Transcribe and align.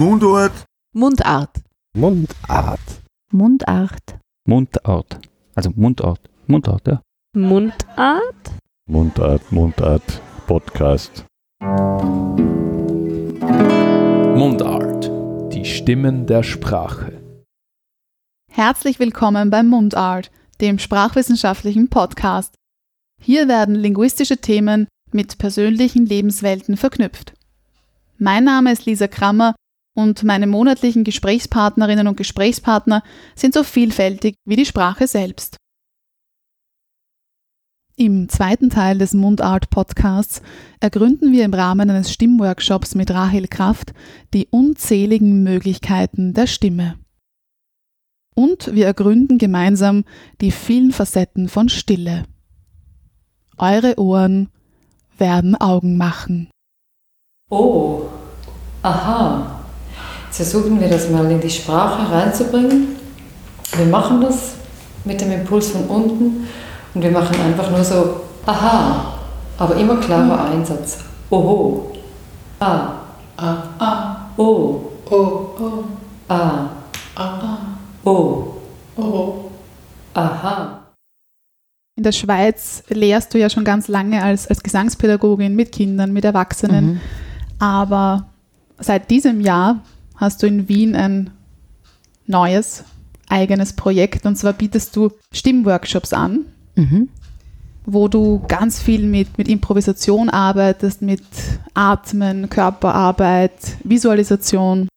Mundart. 0.00 0.64
Mundart. 0.94 1.60
Mundart. 1.94 3.02
Mundart. 3.34 4.18
Mundart. 4.48 5.20
Also 5.54 5.70
Mundart. 5.76 6.20
Mundart, 6.46 6.86
ja. 6.86 7.02
Mundart? 7.36 8.54
Mundart, 8.88 9.52
Mundart. 9.52 10.22
Podcast. 10.46 11.26
Mundart. 14.40 15.10
Die 15.52 15.66
Stimmen 15.66 16.26
der 16.26 16.44
Sprache. 16.44 17.20
Herzlich 18.50 19.00
willkommen 19.00 19.50
beim 19.50 19.68
Mundart, 19.68 20.30
dem 20.62 20.78
sprachwissenschaftlichen 20.78 21.90
Podcast. 21.90 22.54
Hier 23.20 23.48
werden 23.48 23.74
linguistische 23.74 24.38
Themen 24.38 24.88
mit 25.12 25.36
persönlichen 25.36 26.06
Lebenswelten 26.06 26.78
verknüpft. 26.78 27.34
Mein 28.16 28.44
Name 28.44 28.72
ist 28.72 28.86
Lisa 28.86 29.08
Krammer 29.08 29.54
und 30.00 30.24
meine 30.24 30.46
monatlichen 30.46 31.04
Gesprächspartnerinnen 31.04 32.08
und 32.08 32.16
Gesprächspartner 32.16 33.02
sind 33.34 33.54
so 33.54 33.62
vielfältig 33.62 34.36
wie 34.46 34.56
die 34.56 34.64
Sprache 34.64 35.06
selbst. 35.06 35.56
Im 37.96 38.30
zweiten 38.30 38.70
Teil 38.70 38.96
des 38.96 39.12
Mundart-Podcasts 39.12 40.40
ergründen 40.80 41.32
wir 41.32 41.44
im 41.44 41.52
Rahmen 41.52 41.90
eines 41.90 42.10
Stimmworkshops 42.10 42.94
mit 42.94 43.10
Rahel 43.10 43.46
Kraft 43.46 43.92
die 44.32 44.48
unzähligen 44.50 45.42
Möglichkeiten 45.42 46.32
der 46.32 46.46
Stimme. 46.46 46.94
Und 48.34 48.74
wir 48.74 48.86
ergründen 48.86 49.36
gemeinsam 49.36 50.04
die 50.40 50.50
vielen 50.50 50.92
Facetten 50.92 51.50
von 51.50 51.68
Stille. 51.68 52.24
Eure 53.58 53.98
Ohren 53.98 54.48
werden 55.18 55.56
Augen 55.56 55.98
machen. 55.98 56.48
Oh, 57.50 58.04
aha. 58.82 59.59
Versuchen 60.40 60.80
wir 60.80 60.88
das 60.88 61.10
mal 61.10 61.30
in 61.30 61.38
die 61.38 61.50
Sprache 61.50 62.10
reinzubringen. 62.10 62.96
Wir 63.76 63.84
machen 63.84 64.22
das 64.22 64.52
mit 65.04 65.20
dem 65.20 65.32
Impuls 65.32 65.68
von 65.68 65.82
unten 65.84 66.48
und 66.94 67.02
wir 67.02 67.10
machen 67.10 67.36
einfach 67.42 67.70
nur 67.70 67.84
so, 67.84 68.22
aha, 68.46 69.18
aber 69.58 69.76
immer 69.76 69.96
klarer 69.96 70.46
Einsatz. 70.46 71.00
Oho, 71.28 71.92
ah, 72.58 73.00
Ah, 73.36 73.62
ah, 73.78 74.30
oh, 74.36 74.92
oh, 75.10 75.56
oh, 75.58 75.84
ah, 76.28 76.68
ah, 77.16 77.58
oh, 78.04 78.54
oh. 78.96 79.50
aha. 80.12 80.84
In 81.96 82.02
der 82.02 82.12
Schweiz 82.12 82.82
lehrst 82.88 83.32
du 83.32 83.38
ja 83.38 83.48
schon 83.48 83.64
ganz 83.64 83.88
lange 83.88 84.22
als, 84.22 84.46
als 84.46 84.62
Gesangspädagogin 84.62 85.56
mit 85.56 85.72
Kindern, 85.72 86.12
mit 86.12 86.26
Erwachsenen. 86.26 86.84
Mhm. 86.84 87.00
Aber 87.58 88.26
seit 88.78 89.10
diesem 89.10 89.40
Jahr 89.40 89.80
hast 90.20 90.42
du 90.42 90.46
in 90.46 90.68
Wien 90.68 90.94
ein 90.94 91.30
neues, 92.26 92.84
eigenes 93.28 93.72
Projekt. 93.72 94.26
Und 94.26 94.36
zwar 94.36 94.52
bietest 94.52 94.94
du 94.94 95.10
Stimmworkshops 95.32 96.12
an, 96.12 96.44
Mhm. 96.76 97.08
wo 97.86 98.06
du 98.08 98.42
ganz 98.46 98.80
viel 98.80 99.04
mit, 99.06 99.36
mit 99.38 99.48
Improvisation 99.48 100.28
arbeitest, 100.28 101.02
mit 101.02 101.22
Atmen, 101.74 102.48
Körperarbeit, 102.50 103.52
Visualisation. 103.82 104.88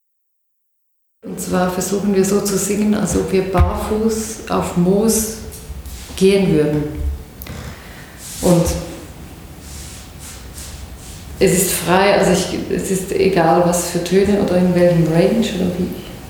Und 1.25 1.39
zwar 1.39 1.69
versuchen 1.71 2.13
wir 2.13 2.25
so 2.25 2.41
zu 2.41 2.57
singen, 2.57 2.93
als 2.93 3.15
ob 3.17 3.31
wir 3.31 3.49
barfuß 3.51 4.49
auf 4.49 4.75
Moos 4.77 5.37
gehen 6.17 6.51
würden. 6.53 6.83
Und 8.41 8.65
es 11.43 11.53
ist 11.53 11.71
frei, 11.73 12.17
also 12.17 12.31
ich, 12.31 12.57
es 12.73 12.89
ist 12.89 13.11
egal, 13.11 13.63
was 13.65 13.89
für 13.89 14.03
Töne 14.03 14.41
oder 14.41 14.55
in 14.57 14.73
welchem 14.73 15.05
Range 15.11 15.45
oder 15.55 15.71
wie, 15.77 15.89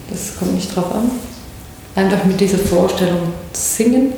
das 0.09 0.36
kommt 0.38 0.56
nicht 0.56 0.75
drauf 0.75 0.94
an. 0.94 1.11
Einfach 1.95 2.25
mit 2.25 2.39
dieser 2.39 2.58
Vorstellung 2.58 3.31
singen. 3.52 4.14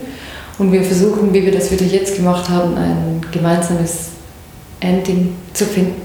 Und 0.57 0.71
wir 0.71 0.81
versuchen, 0.83 1.33
wie 1.33 1.45
wir 1.45 1.51
das 1.51 1.69
wieder 1.69 1.85
jetzt 1.85 2.15
gemacht 2.15 2.49
haben, 2.49 2.77
ein 2.77 3.21
gemeinsames 3.29 4.11
Ending 4.79 5.35
zu 5.53 5.65
finden. 5.65 6.01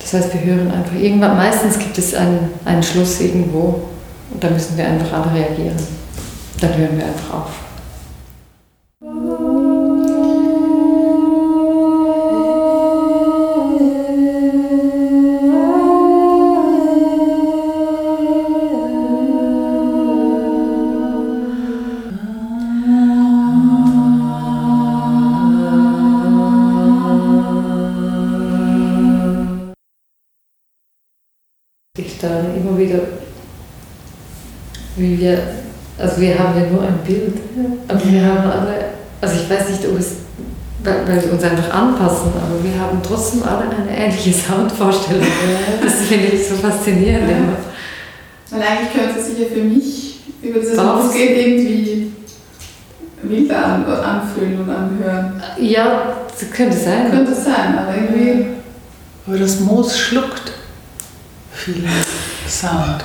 Das 0.00 0.14
heißt, 0.14 0.32
wir 0.32 0.54
hören 0.54 0.70
einfach 0.70 0.94
irgendwann, 0.94 1.36
meistens 1.36 1.78
gibt 1.78 1.98
es 1.98 2.14
einen, 2.14 2.48
einen 2.64 2.82
Schluss 2.82 3.20
irgendwo 3.20 3.82
und 4.32 4.42
da 4.42 4.48
müssen 4.48 4.78
wir 4.78 4.86
einfach 4.86 5.12
alle 5.12 5.34
reagieren. 5.34 5.76
Dann 6.58 6.74
hören 6.74 6.96
wir 6.96 7.04
einfach 7.04 7.34
auf. 7.34 7.67
Uns 41.38 41.44
einfach 41.44 41.72
anpassen, 41.74 42.32
aber 42.34 42.62
wir 42.62 42.80
haben 42.80 43.00
trotzdem 43.02 43.42
alle 43.44 43.64
eine 43.70 43.96
ähnliche 43.96 44.32
Soundvorstellung. 44.32 45.26
Das 45.82 45.94
finde 46.08 46.26
ich 46.28 46.48
so 46.48 46.54
faszinierend. 46.56 47.30
Ja. 47.30 47.36
immer. 47.36 47.56
Und 48.50 48.62
eigentlich 48.62 48.92
könnte 48.92 49.20
es 49.20 49.26
sich 49.28 49.38
ja 49.38 49.46
für 49.46 49.62
mich 49.62 50.20
über 50.42 50.58
dieses 50.60 50.76
Losgehen 50.76 51.36
irgendwie 51.38 52.12
wilder 53.22 53.64
an, 53.64 53.84
anfühlen 53.84 54.60
und 54.60 54.70
anhören. 54.70 55.42
Ja, 55.60 56.16
das 56.28 56.50
könnte 56.50 56.76
sein. 56.76 57.10
Könnte 57.10 57.34
sein, 57.34 57.78
aber 57.78 57.94
irgendwie. 57.94 58.46
Aber 59.26 59.38
das 59.38 59.60
Moos 59.60 59.98
schluckt 59.98 60.52
viel 61.52 61.84
Sound. 62.48 63.04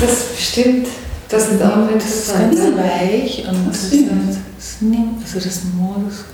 Das 0.00 0.26
stimmt. 0.38 0.86
Das 1.28 1.48
ist 1.50 1.62
auch 1.62 1.88
Das 1.92 2.04
ist 2.04 2.28
interessant. 2.30 2.56
ganz 2.56 2.76
weich 2.78 3.46
und 3.48 3.68
Das 3.68 3.90
das 3.90 4.80
nimmt, 4.80 5.22
also 5.22 5.38
das 5.40 5.60
Moos. 5.74 6.24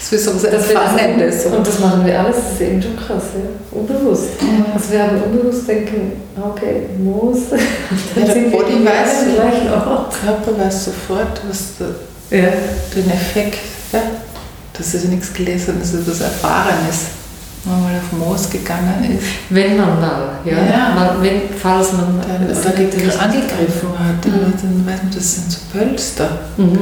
Das 0.00 0.12
ist 0.12 0.24
so 0.24 0.34
was 0.34 0.42
Das 0.42 0.50
das 0.52 0.70
Entspannendes. 0.70 1.44
und 1.46 1.66
das 1.66 1.78
machen 1.78 2.06
wir 2.06 2.18
alles, 2.20 2.36
das 2.36 2.52
ist 2.54 2.60
eben 2.62 2.82
schon 2.82 2.96
krass, 2.96 3.22
ja? 3.34 3.78
unbewusst. 3.78 4.28
Also 4.74 4.90
wir 4.92 5.02
haben 5.02 5.22
unbewusst 5.22 5.68
denken, 5.68 6.12
okay, 6.40 6.86
Moos, 6.98 7.38
dann 7.50 8.26
Ja, 8.26 8.34
der 8.34 8.40
Body 8.50 8.84
weiß, 8.84 9.34
gleichen 9.34 9.70
Ort. 9.72 10.14
Körper 10.24 10.58
weiß 10.58 10.86
sofort, 10.86 11.40
was 11.48 11.58
der, 11.78 12.38
Ja. 12.40 12.48
den 12.96 13.10
Effekt, 13.10 13.58
ja, 13.92 14.00
das 14.72 14.94
ist 14.94 15.04
ja 15.04 15.10
nichts 15.10 15.32
Gelesenes, 15.34 15.92
das 15.92 16.08
ist 16.08 16.20
Erfahrenes. 16.22 17.00
Wenn 17.64 17.72
man 17.74 17.82
mal 17.82 17.92
auf 17.98 18.12
Moos 18.26 18.48
gegangen 18.48 19.18
ist, 19.18 19.26
Wenn 19.50 19.76
man 19.76 20.00
mal, 20.00 20.30
ja, 20.46 20.52
Ja. 20.56 20.94
Mal, 20.94 21.16
wenn, 21.20 21.42
falls 21.60 21.92
man 21.92 22.18
dann, 22.26 22.46
oder 22.46 22.78
nicht 22.78 23.20
angegriffen 23.20 23.90
hat, 23.98 24.24
dann, 24.24 24.32
Mhm. 24.32 24.54
dann 24.62 24.86
weiß 24.86 25.02
man, 25.02 25.12
das 25.14 25.34
sind 25.34 25.52
so 25.52 25.58
Pölster. 25.70 26.30
Mhm. 26.56 26.78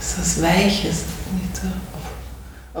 Das 0.00 0.08
ist 0.26 0.42
was 0.42 0.42
Weiches, 0.42 1.04
nicht 1.32 1.54
so 1.54 1.68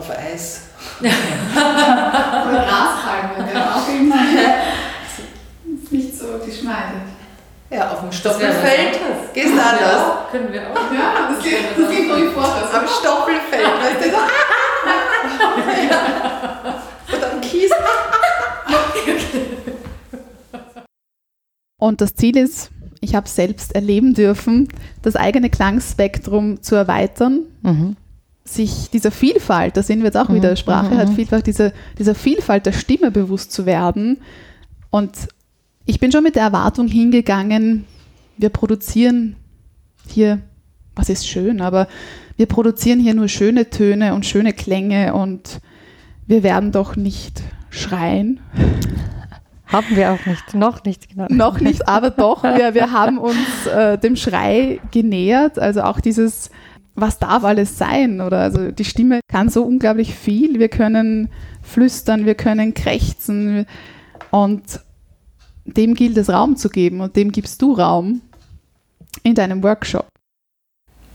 auf 0.00 0.10
Eis. 0.16 0.62
Oder 1.00 2.64
Grashalme, 2.64 3.52
ja, 3.52 3.74
auch 3.74 3.88
irgendwie 3.88 4.46
nicht 5.96 6.12
so 6.18 6.26
geschmeidig. 6.44 7.02
Ja, 7.70 7.90
auf 7.92 8.00
dem 8.00 8.10
wäre 8.10 8.12
Stoppelfeld 8.12 8.98
gehst 9.32 9.54
du 9.54 9.62
anders. 9.62 10.02
Können 10.32 10.52
wir 10.52 10.62
auch. 10.62 10.92
Ja, 10.92 11.28
das 11.32 11.42
geht, 11.44 11.78
das 11.78 11.88
geht 11.90 12.10
im 12.10 12.32
Vorteil. 12.32 12.64
Am 12.64 12.88
Stoppelfeld, 12.88 13.64
weißt 13.64 14.04
du, 14.04 14.10
so. 14.10 14.16
Oder 17.16 17.32
am 17.32 17.40
Kies. 17.40 17.70
Und 21.78 22.00
das 22.00 22.14
Ziel 22.14 22.36
ist, 22.36 22.70
ich 23.00 23.14
habe 23.14 23.28
selbst 23.28 23.74
erleben 23.74 24.14
dürfen, 24.14 24.68
das 25.02 25.16
eigene 25.16 25.48
Klangspektrum 25.48 26.62
zu 26.62 26.74
erweitern, 26.74 27.44
Mhm. 27.62 27.96
Sich 28.54 28.90
dieser 28.90 29.10
Vielfalt, 29.10 29.76
da 29.76 29.82
sind 29.82 30.00
wir 30.00 30.06
jetzt 30.06 30.16
auch 30.16 30.28
Mhm, 30.28 30.36
wieder, 30.36 30.56
Sprache 30.56 30.94
mhm, 30.94 30.98
hat 30.98 31.08
mhm. 31.10 31.14
Vielfalt, 31.14 31.46
dieser, 31.46 31.72
dieser 31.98 32.14
Vielfalt 32.14 32.66
der 32.66 32.72
Stimme 32.72 33.10
bewusst 33.10 33.52
zu 33.52 33.66
werden. 33.66 34.18
Und 34.90 35.12
ich 35.86 36.00
bin 36.00 36.12
schon 36.12 36.22
mit 36.22 36.36
der 36.36 36.42
Erwartung 36.42 36.88
hingegangen, 36.88 37.84
wir 38.36 38.48
produzieren 38.48 39.36
hier, 40.08 40.40
was 40.94 41.08
ist 41.08 41.28
schön, 41.28 41.60
aber 41.60 41.88
wir 42.36 42.46
produzieren 42.46 43.00
hier 43.00 43.14
nur 43.14 43.28
schöne 43.28 43.70
Töne 43.70 44.14
und 44.14 44.24
schöne 44.24 44.52
Klänge 44.52 45.14
und 45.14 45.60
wir 46.26 46.42
werden 46.42 46.72
doch 46.72 46.96
nicht 46.96 47.42
schreien. 47.70 48.40
Haben 49.66 49.94
wir 49.94 50.12
auch 50.12 50.26
nicht. 50.26 50.54
Noch 50.54 50.82
nicht, 50.84 51.08
genau. 51.10 51.26
Noch 51.28 51.60
nicht, 51.60 51.86
aber 51.86 52.10
doch, 52.10 52.42
wir, 52.42 52.74
wir 52.74 52.90
haben 52.92 53.18
uns 53.18 53.66
äh, 53.66 53.98
dem 53.98 54.16
Schrei 54.16 54.80
genähert. 54.90 55.60
Also 55.60 55.82
auch 55.82 56.00
dieses, 56.00 56.50
was 56.94 57.18
darf 57.18 57.44
alles 57.44 57.78
sein? 57.78 58.20
Oder 58.20 58.40
also 58.40 58.70
die 58.70 58.84
Stimme 58.84 59.20
kann 59.28 59.48
so 59.48 59.62
unglaublich 59.64 60.14
viel. 60.14 60.58
Wir 60.58 60.68
können 60.68 61.28
flüstern, 61.62 62.26
wir 62.26 62.34
können 62.34 62.74
krächzen. 62.74 63.66
Und 64.30 64.80
dem 65.64 65.94
gilt 65.94 66.16
es 66.16 66.30
Raum 66.30 66.56
zu 66.56 66.68
geben 66.68 67.00
und 67.00 67.16
dem 67.16 67.32
gibst 67.32 67.60
du 67.62 67.72
Raum 67.74 68.20
in 69.22 69.34
deinem 69.34 69.62
Workshop. 69.62 70.06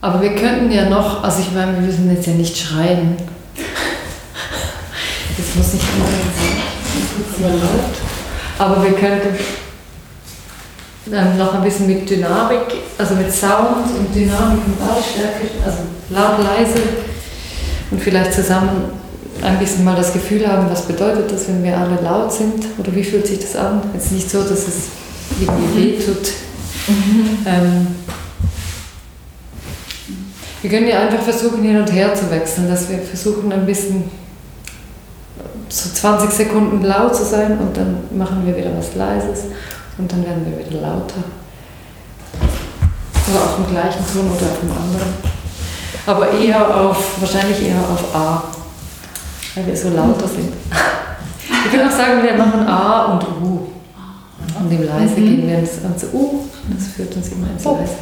Aber 0.02 0.22
wir 0.22 0.36
könnten 0.36 0.72
ja 0.72 0.90
noch, 0.90 1.24
also 1.24 1.42
ich 1.42 1.52
meine, 1.52 1.74
wir 1.74 1.82
müssen 1.82 2.10
jetzt 2.12 2.28
ja 2.28 2.34
nicht 2.34 2.56
schreien. 2.56 3.18
Das 5.38 5.56
muss 5.56 5.74
nicht 5.74 5.86
immer 5.96 6.06
sein. 6.06 7.66
Aber 8.58 8.84
wir 8.84 8.94
könnten 8.94 9.36
ähm, 11.12 11.38
noch 11.38 11.54
ein 11.54 11.64
bisschen 11.64 11.88
mit 11.88 12.10
Dynamik, 12.10 12.82
also 12.98 13.16
mit 13.16 13.32
Sound 13.32 13.86
und 13.98 14.16
Dynamik 14.16 14.60
und 14.66 14.80
Lautstärke, 14.80 15.48
also 15.64 15.78
laut, 16.10 16.44
leise 16.44 16.82
und 17.92 18.02
vielleicht 18.02 18.34
zusammen 18.34 18.92
ein 19.42 19.60
bisschen 19.60 19.84
mal 19.84 19.96
das 19.96 20.14
Gefühl 20.14 20.48
haben, 20.48 20.68
was 20.70 20.84
bedeutet 20.84 21.32
das, 21.32 21.48
wenn 21.48 21.64
wir 21.64 21.78
alle 21.78 22.02
laut 22.02 22.34
sind 22.34 22.66
oder 22.80 22.96
wie 22.96 23.04
fühlt 23.04 23.28
sich 23.28 23.40
das 23.40 23.56
an? 23.56 23.82
Jetzt 23.94 24.12
nicht 24.12 24.30
so, 24.30 24.42
dass 24.42 24.68
es 24.68 24.88
irgendwie 25.40 25.78
weh 25.78 26.04
tut. 26.04 26.32
Ähm, 27.46 27.88
wir 30.62 30.70
können 30.70 30.88
ja 30.88 31.02
einfach 31.02 31.22
versuchen, 31.22 31.62
hin 31.62 31.78
und 31.78 31.92
her 31.92 32.16
zu 32.16 32.32
wechseln, 32.32 32.68
dass 32.68 32.90
wir 32.90 32.98
versuchen, 32.98 33.52
ein 33.52 33.66
bisschen 33.66 34.10
so 35.70 35.90
20 35.90 36.32
Sekunden 36.32 36.84
laut 36.84 37.16
zu 37.16 37.24
sein 37.24 37.58
und 37.60 37.78
dann 37.78 37.98
machen 38.18 38.44
wir 38.46 38.56
wieder 38.56 38.72
was 38.76 38.96
Leises 38.96 39.46
und 39.98 40.12
dann 40.12 40.26
werden 40.26 40.46
wir 40.46 40.66
wieder 40.66 40.82
lauter. 40.82 41.24
Oder 43.28 43.44
auf 43.44 43.56
dem 43.56 43.72
gleichen 43.72 44.06
Ton 44.12 44.28
oder 44.28 44.52
auf 44.52 44.60
dem 44.60 44.72
anderen. 44.72 45.14
Aber 46.06 46.32
eher 46.32 46.76
auf, 46.76 47.20
wahrscheinlich 47.20 47.68
eher 47.68 47.80
auf 47.80 48.16
A, 48.16 48.44
weil 49.56 49.66
wir 49.66 49.76
so 49.76 49.90
lauter 49.90 50.28
sind. 50.28 50.54
Wir 51.64 51.72
können 51.72 51.90
auch 51.90 51.96
sagen, 51.96 52.22
wir 52.22 52.34
machen 52.34 52.68
A 52.68 53.06
und 53.06 53.24
U. 53.42 53.68
Und 54.60 54.72
im 54.72 54.86
Leise 54.86 55.16
gehen 55.16 55.48
wir 55.48 55.60
ins, 55.60 55.84
ans 55.84 56.06
U. 56.14 56.48
Das 56.70 56.88
führt 56.88 57.16
uns 57.16 57.30
immer 57.30 57.48
ins 57.52 57.64
Leise. 57.64 57.98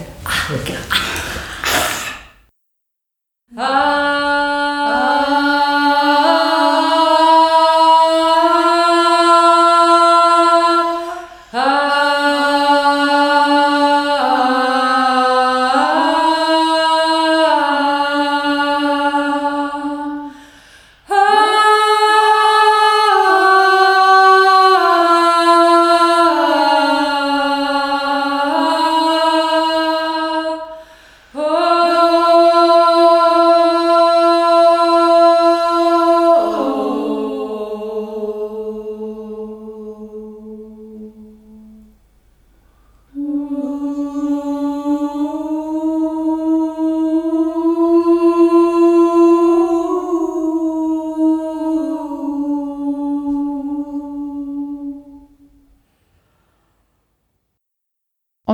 Und 3.55 4.02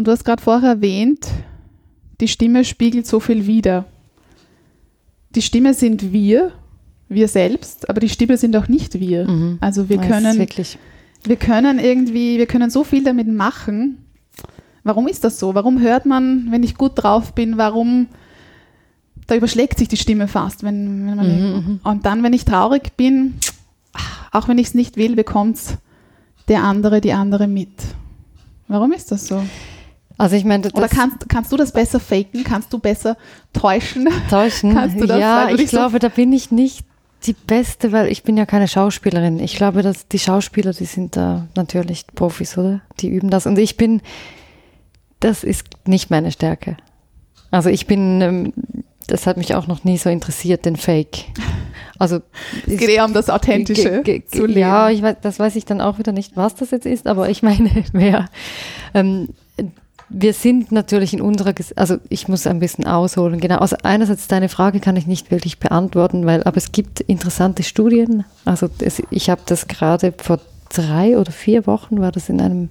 du 0.09 0.13
hast 0.13 0.25
gerade 0.25 0.41
vorher 0.41 0.71
erwähnt, 0.71 1.27
die 2.19 2.27
Stimme 2.27 2.65
spiegelt 2.65 3.05
so 3.05 3.19
viel 3.19 3.45
wider. 3.45 3.85
Die 5.35 5.43
Stimme 5.43 5.75
sind 5.75 6.11
wir, 6.11 6.51
wir 7.09 7.27
selbst, 7.27 7.87
aber 7.87 7.99
die 7.99 8.09
Stimme 8.09 8.35
sind 8.35 8.55
auch 8.57 8.67
nicht 8.67 8.99
wir. 8.99 9.27
Mhm. 9.29 9.59
Also 9.61 9.87
wir 9.87 9.97
Das 9.97 10.07
können, 10.07 10.39
wirklich. 10.39 10.79
wir 11.23 11.35
können 11.35 11.77
irgendwie, 11.77 12.39
wir 12.39 12.47
können 12.47 12.71
so 12.71 12.83
viel 12.83 13.03
damit 13.03 13.27
machen. 13.27 14.03
Warum 14.83 15.07
ist 15.07 15.23
das 15.23 15.37
so? 15.37 15.53
Warum 15.53 15.79
hört 15.79 16.07
man, 16.07 16.47
wenn 16.49 16.63
ich 16.63 16.75
gut 16.75 16.93
drauf 16.95 17.35
bin, 17.35 17.57
warum 17.57 18.07
da 19.27 19.35
überschlägt 19.35 19.77
sich 19.77 19.89
die 19.89 19.97
Stimme 19.97 20.27
fast, 20.27 20.63
wenn, 20.63 21.05
wenn 21.05 21.15
man 21.15 21.27
Mhm, 21.27 21.53
mhm. 21.53 21.79
und 21.83 22.07
dann, 22.07 22.23
wenn 22.23 22.33
ich 22.33 22.45
traurig 22.45 22.97
bin, 22.97 23.35
auch 24.31 24.47
wenn 24.47 24.57
ich 24.57 24.67
es 24.67 24.73
nicht 24.73 24.97
will, 24.97 25.15
bekommt 25.15 25.59
der 26.47 26.63
andere, 26.63 26.99
die 26.99 27.13
andere 27.13 27.47
mit. 27.47 27.69
Warum 28.67 28.91
ist 28.91 29.11
das 29.11 29.27
so? 29.27 29.43
Also 30.19 30.35
ich 30.35 30.43
meine, 30.43 30.67
Oder 30.73 30.89
kannst, 30.89 31.29
kannst 31.29 31.51
du 31.51 31.55
das 31.57 31.71
besser 31.71 31.99
faken? 31.99 32.43
Kannst 32.43 32.71
du 32.73 32.77
besser 32.77 33.15
täuschen? 33.53 34.07
täuschen. 34.29 34.75
das, 35.07 35.19
ja, 35.19 35.49
ich 35.49 35.55
dich 35.57 35.71
so- 35.71 35.77
glaube, 35.77 35.97
da 35.99 36.09
bin 36.09 36.33
ich 36.33 36.51
nicht 36.51 36.85
die 37.25 37.33
Beste, 37.33 37.91
weil 37.93 38.09
ich 38.11 38.23
bin 38.23 38.35
ja 38.37 38.45
keine 38.45 38.67
Schauspielerin. 38.67 39.39
Ich 39.39 39.55
glaube, 39.55 39.81
dass 39.81 40.07
die 40.09 40.19
Schauspieler, 40.19 40.73
die 40.73 40.85
sind 40.85 41.15
da 41.15 41.47
natürlich 41.55 42.05
Profis, 42.15 42.57
oder? 42.57 42.81
Die 42.99 43.07
üben 43.09 43.29
das. 43.29 43.45
Und 43.45 43.57
ich 43.57 43.77
bin, 43.77 44.01
das 45.21 45.43
ist 45.43 45.65
nicht 45.85 46.09
meine 46.11 46.31
Stärke. 46.31 46.75
Also 47.49 47.69
ich 47.69 47.87
bin, 47.87 48.21
ähm, 48.21 48.53
das 49.07 49.25
hat 49.25 49.37
mich 49.37 49.55
auch 49.55 49.67
noch 49.67 49.83
nie 49.85 49.97
so 49.97 50.09
interessiert, 50.09 50.65
den 50.65 50.75
Fake. 50.75 51.25
Also 51.97 52.19
Es 52.67 52.77
geht 52.77 52.89
eher 52.89 53.05
um 53.05 53.13
das 53.13 53.29
Authentische 53.29 54.03
zu 54.31 54.45
leben. 54.45 54.59
Ja, 54.59 54.89
ich 54.89 55.01
weiß, 55.01 55.15
das 55.21 55.39
weiß 55.39 55.55
ich 55.55 55.65
dann 55.65 55.81
auch 55.81 55.97
wieder 55.97 56.11
nicht, 56.11 56.37
was 56.37 56.55
das 56.55 56.71
jetzt 56.71 56.85
ist, 56.85 57.07
aber 57.07 57.29
ich 57.29 57.41
meine, 57.43 57.83
mehr. 57.93 58.25
Ähm, 58.93 59.29
wir 60.09 60.33
sind 60.33 60.71
natürlich 60.71 61.13
in 61.13 61.21
unserer, 61.21 61.53
also 61.75 61.97
ich 62.09 62.27
muss 62.27 62.47
ein 62.47 62.59
bisschen 62.59 62.85
ausholen, 62.87 63.39
genau. 63.39 63.57
Also 63.57 63.75
einerseits 63.83 64.27
deine 64.27 64.49
Frage 64.49 64.79
kann 64.79 64.95
ich 64.95 65.05
nicht 65.05 65.29
wirklich 65.29 65.59
beantworten, 65.59 66.25
weil, 66.25 66.43
aber 66.43 66.57
es 66.57 66.71
gibt 66.71 66.99
interessante 67.01 67.63
Studien. 67.63 68.25
Also 68.45 68.69
es, 68.79 69.01
ich 69.11 69.29
habe 69.29 69.41
das 69.45 69.67
gerade 69.67 70.13
vor 70.17 70.39
drei 70.69 71.17
oder 71.17 71.31
vier 71.31 71.67
Wochen 71.67 71.99
war 71.99 72.11
das 72.11 72.29
in 72.29 72.41
einem 72.41 72.69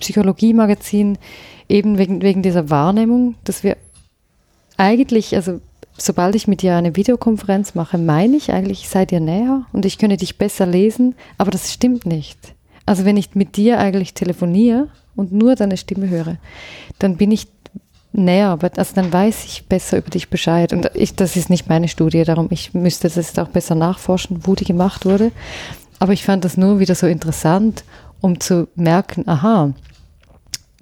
Psychologie-Magazin 0.00 1.18
eben 1.68 1.98
wegen, 1.98 2.22
wegen 2.22 2.42
dieser 2.42 2.68
Wahrnehmung, 2.70 3.36
dass 3.44 3.62
wir 3.62 3.76
eigentlich, 4.76 5.34
also 5.34 5.60
sobald 5.96 6.34
ich 6.34 6.48
mit 6.48 6.62
dir 6.62 6.76
eine 6.76 6.96
Videokonferenz 6.96 7.74
mache, 7.74 7.98
meine 7.98 8.36
ich 8.36 8.52
eigentlich, 8.52 8.82
ich 8.82 8.88
sei 8.88 9.06
dir 9.06 9.20
näher 9.20 9.66
und 9.72 9.84
ich 9.84 9.98
könne 9.98 10.16
dich 10.16 10.36
besser 10.36 10.66
lesen, 10.66 11.14
aber 11.38 11.50
das 11.50 11.72
stimmt 11.72 12.06
nicht. 12.06 12.55
Also 12.86 13.04
wenn 13.04 13.16
ich 13.16 13.34
mit 13.34 13.56
dir 13.56 13.78
eigentlich 13.78 14.14
telefoniere 14.14 14.88
und 15.16 15.32
nur 15.32 15.54
deine 15.56 15.76
Stimme 15.76 16.08
höre, 16.08 16.36
dann 16.98 17.16
bin 17.16 17.30
ich 17.32 17.48
näher, 18.12 18.48
aber 18.48 18.70
also 18.76 18.94
dann 18.94 19.12
weiß 19.12 19.44
ich 19.44 19.66
besser 19.66 19.98
über 19.98 20.08
dich 20.10 20.30
Bescheid. 20.30 20.72
Und 20.72 20.90
ich, 20.94 21.14
das 21.14 21.36
ist 21.36 21.50
nicht 21.50 21.68
meine 21.68 21.88
Studie, 21.88 22.24
darum 22.24 22.48
ich 22.50 22.72
müsste 22.72 23.08
das 23.08 23.16
jetzt 23.16 23.38
auch 23.38 23.48
besser 23.48 23.74
nachforschen, 23.74 24.40
wo 24.44 24.54
die 24.54 24.64
gemacht 24.64 25.04
wurde. 25.04 25.32
Aber 25.98 26.12
ich 26.12 26.24
fand 26.24 26.44
das 26.44 26.56
nur 26.56 26.78
wieder 26.78 26.94
so 26.94 27.06
interessant, 27.06 27.84
um 28.20 28.40
zu 28.40 28.68
merken, 28.74 29.28
aha, 29.28 29.72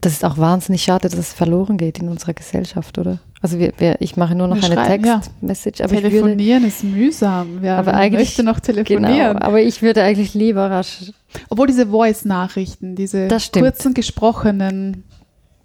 das 0.00 0.12
ist 0.12 0.25
auch 0.25 0.38
wahnsinnig 0.38 0.83
schade, 0.83 1.09
dass 1.09 1.19
es 1.19 1.33
verloren 1.33 1.76
geht 1.78 1.99
in 1.99 2.09
unserer 2.09 2.35
Gesellschaft, 2.35 2.99
oder? 2.99 3.19
Also 3.40 3.59
wir, 3.59 3.73
wir, 3.78 3.97
ich 4.00 4.17
mache 4.17 4.35
nur 4.35 4.49
noch 4.49 4.57
Wir 4.57 4.64
eine 4.64 4.75
ja. 4.76 4.87
Textmessage, 5.19 5.83
aber 5.85 5.95
ich 5.95 6.02
würde, 6.02 6.11
telefonieren 6.11 6.64
ist 6.67 6.85
mühsam. 6.85 7.59
Wer 7.61 7.78
Aber 7.78 7.95
eigentlich- 7.95 8.21
möchte 8.28 8.43
noch 8.43 8.61
genau, 8.62 8.83
telefonieren? 8.85 9.38
aber 9.38 9.61
ich 9.61 9.83
würde 9.83 10.02
eigentlich 10.02 10.35
lieber 10.35 10.71
rasch, 10.71 11.12
Obwohl 11.50 11.67
diese 11.67 11.87
Voice-Nachrichten, 11.88 12.95
diese 12.97 13.29
kurzen 13.53 13.95
gesprochenen, 13.95 15.05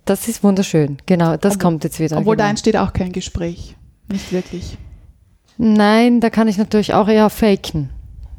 das 0.05 0.27
ist 0.27 0.43
wunderschön, 0.43 0.97
genau, 1.05 1.37
das 1.37 1.53
Obwohl- 1.55 1.61
kommt 1.63 1.83
jetzt 1.83 1.99
wieder. 1.99 2.17
obwohl 2.17 2.35
da 2.35 2.43
genau. 2.45 2.49
entsteht 2.51 2.77
auch 2.77 2.93
kein 2.93 3.11
Gespräch. 3.11 3.75
Nicht 4.11 4.31
wirklich. 4.31 4.77
Nein, 5.57 6.19
da 6.21 6.29
kann 6.29 6.47
ich 6.47 6.57
natürlich 6.57 6.93
auch 6.93 7.07
eher 7.07 7.29
faken. 7.29 7.89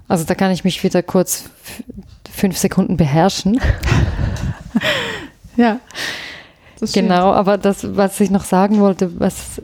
Also 0.08 0.24
da 0.24 0.34
kann 0.34 0.50
ich 0.50 0.64
mich 0.64 0.82
wieder 0.82 1.02
kurz 1.02 1.44
fünf 2.30 2.56
Sekunden 2.58 2.96
beherrschen. 2.96 3.60
Ja. 5.56 5.80
Genau, 6.94 7.32
aber 7.32 7.58
das, 7.58 7.96
was 7.96 8.18
ich 8.20 8.30
noch 8.30 8.44
sagen 8.44 8.80
wollte, 8.80 9.20
was 9.20 9.60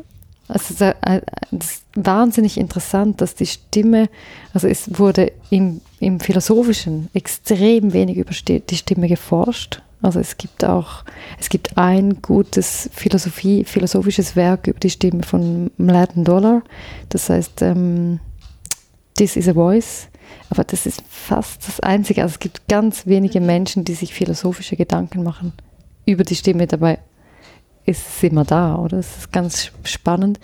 also 0.49 0.75
da- 0.79 0.95
äh, 1.01 1.23
das 1.51 1.71
ist 1.73 1.85
wahnsinnig 1.95 2.59
interessant, 2.59 3.21
dass 3.21 3.35
die 3.35 3.47
Stimme, 3.47 4.09
also 4.53 4.69
es 4.69 4.99
wurde 4.99 5.33
im, 5.51 5.81
im 6.01 6.21
Philosophischen 6.21 7.09
extrem 7.15 7.93
wenig 7.93 8.17
über 8.17 8.33
die 8.33 8.77
Stimme 8.77 9.09
geforscht. 9.09 9.83
Also 10.03 10.21
es 10.21 10.37
gibt 10.37 10.65
auch, 10.65 11.05
es 11.41 11.49
gibt 11.49 11.79
ein 11.79 12.21
gutes 12.21 12.91
Philosophie, 12.93 13.65
philosophisches 13.65 14.37
Werk 14.37 14.67
über 14.67 14.79
die 14.79 14.91
Stimme 14.91 15.23
von 15.23 15.71
Mladen 15.79 16.25
Dollar. 16.25 16.63
Das 17.09 17.31
heißt, 17.31 17.63
ähm, 17.63 18.21
This 19.17 19.37
is 19.37 19.49
a 19.49 19.55
Voice. 19.55 20.09
Aber 20.51 20.65
das 20.65 20.87
ist 20.87 21.03
fast 21.09 21.67
das 21.67 21.81
Einzige. 21.81 22.23
Also 22.23 22.35
es 22.35 22.39
gibt 22.39 22.69
ganz 22.69 23.07
wenige 23.07 23.41
Menschen, 23.41 23.85
die 23.85 23.95
sich 23.95 24.15
philosophische 24.15 24.77
Gedanken 24.77 25.23
machen 25.23 25.53
über 26.05 26.25
die 26.25 26.37
Stimme. 26.37 26.67
Dabei 26.67 26.99
ist 27.85 28.07
es 28.07 28.23
immer 28.23 28.45
da, 28.45 28.77
oder? 28.77 28.99
Das 28.99 29.17
ist 29.19 29.33
ganz 29.33 29.71
spannend. 29.85 30.39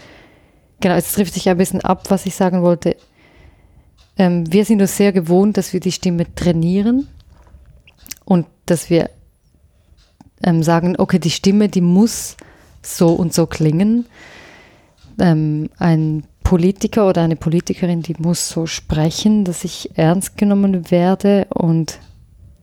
Genau, 0.80 0.94
jetzt 0.94 1.14
trifft 1.14 1.35
sich 1.35 1.49
ein 1.49 1.59
bisschen 1.59 1.80
ab, 1.82 2.11
was 2.11 2.26
ich 2.26 2.35
sagen 2.35 2.62
wollte. 2.62 2.97
Ähm, 4.16 4.52
wir 4.52 4.64
sind 4.64 4.81
uns 4.81 4.97
sehr 4.97 5.12
gewohnt, 5.12 5.57
dass 5.57 5.73
wir 5.73 5.81
die 5.81 5.92
Stimme 5.92 6.33
trainieren 6.35 7.09
und 8.25 8.47
dass 8.66 8.90
wir 8.90 9.11
ähm, 10.42 10.62
sagen, 10.62 10.97
okay, 10.99 11.19
die 11.19 11.31
Stimme, 11.31 11.69
die 11.69 11.81
muss 11.81 12.37
so 12.83 13.09
und 13.09 13.33
so 13.33 13.47
klingen. 13.47 14.07
Ähm, 15.19 15.71
ein 15.78 16.25
Politiker 16.42 17.09
oder 17.09 17.23
eine 17.23 17.37
Politikerin, 17.37 18.02
die 18.02 18.16
muss 18.19 18.49
so 18.49 18.66
sprechen, 18.66 19.45
dass 19.45 19.64
ich 19.64 19.90
ernst 19.95 20.37
genommen 20.37 20.90
werde. 20.90 21.47
Und 21.50 21.99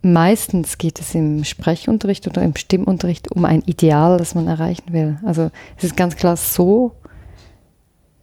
meistens 0.02 0.78
geht 0.78 1.00
es 1.00 1.16
im 1.16 1.44
Sprechunterricht 1.44 2.28
oder 2.28 2.42
im 2.42 2.56
Stimmunterricht 2.56 3.32
um 3.32 3.46
ein 3.46 3.62
Ideal, 3.62 4.18
das 4.18 4.36
man 4.36 4.48
erreichen 4.48 4.94
will. 4.94 5.18
Also 5.26 5.50
es 5.78 5.86
ist 5.86 5.98
ganz 5.98 6.16
klar, 6.16 6.38
so 6.38 6.94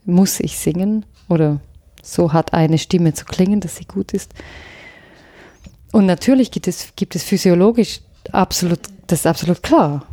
muss 0.05 0.39
ich 0.39 0.57
singen 0.57 1.05
oder 1.27 1.59
so 2.01 2.33
hat 2.33 2.53
eine 2.53 2.77
Stimme 2.77 3.13
zu 3.13 3.25
klingen, 3.25 3.59
dass 3.59 3.77
sie 3.77 3.85
gut 3.85 4.13
ist. 4.13 4.33
Und 5.91 6.05
natürlich 6.05 6.51
gibt 6.51 6.67
es, 6.67 6.93
gibt 6.95 7.15
es 7.15 7.23
physiologisch 7.23 8.01
absolut, 8.31 8.79
das 9.07 9.19
ist 9.19 9.27
absolut 9.27 9.63
klar. 9.63 10.05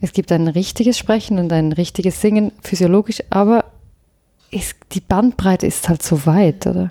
Es 0.00 0.12
gibt 0.12 0.32
ein 0.32 0.48
richtiges 0.48 0.98
Sprechen 0.98 1.38
und 1.38 1.52
ein 1.52 1.72
richtiges 1.72 2.20
Singen 2.20 2.52
physiologisch, 2.62 3.22
aber 3.30 3.64
ist, 4.50 4.76
die 4.92 5.00
Bandbreite 5.00 5.66
ist 5.66 5.88
halt 5.88 6.02
so 6.02 6.26
weit, 6.26 6.66
oder? 6.66 6.90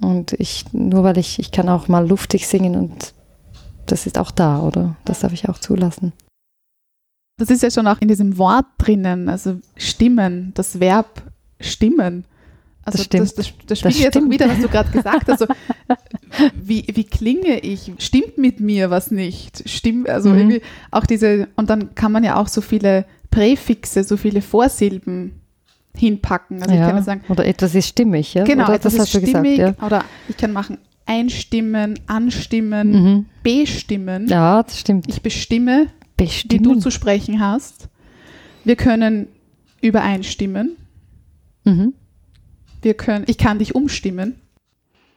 Und 0.00 0.32
ich, 0.34 0.64
nur 0.72 1.04
weil 1.04 1.18
ich, 1.18 1.38
ich 1.38 1.50
kann 1.50 1.68
auch 1.68 1.88
mal 1.88 2.06
luftig 2.06 2.46
singen 2.46 2.76
und 2.76 3.14
das 3.86 4.06
ist 4.06 4.18
auch 4.18 4.30
da, 4.30 4.60
oder? 4.60 4.96
Das 5.04 5.20
darf 5.20 5.32
ich 5.32 5.48
auch 5.48 5.58
zulassen. 5.58 6.12
Das 7.38 7.50
ist 7.50 7.62
ja 7.62 7.70
schon 7.70 7.86
auch 7.86 8.00
in 8.00 8.08
diesem 8.08 8.36
Wort 8.36 8.66
drinnen, 8.78 9.28
also 9.28 9.58
Stimmen, 9.76 10.52
das 10.54 10.80
Verb 10.80 11.22
stimmen. 11.60 12.24
Also 12.88 12.98
Das 12.98 13.04
stimmt. 13.06 13.22
das, 13.24 13.34
das, 13.34 13.52
das 13.66 13.78
spiegelt 13.78 14.14
jetzt 14.14 14.16
auch 14.16 14.30
wieder, 14.30 14.48
was 14.48 14.60
du 14.60 14.68
gerade 14.68 14.90
gesagt 14.90 15.28
hast. 15.28 15.42
Also, 15.42 15.46
wie, 16.62 16.84
wie 16.92 17.04
klinge 17.04 17.58
ich? 17.60 17.92
Stimmt 17.98 18.38
mit 18.38 18.60
mir 18.60 18.90
was 18.90 19.10
nicht? 19.10 19.68
Stimmt, 19.68 20.08
also 20.08 20.30
Mhm. 20.30 20.38
irgendwie 20.38 20.60
auch 20.90 21.06
diese, 21.06 21.48
und 21.56 21.70
dann 21.70 21.94
kann 21.94 22.12
man 22.12 22.24
ja 22.24 22.36
auch 22.36 22.48
so 22.48 22.60
viele 22.60 23.04
Präfixe, 23.30 24.04
so 24.04 24.16
viele 24.16 24.40
Vorsilben 24.42 25.40
hinpacken. 25.96 26.62
Also 26.62 26.74
ich 26.74 26.80
kann 26.80 26.90
ja. 26.90 26.96
ja 26.96 27.02
sagen, 27.02 27.22
oder 27.28 27.44
etwas 27.46 27.74
ist 27.74 27.88
stimmig, 27.88 28.34
ja? 28.34 28.44
genau, 28.44 28.64
oder 28.64 28.74
etwas 28.74 28.94
ist 28.94 29.00
hast 29.00 29.14
du 29.14 29.20
gesagt, 29.20 29.44
stimmig, 29.46 29.58
ja. 29.58 29.74
oder 29.84 30.04
ich 30.28 30.36
kann 30.36 30.52
machen 30.52 30.78
einstimmen, 31.06 31.98
anstimmen, 32.06 32.90
Mhm. 32.92 33.26
bestimmen. 33.42 34.26
Ja, 34.28 34.62
das 34.62 34.78
stimmt. 34.78 35.06
Ich 35.08 35.22
bestimme, 35.22 35.86
wie 36.18 36.24
Bestimmen. 36.24 36.62
du 36.64 36.74
zu 36.76 36.90
sprechen 36.90 37.40
hast. 37.40 37.88
Wir 38.64 38.76
können 38.76 39.26
übereinstimmen. 39.80 40.76
mhm. 41.64 41.94
Wir 42.82 42.94
können, 42.94 43.24
ich 43.26 43.38
kann 43.38 43.58
dich 43.58 43.74
umstimmen. 43.74 44.40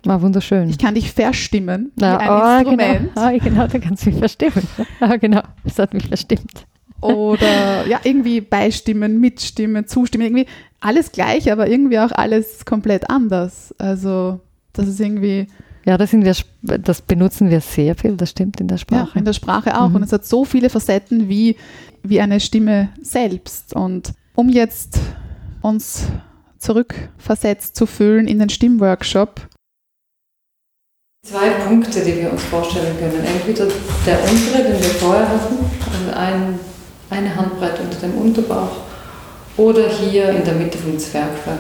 War 0.03 0.22
wunderschön. 0.22 0.70
Ich 0.70 0.80
kann 0.80 0.96
dich 0.96 1.12
verstimmen. 1.12 1.91
Wie 1.96 2.03
ja, 2.03 2.18
ein 2.18 2.30
oh, 2.30 2.60
Instrument. 2.60 3.13
Genau. 3.13 3.27
Ah, 3.27 3.32
genau, 3.38 3.68
da 3.68 3.80
kannst 3.80 4.06
du 4.06 4.10
mich 4.10 4.20
verstimmen. 4.20 4.68
Ah, 5.00 5.18
genau, 5.18 5.41
das 5.63 5.77
hat 5.77 5.94
mich 5.94 6.08
verstimmt. 6.08 6.65
Oder 7.01 7.88
ja, 7.88 8.00
irgendwie 8.03 8.41
beistimmen, 8.41 9.20
mitstimmen, 9.20 9.88
zustimmen. 9.88 10.25
Irgendwie 10.25 10.46
alles 10.80 11.12
gleich, 11.12 11.51
aber 11.51 11.68
irgendwie 11.68 12.00
auch 12.00 12.12
alles 12.12 12.65
komplett 12.65 13.10
anders. 13.10 13.74
Also, 13.77 14.39
das 14.74 14.88
ist 14.88 15.00
irgendwie 15.00 15.48
Ja, 15.86 15.98
das, 15.98 16.12
sind 16.12 16.25
wir, 16.25 16.36
das 16.80 17.01
benutzen 17.01 17.50
wir 17.50 17.62
sehr 17.62 17.96
viel, 17.96 18.18
das 18.18 18.32
stimmt 18.32 18.60
in 18.60 18.68
der 18.68 18.77
ja, 18.77 18.82
Sprache. 18.82 19.20
in 19.20 19.25
der 19.25 19.34
Sprache 19.34 19.80
auch. 19.80 19.89
Mhm. 19.89 19.96
Und 19.98 20.03
es 20.03 20.13
hat 20.13 20.25
so 20.25 20.46
viele 20.46 20.70
Facetten 20.70 21.27
wie, 21.27 21.58
wie 22.03 22.22
eine 22.22 22.39
Stimme 22.39 22.89
selbst. 23.01 23.75
Und 23.75 24.13
um 24.36 24.50
jetzt 24.50 25.00
uns 25.62 26.08
zurückversetzt 26.62 27.75
zu 27.75 27.86
fühlen 27.86 28.27
in 28.27 28.39
den 28.39 28.50
Stimmworkshop, 28.50 29.48
Zwei 31.24 31.51
Punkte, 31.51 32.00
die 32.01 32.18
wir 32.18 32.32
uns 32.32 32.44
vorstellen 32.46 32.98
können. 32.98 33.24
Entweder 33.24 33.68
der 34.08 34.24
untere, 34.24 34.63
den 34.63 34.80
wir 34.82 34.89
vorher 34.89 35.30
hatten, 35.30 35.56
also 35.86 36.20
ein, 36.20 36.60
eine 37.12 37.36
Handbreite 37.36 37.84
unter 37.84 38.00
dem 38.00 38.15
Unterbauch, 38.15 38.72
oder 39.56 39.88
hier 39.88 40.30
in 40.30 40.44
der 40.44 40.56
Mitte 40.56 40.80
vom 40.80 40.98
Zwerchfell. 40.98 41.60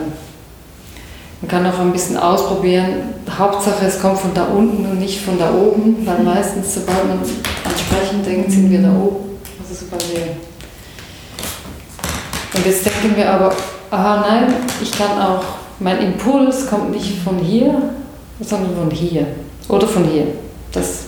Man 1.41 1.47
kann 1.47 1.67
auch 1.67 1.77
ein 1.77 1.91
bisschen 1.91 2.17
ausprobieren. 2.17 3.13
Hauptsache, 3.37 3.85
es 3.85 4.01
kommt 4.01 4.17
von 4.17 4.33
da 4.33 4.45
unten 4.45 4.83
und 4.83 4.97
nicht 4.97 5.21
von 5.21 5.37
da 5.37 5.53
oben, 5.53 6.07
weil 6.07 6.23
meistens, 6.23 6.73
sobald 6.73 7.07
man 7.07 7.19
an 7.19 7.77
Sprechen 7.77 8.23
denkt, 8.23 8.51
sind 8.51 8.71
wir 8.71 8.81
da 8.81 8.91
oben. 8.91 9.37
Also 9.61 9.85
sobald 9.85 10.03
wir 10.11 10.23
und 12.53 12.65
jetzt 12.65 12.85
denken 12.85 13.15
wir 13.15 13.29
aber, 13.29 13.55
aha 13.91 14.21
nein, 14.21 14.55
ich 14.81 14.91
kann 14.91 15.21
auch, 15.21 15.43
mein 15.79 15.99
Impuls 15.99 16.67
kommt 16.67 16.91
nicht 16.91 17.21
von 17.21 17.37
hier, 17.37 17.93
sondern 18.39 18.75
von 18.75 18.89
hier. 18.89 19.27
Oder 19.67 19.87
von 19.87 20.05
hier. 20.05 20.27
Das 20.71 21.05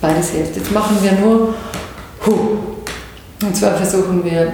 beides 0.00 0.30
hilft. 0.30 0.56
Jetzt 0.56 0.72
machen 0.72 0.96
wir 1.02 1.12
nur 1.12 1.54
Hu. 2.24 2.32
Und 3.42 3.56
zwar 3.56 3.74
versuchen 3.76 4.24
wir 4.24 4.52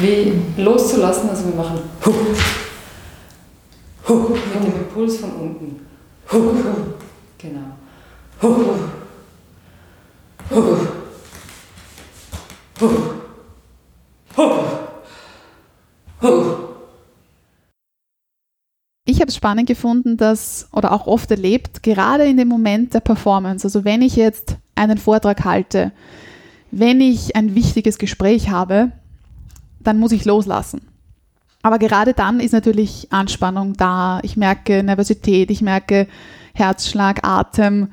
wie 0.00 0.40
loszulassen, 0.56 1.28
also 1.28 1.46
wir 1.46 1.54
machen 1.54 1.80
Hu. 2.04 2.12
Hu. 4.08 4.28
Mit 4.30 4.64
dem 4.64 4.80
Impuls 4.80 5.18
von 5.18 5.30
unten. 5.32 5.86
Hu. 6.32 6.52
Genau. 7.38 7.76
Hu. 8.40 8.64
Hu. 10.50 10.76
Hu. 12.80 14.69
Ich 19.10 19.20
habe 19.20 19.28
es 19.28 19.36
spannend 19.36 19.66
gefunden, 19.66 20.16
dass, 20.16 20.68
oder 20.72 20.92
auch 20.92 21.06
oft 21.06 21.30
erlebt, 21.30 21.82
gerade 21.82 22.24
in 22.24 22.36
dem 22.36 22.48
Moment 22.48 22.94
der 22.94 23.00
Performance, 23.00 23.66
also 23.66 23.84
wenn 23.84 24.02
ich 24.02 24.16
jetzt 24.16 24.56
einen 24.74 24.98
Vortrag 24.98 25.44
halte, 25.44 25.92
wenn 26.70 27.00
ich 27.00 27.34
ein 27.36 27.54
wichtiges 27.54 27.98
Gespräch 27.98 28.50
habe, 28.50 28.92
dann 29.80 29.98
muss 29.98 30.12
ich 30.12 30.24
loslassen. 30.24 30.82
Aber 31.62 31.78
gerade 31.78 32.14
dann 32.14 32.40
ist 32.40 32.52
natürlich 32.52 33.08
Anspannung 33.10 33.74
da. 33.74 34.20
Ich 34.22 34.36
merke 34.36 34.82
Nervosität, 34.82 35.50
ich 35.50 35.60
merke 35.60 36.06
Herzschlag, 36.54 37.20
Atem, 37.22 37.92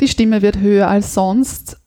die 0.00 0.08
Stimme 0.08 0.42
wird 0.42 0.58
höher 0.58 0.88
als 0.88 1.14
sonst. 1.14 1.78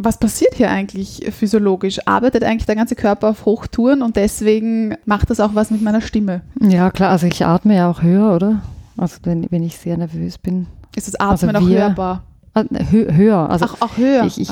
Was 0.00 0.18
passiert 0.18 0.54
hier 0.54 0.70
eigentlich 0.70 1.26
physiologisch? 1.36 1.98
Arbeitet 2.06 2.44
eigentlich 2.44 2.66
der 2.66 2.76
ganze 2.76 2.94
Körper 2.94 3.30
auf 3.30 3.44
Hochtouren 3.46 4.00
und 4.02 4.14
deswegen 4.16 4.94
macht 5.06 5.28
das 5.30 5.40
auch 5.40 5.54
was 5.54 5.70
mit 5.72 5.82
meiner 5.82 6.00
Stimme? 6.00 6.42
Ja, 6.60 6.90
klar, 6.92 7.10
also 7.10 7.26
ich 7.26 7.44
atme 7.44 7.74
ja 7.74 7.90
auch 7.90 8.00
höher, 8.02 8.34
oder? 8.36 8.62
Also 8.96 9.16
wenn, 9.24 9.46
wenn 9.50 9.62
ich 9.64 9.76
sehr 9.76 9.96
nervös 9.96 10.38
bin. 10.38 10.66
Ist 10.94 11.08
das 11.08 11.16
Atmen 11.16 11.54
Also 11.56 11.66
auch 11.66 11.68
wir- 11.70 11.80
hörbar? 11.80 12.22
Ah, 12.54 12.64
hö 12.90 13.12
höher, 13.12 13.50
also 13.50 13.66
Ach, 13.66 13.76
auch 13.80 13.96
höher. 13.98 14.24
ich, 14.24 14.40
ich, 14.40 14.50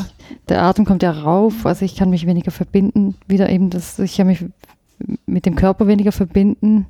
der 0.48 0.62
Atem 0.62 0.84
kommt 0.84 1.02
ja 1.02 1.10
rauf, 1.12 1.64
also 1.64 1.84
ich 1.84 1.96
kann 1.96 2.10
mich 2.10 2.26
weniger 2.26 2.50
verbinden, 2.50 3.14
wieder 3.26 3.48
eben 3.48 3.70
das, 3.70 3.98
ich 3.98 4.16
kann 4.16 4.26
mich 4.26 4.44
mit 5.26 5.46
dem 5.46 5.56
Körper 5.56 5.86
weniger 5.86 6.12
verbinden 6.12 6.86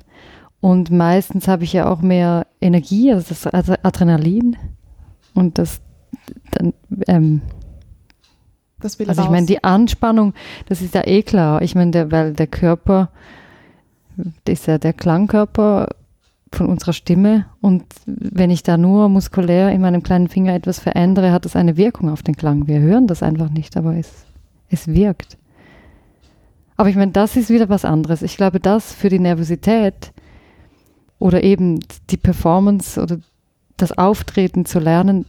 und 0.59 0.91
meistens 0.91 1.47
habe 1.47 1.63
ich 1.63 1.73
ja 1.73 1.89
auch 1.89 2.01
mehr 2.01 2.45
Energie, 2.61 3.11
also 3.13 3.27
das 3.29 3.47
Ad- 3.47 3.79
Adrenalin 3.83 4.57
und 5.33 5.57
das 5.57 5.79
dann, 6.51 6.73
ähm, 7.07 7.41
das 8.79 8.99
will 8.99 9.09
also 9.09 9.21
ich 9.21 9.27
raus. 9.27 9.31
meine 9.31 9.45
die 9.45 9.63
Anspannung, 9.63 10.33
das 10.67 10.81
ist 10.81 10.93
ja 10.93 11.05
eh 11.05 11.23
klar, 11.23 11.61
ich 11.61 11.75
meine, 11.75 11.91
der, 11.91 12.11
weil 12.11 12.33
der 12.33 12.47
Körper, 12.47 13.09
das 14.45 14.53
ist 14.53 14.67
ja 14.67 14.77
der 14.77 14.93
Klangkörper 14.93 15.89
von 16.51 16.67
unserer 16.67 16.93
Stimme 16.93 17.45
und 17.61 17.83
wenn 18.05 18.49
ich 18.49 18.63
da 18.63 18.77
nur 18.77 19.09
muskulär 19.09 19.71
in 19.71 19.81
meinem 19.81 20.03
kleinen 20.03 20.27
Finger 20.27 20.53
etwas 20.53 20.79
verändere, 20.79 21.31
hat 21.31 21.45
das 21.45 21.55
eine 21.55 21.77
Wirkung 21.77 22.09
auf 22.09 22.23
den 22.23 22.37
Klang. 22.37 22.67
Wir 22.67 22.79
hören 22.79 23.07
das 23.07 23.23
einfach 23.23 23.49
nicht, 23.49 23.75
aber 23.75 23.95
es, 23.95 24.25
es 24.69 24.87
wirkt. 24.87 25.37
Aber 26.77 26.89
ich 26.89 26.95
meine, 26.95 27.11
das 27.11 27.35
ist 27.35 27.49
wieder 27.49 27.69
was 27.69 27.85
anderes. 27.85 28.21
Ich 28.21 28.37
glaube, 28.37 28.59
das 28.59 28.93
für 28.93 29.09
die 29.09 29.19
Nervosität 29.19 30.13
oder 31.19 31.43
eben 31.43 31.79
die 32.09 32.17
Performance 32.17 33.01
oder 33.01 33.17
das 33.77 33.97
Auftreten 33.97 34.65
zu 34.65 34.79
lernen, 34.79 35.25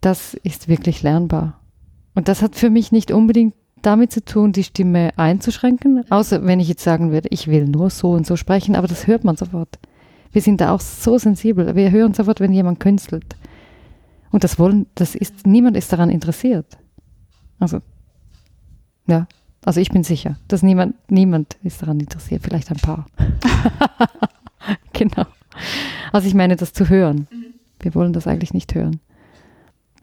das 0.00 0.34
ist 0.34 0.68
wirklich 0.68 1.02
lernbar. 1.02 1.57
Und 2.14 2.28
das 2.28 2.42
hat 2.42 2.56
für 2.56 2.70
mich 2.70 2.92
nicht 2.92 3.10
unbedingt 3.10 3.54
damit 3.82 4.12
zu 4.12 4.24
tun, 4.24 4.52
die 4.52 4.64
Stimme 4.64 5.10
einzuschränken, 5.16 6.04
außer 6.10 6.44
wenn 6.44 6.60
ich 6.60 6.68
jetzt 6.68 6.82
sagen 6.82 7.12
würde, 7.12 7.28
ich 7.30 7.46
will 7.46 7.66
nur 7.66 7.90
so 7.90 8.10
und 8.10 8.26
so 8.26 8.36
sprechen, 8.36 8.74
aber 8.74 8.88
das 8.88 9.06
hört 9.06 9.24
man 9.24 9.36
sofort. 9.36 9.78
Wir 10.32 10.42
sind 10.42 10.60
da 10.60 10.72
auch 10.72 10.80
so 10.80 11.16
sensibel. 11.18 11.74
Wir 11.74 11.90
hören 11.90 12.14
sofort, 12.14 12.40
wenn 12.40 12.52
jemand 12.52 12.80
künstelt. 12.80 13.36
Und 14.30 14.44
das 14.44 14.58
wollen, 14.58 14.86
das 14.94 15.14
ist, 15.14 15.46
niemand 15.46 15.76
ist 15.76 15.92
daran 15.92 16.10
interessiert. 16.10 16.78
Also, 17.58 17.80
ja, 19.06 19.26
also 19.64 19.80
ich 19.80 19.90
bin 19.90 20.04
sicher, 20.04 20.36
dass 20.48 20.62
niemand, 20.62 20.94
niemand 21.10 21.56
ist 21.62 21.82
daran 21.82 21.98
interessiert, 21.98 22.42
vielleicht 22.42 22.70
ein 22.70 22.76
paar. 22.76 23.06
genau. 24.92 25.24
Also 26.12 26.28
ich 26.28 26.34
meine, 26.34 26.56
das 26.56 26.72
zu 26.72 26.88
hören. 26.88 27.26
Wir 27.80 27.94
wollen 27.94 28.12
das 28.12 28.26
eigentlich 28.26 28.54
nicht 28.54 28.74
hören. 28.74 29.00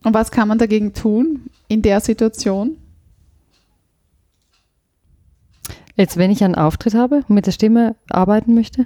Und 0.05 0.13
was 0.13 0.29
kann 0.29 0.47
man 0.47 0.59
dagegen 0.59 0.93
tun 0.93 1.49
in 1.67 1.81
der 1.81 1.99
Situation? 1.99 2.77
Jetzt, 5.95 6.15
wenn 6.17 6.29
ich 6.29 6.43
einen 6.43 6.53
Auftritt 6.53 6.93
habe 6.93 7.23
und 7.27 7.31
mit 7.31 7.47
der 7.47 7.51
Stimme 7.51 7.95
arbeiten 8.09 8.53
möchte, 8.53 8.83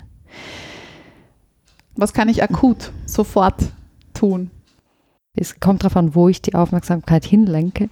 Was 1.96 2.14
kann 2.14 2.30
ich 2.30 2.42
akut 2.42 2.94
sofort 3.06 3.62
tun? 4.14 4.52
Es 5.36 5.60
kommt 5.60 5.84
darauf 5.84 5.98
an, 5.98 6.16
wo 6.16 6.30
ich 6.30 6.42
die 6.42 6.56
Aufmerksamkeit 6.56 7.26
hinlenke. 7.26 7.90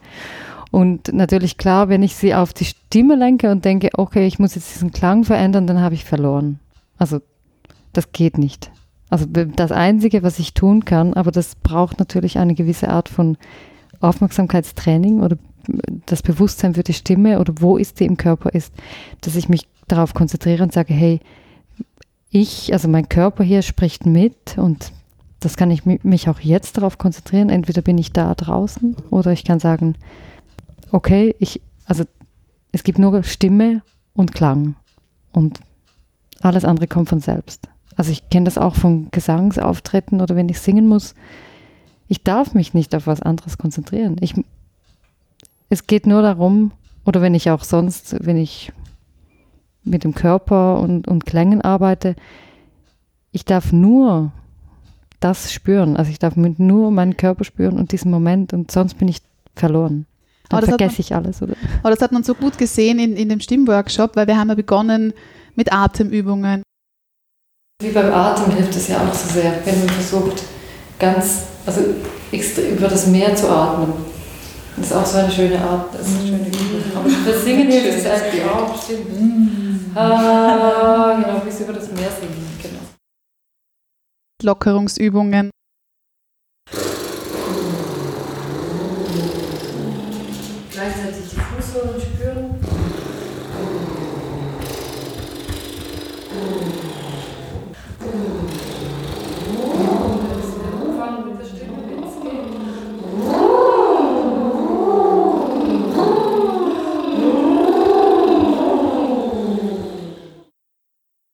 Und 0.72 1.12
natürlich 1.12 1.58
klar, 1.58 1.90
wenn 1.90 2.04
ich 2.04 2.16
sie 2.16 2.34
auf 2.34 2.54
die 2.54 2.64
Stimme 2.64 3.16
lenke 3.16 3.52
und 3.52 3.66
denke, 3.66 3.90
okay, 3.98 4.26
ich 4.26 4.40
muss 4.40 4.56
jetzt 4.56 4.74
diesen 4.74 4.92
Klang 4.92 5.26
verändern, 5.26 5.68
dann 5.68 5.82
habe 5.82 5.96
ich 5.96 6.06
verloren. 6.06 6.60
Also 6.98 7.20
das 7.92 8.14
geht 8.14 8.38
nicht. 8.38 8.72
Also 9.10 9.26
das 9.26 9.72
Einzige, 9.72 10.24
was 10.24 10.40
ich 10.40 10.54
tun 10.54 10.84
kann, 10.84 11.14
aber 11.14 11.32
das 11.32 11.56
braucht 11.56 12.00
natürlich 12.00 12.38
eine 12.38 12.56
gewisse 12.56 12.90
Art 12.90 13.08
von 13.08 13.38
Aufmerksamkeitstraining 14.02 15.22
oder 15.22 15.38
das 16.06 16.22
Bewusstsein 16.22 16.74
für 16.74 16.84
die 16.84 16.94
Stimme 16.94 17.40
oder 17.40 17.54
wo 17.60 17.78
ist 17.78 18.00
die 18.00 18.06
im 18.06 18.18
Körper 18.18 18.54
ist, 18.54 18.74
dass 19.22 19.36
ich 19.36 19.50
mich 19.50 19.68
darauf 19.88 20.14
konzentriere 20.14 20.64
und 20.64 20.74
sage, 20.74 20.94
hey, 20.94 21.20
ich, 22.30 22.74
also 22.74 22.88
mein 22.88 23.10
Körper 23.10 23.44
hier 23.44 23.62
spricht 23.62 24.06
mit 24.06 24.58
und 24.58 24.92
das 25.40 25.56
kann 25.56 25.72
ich 25.72 25.86
mich 25.86 26.30
auch 26.30 26.40
jetzt 26.40 26.78
darauf 26.78 26.98
konzentrieren. 26.98 27.50
Entweder 27.50 27.82
bin 27.82 27.98
ich 27.98 28.12
da 28.12 28.34
draußen 28.34 28.96
oder 29.10 29.32
ich 29.32 29.44
kann 29.44 29.60
sagen, 29.60 29.96
okay, 30.92 31.36
ich, 31.40 31.62
also 31.86 32.04
es 32.72 32.84
gibt 32.84 33.00
nur 33.00 33.24
Stimme 33.24 33.82
und 34.14 34.34
Klang 34.34 34.76
und 35.32 35.60
alles 36.42 36.66
andere 36.66 36.88
kommt 36.88 37.10
von 37.10 37.20
selbst. 37.20 37.70
Also 37.96 38.12
ich 38.12 38.30
kenne 38.30 38.46
das 38.46 38.58
auch 38.58 38.76
von 38.76 39.10
Gesangsauftritten 39.12 40.22
oder 40.22 40.36
wenn 40.36 40.50
ich 40.50 40.60
singen 40.60 40.88
muss. 40.88 41.16
Ich 42.08 42.24
darf 42.24 42.54
mich 42.54 42.74
nicht 42.74 42.94
auf 42.96 43.08
was 43.08 43.22
anderes 43.22 43.58
konzentrieren. 43.58 44.18
Ich, 44.22 44.36
es 45.70 45.88
geht 45.88 46.08
nur 46.08 46.22
darum, 46.22 46.72
oder 47.06 47.22
wenn 47.22 47.36
ich 47.36 47.50
auch 47.50 47.64
sonst, 47.64 48.16
wenn 48.26 48.38
ich 48.38 48.72
mit 49.84 50.04
dem 50.04 50.14
Körper 50.14 50.80
und, 50.80 51.08
und 51.08 51.26
Klängen 51.26 51.62
arbeite, 51.62 52.16
ich 53.32 53.46
darf 53.46 53.72
nur 53.72 54.32
das 55.20 55.52
spüren. 55.52 55.98
Also 55.98 56.12
ich 56.12 56.20
darf 56.20 56.36
nur 56.36 56.92
meinen 56.92 57.18
Körper 57.18 57.44
spüren 57.44 57.78
und 57.80 57.92
diesen 57.92 58.12
Moment 58.12 58.54
und 58.54 58.72
sonst 58.72 58.96
bin 58.96 59.08
ich 59.08 59.22
verloren. 59.56 60.06
Dann 60.50 60.64
vergesse 60.64 60.96
man, 60.96 61.00
ich 61.00 61.16
alles, 61.16 61.42
oder? 61.42 61.56
Aber 61.82 61.90
das 61.90 62.02
hat 62.02 62.12
man 62.12 62.24
so 62.24 62.34
gut 62.34 62.58
gesehen 62.58 63.00
in, 63.00 63.18
in 63.18 63.30
dem 63.30 63.40
Stimmworkshop, 63.40 64.16
weil 64.16 64.28
wir 64.28 64.38
haben 64.38 64.50
ja 64.50 64.56
begonnen 64.56 65.14
mit 65.56 65.74
Atemübungen. 65.74 66.64
Wie 67.80 67.92
beim 67.92 68.12
Atem 68.12 68.54
hilft 68.54 68.76
es 68.76 68.88
ja 68.88 68.98
auch 68.98 69.14
so 69.14 69.32
sehr, 69.32 69.64
wenn 69.64 69.80
man 69.80 69.90
versucht, 69.90 70.42
ganz, 70.98 71.44
also 71.64 71.82
über 72.32 72.88
das 72.88 73.06
Meer 73.06 73.36
zu 73.36 73.48
atmen. 73.48 73.94
Das 74.76 74.88
ist 74.88 74.94
auch 74.94 75.06
so 75.06 75.20
eine 75.20 75.30
schöne 75.30 75.62
Art, 75.62 75.94
das 75.94 76.08
ist 76.08 76.20
eine 76.22 76.28
schöne 76.28 76.48
Übung. 76.48 76.82
Aber 76.96 77.08
für 77.08 77.38
Singen 77.38 77.70
hilft 77.70 78.00
es 78.00 78.06
eigentlich 78.08 78.44
auch, 78.46 78.82
stimmt. 78.82 79.22
Mm. 79.22 79.96
Ah, 79.96 81.22
genau, 81.22 81.40
bis 81.42 81.60
über 81.60 81.74
das 81.74 81.92
Meer 81.92 82.10
singen, 82.20 82.48
genau. 82.64 82.80
Lockerungsübungen. 84.42 85.52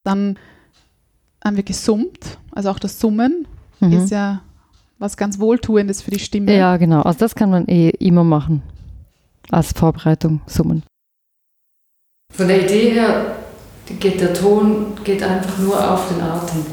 Dann 0.03 0.37
haben 1.43 1.55
wir 1.55 1.63
gesummt, 1.63 2.37
also 2.51 2.69
auch 2.69 2.79
das 2.79 2.99
Summen 2.99 3.47
mhm. 3.79 3.93
ist 3.93 4.11
ja 4.11 4.41
was 4.99 5.17
ganz 5.17 5.39
Wohltuendes 5.39 6.01
für 6.01 6.11
die 6.11 6.19
Stimme. 6.19 6.55
Ja, 6.55 6.77
genau. 6.77 7.01
Also 7.01 7.19
das 7.19 7.35
kann 7.35 7.49
man 7.49 7.67
eh 7.67 7.89
immer 7.89 8.23
machen 8.23 8.61
als 9.51 9.73
Vorbereitung, 9.73 10.41
Summen. 10.45 10.83
Von 12.33 12.47
der 12.47 12.63
Idee 12.63 12.91
her 12.91 13.35
geht 13.99 14.21
der 14.21 14.33
Ton 14.33 14.93
geht 15.03 15.21
einfach 15.21 15.57
nur 15.59 15.91
auf 15.91 16.07
den 16.07 16.21
Atem. 16.21 16.65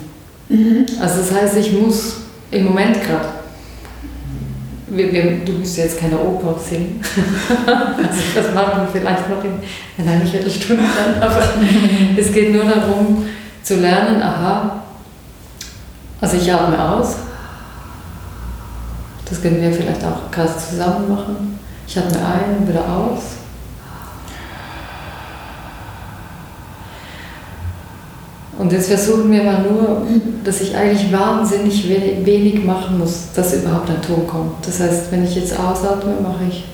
Mhm. 0.48 0.86
Also 1.00 1.18
das 1.18 1.32
heißt, 1.32 1.56
ich 1.56 1.72
muss 1.72 2.20
im 2.50 2.64
Moment 2.64 3.02
gerade, 3.02 3.28
du 4.90 5.52
musst 5.52 5.78
jetzt 5.78 5.98
keine 5.98 6.18
Oper 6.18 6.58
singen, 6.58 7.00
also 7.66 8.20
das 8.34 8.54
machen 8.54 8.82
wir 8.82 8.88
vielleicht 8.92 9.28
noch 9.28 9.42
in, 9.44 9.52
in 9.96 10.08
einer 10.08 10.26
Viertelstunde 10.26 10.82
dann, 10.82 11.22
aber 11.22 11.42
es 12.16 12.32
geht 12.32 12.52
nur 12.52 12.64
darum 12.64 13.26
zu 13.62 13.76
lernen, 13.76 14.20
aha, 14.20 14.82
also 16.20 16.36
ich 16.36 16.52
atme 16.52 16.92
aus, 16.92 17.16
das 19.28 19.40
können 19.40 19.62
wir 19.62 19.72
vielleicht 19.72 20.04
auch 20.04 20.30
gerade 20.30 20.56
zusammen 20.56 21.08
machen, 21.08 21.58
ich 21.86 21.96
atme 21.96 22.18
ein 22.18 22.68
wieder 22.68 22.86
aus. 22.88 23.39
Und 28.60 28.70
jetzt 28.72 28.88
versuchen 28.88 29.32
wir 29.32 29.42
mal 29.42 29.62
nur, 29.62 30.02
dass 30.44 30.60
ich 30.60 30.76
eigentlich 30.76 31.10
wahnsinnig 31.10 31.88
wenig 31.88 32.62
machen 32.62 32.98
muss, 32.98 33.28
dass 33.34 33.54
überhaupt 33.54 33.88
ein 33.88 34.02
Ton 34.02 34.26
kommt. 34.26 34.66
Das 34.66 34.80
heißt, 34.80 35.10
wenn 35.10 35.24
ich 35.24 35.34
jetzt 35.34 35.58
ausatme, 35.58 36.12
mache 36.22 36.44
ich. 36.46 36.66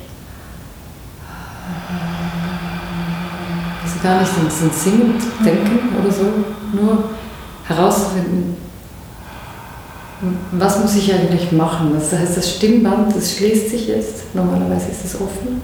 Also 3.85 4.03
gar 4.03 4.19
nicht 4.19 4.33
so 4.51 4.69
singend 4.77 5.23
denken 5.45 5.79
oder 6.03 6.13
so, 6.13 6.25
nur 6.73 7.05
herauszufinden, 7.69 8.57
was 10.51 10.81
muss 10.81 10.97
ich 10.97 11.15
eigentlich 11.15 11.53
machen. 11.53 11.93
Das 11.95 12.19
heißt, 12.19 12.37
das 12.37 12.51
Stimmband, 12.57 13.15
das 13.15 13.37
schließt 13.37 13.71
sich 13.71 13.87
jetzt, 13.87 14.35
normalerweise 14.35 14.89
ist 14.91 15.05
es 15.05 15.15
offen. 15.15 15.63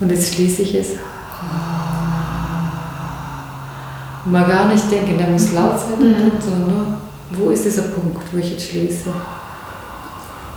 Und 0.00 0.10
jetzt 0.10 0.34
schließe 0.34 0.60
ich 0.60 0.74
es 0.74 0.88
mal 4.24 4.44
gar 4.46 4.66
nicht 4.66 4.90
denken, 4.90 5.18
der 5.18 5.28
muss 5.28 5.52
laut 5.52 5.78
sein, 5.78 5.98
mhm. 5.98 6.32
sondern 6.40 6.68
nur, 6.68 6.86
wo 7.30 7.50
ist 7.50 7.64
dieser 7.64 7.82
Punkt, 7.82 8.20
wo 8.32 8.38
ich 8.38 8.52
jetzt 8.52 8.68
schließe. 8.68 9.10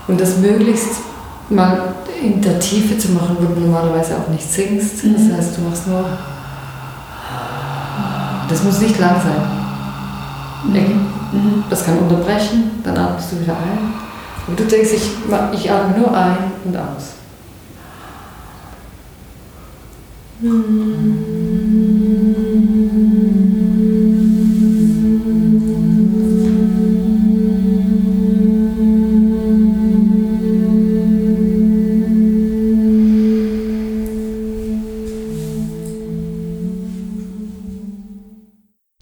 Und 0.08 0.20
das 0.20 0.38
möglichst 0.38 1.02
mal 1.50 1.96
in 2.22 2.42
der 2.42 2.60
Tiefe 2.60 2.98
zu 2.98 3.12
machen, 3.12 3.38
wo 3.40 3.54
du 3.54 3.62
normalerweise 3.62 4.18
auch 4.18 4.30
nicht 4.30 4.50
singst. 4.50 5.04
Mhm. 5.04 5.30
Das 5.30 5.38
heißt, 5.38 5.58
du 5.58 5.62
machst 5.62 5.88
nur. 5.88 6.06
Das 8.50 8.64
muss 8.64 8.80
nicht 8.80 9.00
lang 9.00 9.16
sein. 9.16 9.64
Mhm. 11.34 11.64
Das 11.70 11.86
kann 11.86 11.98
unterbrechen, 11.98 12.72
dann 12.84 12.98
atmest 12.98 13.32
du 13.32 13.42
wieder 13.42 13.54
ein. 13.54 13.94
Und 14.48 14.60
du 14.60 14.66
denkst, 14.66 14.92
ich, 14.94 15.10
ich 15.54 15.72
atme 15.72 15.98
nur 15.98 16.16
ein 16.16 16.38
und 16.66 16.78
aus. 16.78 17.14
Mhm. 20.42 21.33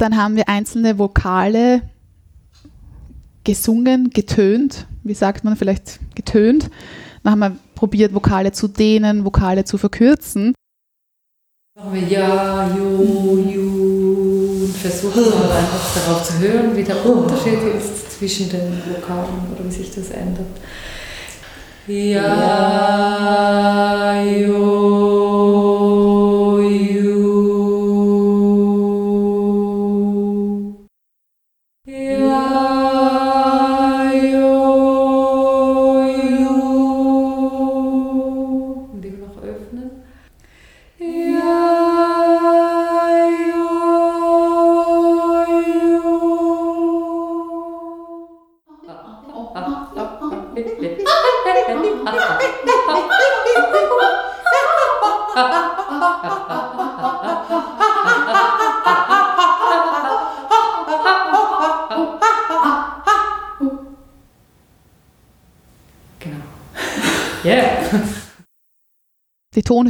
Dann 0.02 0.18
haben 0.18 0.36
wir 0.36 0.50
einzelne 0.50 0.98
Vokale 0.98 1.84
gesungen, 3.44 4.10
getönt. 4.10 4.88
Wie 5.04 5.14
sagt 5.14 5.44
man 5.44 5.56
vielleicht 5.56 6.00
getönt? 6.16 6.72
Dann 7.22 7.34
haben 7.34 7.40
wir 7.40 7.56
probiert, 7.76 8.12
Vokale 8.12 8.52
zu 8.52 8.68
dehnen, 8.68 9.26
Vokale 9.26 9.64
zu 9.64 9.78
verkürzen. 9.78 10.56
Machen 11.78 11.94
wir 11.94 12.02
Ja, 12.08 12.68
Jo, 12.76 13.38
Ju 13.48 14.64
und 14.64 14.76
versuchen 14.76 15.22
mal 15.22 15.52
einfach 15.52 15.94
darauf 15.94 16.24
zu 16.24 16.40
hören, 16.40 16.76
wie 16.76 16.84
der 16.84 17.06
Unterschied 17.06 17.60
ist 17.78 18.18
zwischen 18.18 18.50
den 18.50 18.82
Vokalen 18.84 19.52
oder 19.54 19.64
wie 19.64 19.72
sich 19.72 19.94
das 19.94 20.10
ändert. 20.10 20.48
Ja, 21.86 23.04
Jo, 24.24 25.81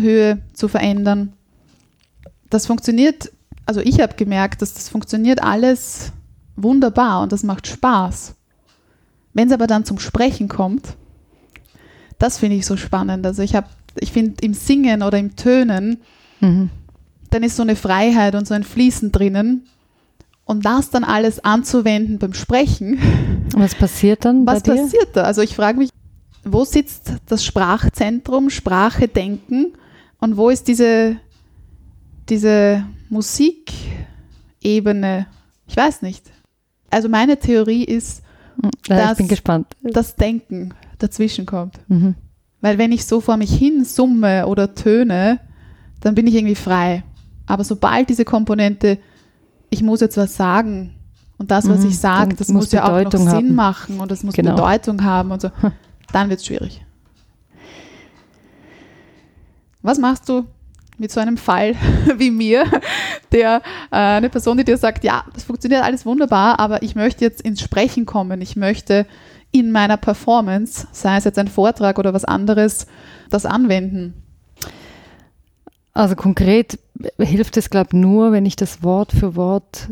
Tonhöhe 0.01 0.39
zu 0.53 0.67
verändern. 0.67 1.33
Das 2.49 2.65
funktioniert, 2.65 3.31
also 3.65 3.79
ich 3.81 4.01
habe 4.01 4.15
gemerkt, 4.15 4.61
dass 4.61 4.73
das 4.73 4.89
funktioniert 4.89 5.41
alles 5.41 6.11
wunderbar 6.55 7.21
und 7.21 7.31
das 7.31 7.43
macht 7.43 7.67
Spaß. 7.67 8.35
Wenn 9.33 9.47
es 9.47 9.53
aber 9.53 9.67
dann 9.67 9.85
zum 9.85 9.99
Sprechen 9.99 10.47
kommt, 10.49 10.95
das 12.19 12.37
finde 12.37 12.57
ich 12.57 12.65
so 12.65 12.75
spannend. 12.77 13.25
Also 13.25 13.41
ich 13.41 13.55
habe, 13.55 13.67
ich 13.99 14.11
finde 14.11 14.43
im 14.43 14.53
Singen 14.53 15.03
oder 15.03 15.17
im 15.17 15.35
Tönen, 15.35 15.99
Mhm. 16.41 16.71
dann 17.29 17.43
ist 17.43 17.55
so 17.55 17.61
eine 17.61 17.75
Freiheit 17.75 18.33
und 18.33 18.47
so 18.47 18.55
ein 18.55 18.63
Fließen 18.63 19.11
drinnen. 19.11 19.67
Und 20.43 20.65
das 20.65 20.89
dann 20.89 21.03
alles 21.03 21.43
anzuwenden 21.45 22.17
beim 22.17 22.33
Sprechen, 22.33 22.99
Was 23.55 23.75
passiert 23.75 24.25
dann 24.25 24.45
was 24.47 24.63
bei 24.63 24.73
dir? 24.75 24.81
passiert 24.81 25.09
da? 25.13 25.23
Also 25.23 25.41
ich 25.41 25.55
frage 25.55 25.77
mich, 25.77 25.89
wo 26.43 26.65
sitzt 26.65 27.13
das 27.27 27.45
Sprachzentrum, 27.45 28.49
Sprache 28.49 29.07
denken 29.07 29.73
und 30.21 30.37
wo 30.37 30.49
ist 30.49 30.67
diese, 30.69 31.17
diese 32.29 32.85
Musikebene? 33.09 35.27
Ich 35.67 35.77
weiß 35.77 36.01
nicht. 36.01 36.31
Also 36.89 37.09
meine 37.09 37.37
Theorie 37.37 37.83
ist, 37.83 38.23
Ja, 38.87 39.09
das- 39.09 39.17
bin 39.17 39.27
gespannt. 39.27 39.67
dass 39.81 40.15
Denken 40.15 40.73
dazwischen 40.99 41.45
kommt. 41.45 41.79
Mhm. 41.87 42.15
Weil 42.61 42.77
wenn 42.77 42.91
ich 42.91 43.05
so 43.05 43.21
vor 43.21 43.37
mich 43.37 43.53
hin 43.53 43.85
summe 43.85 44.45
oder 44.47 44.75
töne, 44.75 45.39
dann 46.01 46.15
bin 46.15 46.27
ich 46.27 46.35
irgendwie 46.35 46.55
frei. 46.55 47.03
Aber 47.47 47.63
sobald 47.63 48.09
diese 48.09 48.25
Komponente, 48.25 48.97
ich 49.69 49.81
muss 49.81 50.01
jetzt 50.01 50.17
was 50.17 50.35
sagen 50.35 50.93
und 51.37 51.49
das, 51.49 51.67
was 51.67 51.79
Mhm, 51.81 51.87
ich 51.89 51.97
sage, 51.97 52.35
das 52.35 52.49
muss 52.49 52.65
muss 52.65 52.71
ja 52.71 52.83
auch 52.85 53.03
noch 53.03 53.11
Sinn 53.11 53.29
haben. 53.29 53.55
machen 53.55 53.99
und 53.99 54.11
das 54.11 54.23
muss 54.23 54.35
Genau. 54.35 54.55
Bedeutung 54.55 55.03
haben 55.03 55.31
und 55.31 55.41
so, 55.41 55.49
dann 56.13 56.29
wird 56.29 56.39
es 56.41 56.45
schwierig. 56.45 56.85
Was 59.81 59.97
machst 59.97 60.29
du 60.29 60.45
mit 60.97 61.11
so 61.11 61.19
einem 61.19 61.37
Fall 61.37 61.75
wie 62.17 62.31
mir, 62.31 62.65
der 63.31 63.61
äh, 63.91 63.95
eine 63.95 64.29
Person, 64.29 64.57
die 64.57 64.63
dir 64.63 64.77
sagt, 64.77 65.03
ja, 65.03 65.23
das 65.33 65.43
funktioniert 65.43 65.83
alles 65.83 66.05
wunderbar, 66.05 66.59
aber 66.59 66.83
ich 66.83 66.95
möchte 66.95 67.25
jetzt 67.25 67.41
ins 67.41 67.61
Sprechen 67.61 68.05
kommen, 68.05 68.41
ich 68.41 68.55
möchte 68.55 69.05
in 69.51 69.71
meiner 69.71 69.97
Performance, 69.97 70.87
sei 70.91 71.17
es 71.17 71.25
jetzt 71.25 71.39
ein 71.39 71.47
Vortrag 71.47 71.99
oder 71.99 72.13
was 72.13 72.23
anderes, 72.23 72.87
das 73.29 73.45
anwenden. 73.45 74.13
Also 75.93 76.15
konkret 76.15 76.79
hilft 77.17 77.57
es, 77.57 77.69
glaube 77.69 77.89
ich, 77.91 77.99
nur, 77.99 78.31
wenn 78.31 78.45
ich 78.45 78.55
das 78.55 78.81
Wort 78.81 79.11
für 79.11 79.35
Wort 79.35 79.89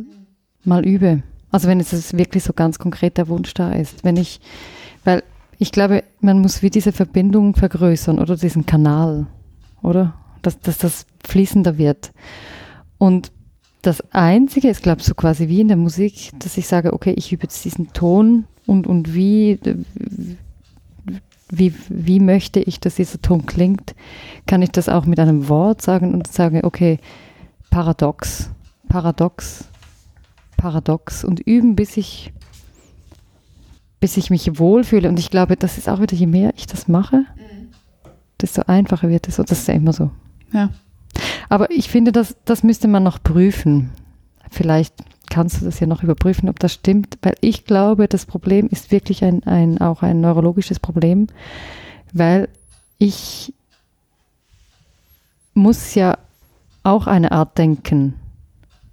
mal 0.63 0.86
übe. 0.86 1.23
Also 1.52 1.67
wenn 1.67 1.80
es 1.80 2.17
wirklich 2.17 2.43
so 2.43 2.54
ganz 2.54 2.80
konkret 2.80 3.17
der 3.17 3.28
Wunsch 3.28 3.54
da 3.54 3.73
ist. 3.73 4.04
Wenn 4.04 4.15
ich, 4.15 4.39
weil 5.04 5.23
ich 5.58 5.71
glaube, 5.71 6.04
man 6.21 6.39
muss 6.39 6.62
wie 6.62 6.69
diese 6.69 6.91
Verbindung 6.91 7.56
vergrößern 7.56 8.19
oder 8.19 8.38
diesen 8.38 8.65
Kanal, 8.65 9.28
oder? 9.82 10.13
Dass, 10.42 10.60
dass 10.60 10.78
das 10.78 11.06
fließender 11.26 11.78
wird. 11.78 12.12
Und 12.98 13.32
das 13.82 14.02
Einzige 14.12 14.70
ist, 14.70 14.84
glaube 14.84 15.02
ich, 15.02 15.08
so 15.08 15.15
quasi 15.15 15.48
wie 15.48 15.62
in 15.62 15.70
der 15.70 15.78
Musik, 15.78 16.32
dass 16.39 16.58
ich 16.58 16.68
sage, 16.68 16.94
okay, 16.94 17.13
ich 17.15 17.32
übe 17.32 17.44
jetzt 17.44 17.63
diesen 17.63 17.94
Ton 17.94 18.46
und, 18.65 18.88
und 18.88 19.13
wie, 19.13 19.60
wie, 21.50 21.74
wie 21.88 22.20
möchte 22.20 22.60
ich, 22.60 22.80
dass 22.80 22.96
dieser 22.96 23.22
Ton 23.22 23.46
klingt, 23.46 23.96
kann 24.46 24.62
ich 24.62 24.72
das 24.72 24.89
auch 24.89 25.06
mit 25.06 25.20
einem 25.20 25.48
Wort 25.48 25.82
sagen 25.82 26.13
und 26.13 26.28
sage, 26.28 26.63
okay, 26.63 27.00
paradox, 27.70 28.50
paradox, 28.89 29.65
paradox 30.58 31.24
und 31.24 31.39
üben, 31.39 31.76
bis 31.76 31.96
ich, 31.96 32.34
bis 34.02 34.18
ich 34.18 34.30
mich 34.30 34.60
wohlfühle. 34.60 35.08
Und 35.08 35.20
ich 35.20 35.32
glaube, 35.32 35.56
das 35.56 35.78
ist 35.78 35.88
auch 35.88 36.02
wieder, 36.02 36.15
je 36.15 36.28
mehr 36.28 36.54
ich 36.58 36.68
das 36.68 36.89
mache, 36.89 37.26
desto 38.41 38.63
einfacher 38.67 39.10
wird 39.10 39.28
es. 39.28 39.39
Und 39.39 39.49
das 39.52 39.60
ist 39.60 39.67
ja 39.67 39.73
immer 39.73 39.93
so. 39.93 40.12
Ja. 40.54 40.69
Aber 41.49 41.71
ich 41.71 41.89
finde, 41.89 42.12
das, 42.12 42.36
das 42.45 42.63
müsste 42.63 42.88
man 42.88 43.04
noch 43.04 43.21
prüfen. 43.21 43.91
Vielleicht 44.49 44.93
kannst 45.30 45.62
du 45.62 45.65
das 45.65 45.80
ja 45.80 45.88
noch 45.88 46.04
überprüfen, 46.04 46.49
ob 46.49 46.60
das 46.60 46.73
stimmt, 46.73 47.17
weil 47.21 47.36
ich 47.41 47.65
glaube, 47.65 48.08
das 48.08 48.25
Problem 48.25 48.67
ist 48.67 48.91
wirklich 48.91 49.23
ein, 49.23 49.43
ein, 49.43 49.80
auch 49.80 50.02
ein 50.02 50.21
neurologisches 50.21 50.80
Problem, 50.80 51.28
weil 52.13 52.49
ich 52.97 53.54
muss 55.54 55.93
ja 55.95 56.17
auch 56.84 57.08
eine 57.08 57.32
Art 57.32 57.58
denken, 57.58 58.15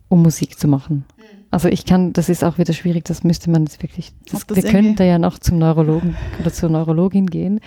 um 0.09 0.23
Musik 0.23 0.59
zu 0.59 0.69
machen. 0.69 1.05
Also 1.51 1.69
ich 1.69 1.87
kann, 1.87 2.13
das 2.13 2.29
ist 2.29 2.45
auch 2.45 2.59
wieder 2.59 2.75
schwierig, 2.75 3.05
das 3.05 3.25
müsste 3.25 3.51
man 3.51 3.65
jetzt 3.65 3.83
wirklich, 3.83 4.13
das, 4.31 4.47
das 4.47 4.57
wir 4.57 4.71
könnten 4.71 4.97
da 4.97 5.05
ja 5.05 5.19
noch 5.19 5.39
zum 5.39 5.59
Neurologen 5.59 6.17
oder 6.41 6.53
zur 6.53 6.69
Neurologin 6.69 7.29
gehen. 7.29 7.61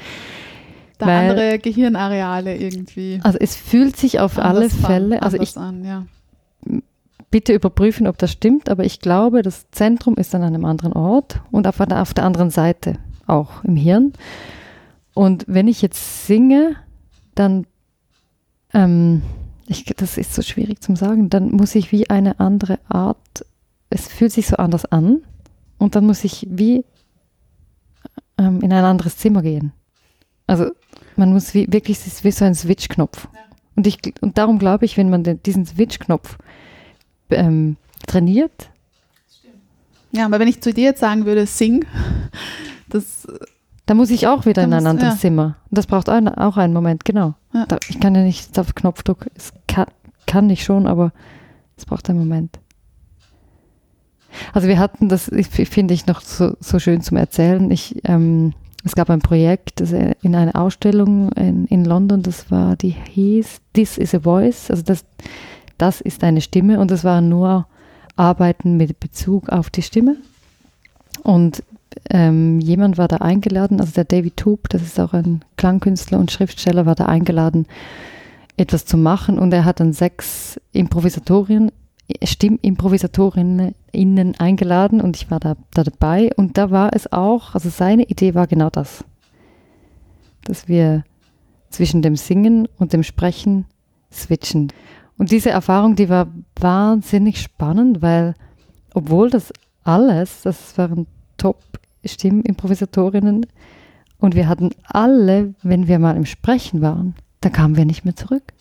Da 1.00 1.08
Weil- 1.08 1.30
andere 1.32 1.60
Gehirnareale 1.60 2.56
irgendwie. 2.58 3.20
Also 3.24 3.40
es 3.40 3.56
fühlt 3.56 3.96
sich 3.98 4.20
auf 4.20 4.38
alle 4.38 4.60
anders 4.66 4.74
an- 4.76 4.80
Fälle, 4.86 5.22
also 5.24 5.38
ich 5.42 5.58
an, 5.58 5.84
ja. 5.84 6.06
bitte 7.32 7.54
überprüfen, 7.54 8.06
ob 8.06 8.18
das 8.18 8.32
stimmt, 8.32 8.70
aber 8.70 8.84
ich 8.84 9.00
glaube, 9.00 9.42
das 9.42 9.72
Zentrum 9.72 10.16
ist 10.16 10.36
an 10.36 10.44
einem 10.44 10.66
anderen 10.66 10.94
Ort 10.94 11.42
und 11.52 11.66
auf 11.68 11.78
der, 11.78 12.02
auf 12.02 12.14
der 12.14 12.26
anderen 12.26 12.50
Seite 12.52 12.98
auch 13.28 13.64
im 13.64 13.76
Hirn. 13.76 14.14
Und 15.14 15.46
wenn 15.48 15.68
ich 15.68 15.82
jetzt 15.82 16.28
singe, 16.28 16.76
dann, 17.36 17.66
ähm, 18.74 19.22
ich, 19.68 19.86
das 19.86 20.18
ist 20.18 20.34
so 20.36 20.42
schwierig 20.42 20.82
zu 20.82 20.96
sagen, 20.96 21.30
dann 21.30 21.52
muss 21.52 21.76
ich 21.76 21.92
wie 21.92 22.10
eine 22.10 22.40
andere 22.40 22.80
Art, 22.90 23.46
es 23.90 24.08
fühlt 24.08 24.32
sich 24.34 24.48
so 24.48 24.58
anders 24.58 24.86
an 24.86 25.22
und 25.78 25.96
dann 25.96 26.06
muss 26.06 26.24
ich 26.24 26.46
wie 26.50 26.84
ähm, 28.38 28.60
in 28.62 28.74
ein 28.74 28.84
anderes 28.84 29.18
Zimmer 29.18 29.42
gehen. 29.42 29.72
Also 30.48 30.72
man 31.20 31.34
muss 31.34 31.54
wie, 31.54 31.72
wirklich, 31.72 31.98
es 32.00 32.08
ist 32.08 32.24
wie 32.24 32.32
so 32.32 32.46
ein 32.46 32.56
Switch-Knopf. 32.56 33.28
Und, 33.76 33.86
ich, 33.86 34.00
und 34.22 34.38
darum 34.38 34.58
glaube 34.58 34.86
ich, 34.86 34.98
wenn 34.98 35.10
man 35.10 35.24
den, 35.24 35.44
diesen 35.44 35.66
Switch-Knopf 35.66 36.38
ähm, 37.30 37.78
trainiert, 38.08 38.72
Ja, 40.12 40.26
aber 40.26 40.40
wenn 40.40 40.48
ich 40.48 40.62
zu 40.62 40.74
dir 40.74 40.86
jetzt 40.86 41.02
sagen 41.02 41.26
würde, 41.26 41.46
sing, 41.46 41.86
das, 42.88 43.28
dann 43.86 43.98
muss 43.98 44.10
ich 44.10 44.28
auch 44.28 44.46
wieder 44.46 44.64
in 44.64 44.74
ein 44.74 44.88
anderes 44.88 45.16
ja. 45.16 45.20
Zimmer. 45.20 45.58
Und 45.70 45.78
das 45.78 45.86
braucht 45.86 46.10
ein, 46.10 46.28
auch 46.28 46.58
einen 46.58 46.74
Moment, 46.74 47.06
genau. 47.06 47.36
Ja. 47.54 47.66
Da, 47.68 47.78
ich 47.90 48.00
kann 48.00 48.16
ja 48.16 48.24
nicht 48.24 48.58
auf 48.58 48.74
Knopfdruck, 48.74 49.28
es 49.36 49.54
kann, 49.68 49.88
kann 50.26 50.50
ich 50.50 50.64
schon, 50.64 50.88
aber 50.88 51.12
es 51.78 51.86
braucht 51.86 52.10
einen 52.10 52.20
Moment. 52.20 52.60
Also 54.54 54.68
wir 54.68 54.80
hatten 54.80 55.10
das, 55.10 55.30
finde 55.52 55.94
ich 55.94 56.06
noch 56.06 56.22
so, 56.22 56.56
so 56.60 56.80
schön 56.80 57.02
zum 57.02 57.18
Erzählen. 57.18 57.70
Ich, 57.72 58.02
ähm, 58.06 58.54
es 58.84 58.96
gab 58.96 59.10
ein 59.10 59.20
Projekt 59.20 59.82
das, 59.82 59.92
äh, 59.92 60.16
in 60.22 60.36
einer 60.36 60.56
Ausstellung 60.56 61.32
in, 61.34 61.66
in 61.66 61.86
London, 61.86 62.22
das 62.22 62.50
war, 62.52 62.76
die 62.76 62.96
hieß 63.12 63.62
This 63.74 63.98
is 63.98 64.16
a 64.16 64.20
Voice, 64.20 64.70
also 64.70 64.84
das, 64.84 65.06
das 65.78 66.02
ist 66.02 66.24
eine 66.24 66.42
Stimme 66.42 66.80
und 66.80 66.92
das 66.92 67.04
waren 67.04 67.30
nur 67.30 67.68
Arbeiten 68.16 68.78
mit 68.78 69.00
Bezug 69.00 69.50
auf 69.50 69.70
die 69.70 69.82
Stimme. 69.82 70.18
Und 71.24 71.64
ähm, 72.10 72.60
jemand 72.60 72.98
war 72.98 73.08
da 73.08 73.18
eingeladen, 73.18 73.80
also 73.80 73.94
der 73.94 74.04
David 74.04 74.38
Toop, 74.38 74.70
das 74.70 74.82
ist 74.82 75.00
auch 75.00 75.14
ein 75.14 75.44
Klangkünstler 75.58 76.20
und 76.20 76.32
Schriftsteller, 76.32 76.86
war 76.86 76.96
da 76.96 77.06
eingeladen, 77.06 77.66
etwas 78.58 78.86
zu 78.86 78.98
machen 78.98 79.40
und 79.40 79.54
er 79.54 79.66
hat 79.66 79.80
dann 79.80 79.94
sechs 79.94 80.60
Improvisatorien, 80.74 81.72
Stimmimprovisatorinnen 82.24 83.76
innen 83.92 84.40
eingeladen 84.40 85.02
und 85.02 85.18
ich 85.18 85.30
war 85.30 85.40
da, 85.40 85.56
da 85.74 85.84
dabei 85.84 86.32
und 86.36 86.58
da 86.58 86.72
war 86.72 86.94
es 86.94 87.12
auch, 87.12 87.54
also 87.54 87.70
seine 87.70 88.04
Idee 88.04 88.36
war 88.36 88.48
genau 88.48 88.70
das, 88.70 89.04
dass 90.44 90.68
wir 90.68 91.04
zwischen 91.70 92.02
dem 92.02 92.16
Singen 92.16 92.68
und 92.78 92.94
dem 92.94 93.04
Sprechen 93.04 93.66
switchen. 94.12 94.74
Und 95.18 95.32
diese 95.32 95.52
Erfahrung, 95.52 95.96
die 95.96 96.10
war 96.10 96.28
wahnsinnig 96.60 97.42
spannend, 97.42 98.02
weil 98.02 98.34
obwohl 98.94 99.30
das 99.30 99.54
alles, 99.84 100.42
das 100.42 100.78
waren 100.78 101.06
Top-Stimmimprovisatorinnen 101.38 103.46
und 104.18 104.36
wir 104.36 104.48
hatten 104.48 104.72
alle, 104.84 105.54
wenn 105.62 105.88
wir 105.88 106.00
mal 106.00 106.18
im 106.18 106.26
Sprechen 106.26 106.82
waren, 106.82 107.14
dann 107.42 107.52
kamen 107.52 107.78
wir 107.78 107.86
nicht 107.86 108.04
mehr 108.04 108.16
zurück. 108.16 108.54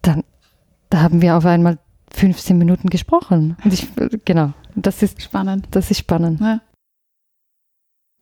Dann 0.00 0.24
da 0.92 1.00
haben 1.00 1.22
wir 1.22 1.38
auf 1.38 1.46
einmal 1.46 1.78
15 2.14 2.56
Minuten 2.58 2.88
gesprochen. 2.88 3.56
Und 3.64 3.72
ich, 3.72 3.88
genau, 4.24 4.52
das 4.74 5.02
ist, 5.02 5.22
spannend. 5.22 5.68
das 5.70 5.90
ist 5.90 5.98
spannend. 5.98 6.40
Ja. 6.40 6.60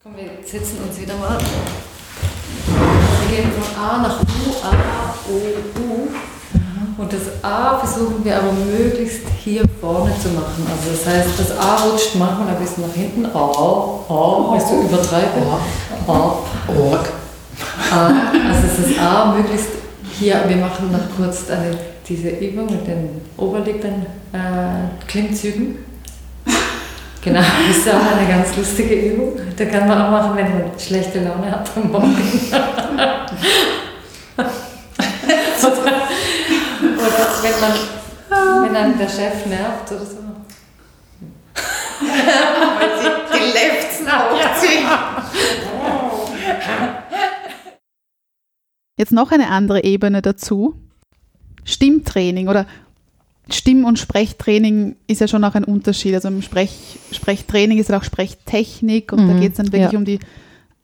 Komm, 0.03 0.17
wir 0.17 0.31
setzen 0.45 0.79
uns 0.87 1.01
wieder 1.01 1.17
mal. 1.17 1.39
Wir 1.39 3.37
gehen 3.37 3.51
von 3.53 3.83
A 3.83 4.03
nach 4.03 4.21
U, 4.21 4.67
A, 4.67 5.15
O, 5.29 5.81
U. 5.81 6.09
Und 7.01 7.13
das 7.13 7.43
A 7.43 7.79
versuchen 7.79 8.23
wir 8.25 8.37
aber 8.37 8.53
möglichst 8.53 9.23
hier 9.43 9.65
vorne 9.81 10.13
zu 10.21 10.29
machen. 10.29 10.67
Also 10.71 10.91
das 10.91 11.07
heißt, 11.07 11.39
das 11.39 11.59
A 11.59 11.77
rutscht 11.85 12.15
manchmal 12.17 12.49
ein 12.49 12.59
bisschen 12.59 12.87
nach 12.87 12.95
hinten. 12.95 13.25
A, 13.27 13.39
A, 13.39 14.53
weißt 14.53 14.71
du, 14.71 14.83
übertreiben. 14.83 15.43
A, 16.07 16.13
Org. 16.13 17.13
A. 17.91 18.07
Also 18.49 18.91
ist 18.91 18.99
A 18.99 19.35
möglichst 19.35 19.69
hier, 20.19 20.43
wir 20.47 20.57
machen 20.57 20.93
noch 20.93 21.17
kurz 21.17 21.49
eine, 21.49 21.79
diese 22.11 22.29
Übung 22.31 22.67
mit 22.67 22.87
den 22.87 23.23
Oberlippen 23.37 24.05
äh, 24.33 25.07
Klimmzügen. 25.07 25.79
Genau, 27.23 27.39
das 27.39 27.77
ist 27.77 27.87
auch 27.87 28.17
eine 28.17 28.27
ganz 28.27 28.57
lustige 28.57 28.95
Übung. 28.95 29.39
Da 29.55 29.67
kann 29.67 29.87
man 29.87 30.01
auch 30.01 30.11
machen, 30.11 30.37
wenn 30.39 30.53
man 30.55 30.71
schlechte 30.79 31.23
Laune 31.23 31.51
hat 31.51 31.71
am 31.77 31.93
Morgen. 31.93 32.17
oder, 32.49 32.63
oder 36.97 37.27
wenn 37.43 37.61
man, 37.61 37.73
wenn 38.65 38.75
einem 38.75 38.97
der 38.97 39.07
Chef 39.07 39.45
nervt 39.45 39.93
oder 39.93 40.07
so. 40.07 40.17
Die 43.35 43.53
Lefts 43.53 44.01
hochziehen. 44.01 44.87
Jetzt 48.97 49.13
noch 49.13 49.31
eine 49.31 49.51
andere 49.51 49.85
Ebene 49.85 50.23
dazu. 50.23 50.90
Stimmtraining 51.65 52.49
oder 52.49 52.67
Stimm- 53.51 53.85
und 53.85 53.99
Sprechtraining 53.99 54.97
ist 55.07 55.21
ja 55.21 55.29
schon 55.29 55.43
auch 55.45 55.55
ein 55.55 55.65
Unterschied. 55.65 56.15
Also 56.15 56.29
im 56.29 56.43
Sprech, 56.43 56.71
Sprechtraining 57.11 57.79
ist 57.79 57.91
ja 57.91 57.99
auch 57.99 58.05
Sprechtechnik 58.05 59.13
und 59.13 59.27
da 59.27 59.35
Mhm, 59.35 59.41
geht 59.41 59.53
es 59.53 59.57
dann 59.57 59.73
wirklich 59.73 59.93
ja. 59.93 59.99
um 59.99 60.05
die 60.05 60.21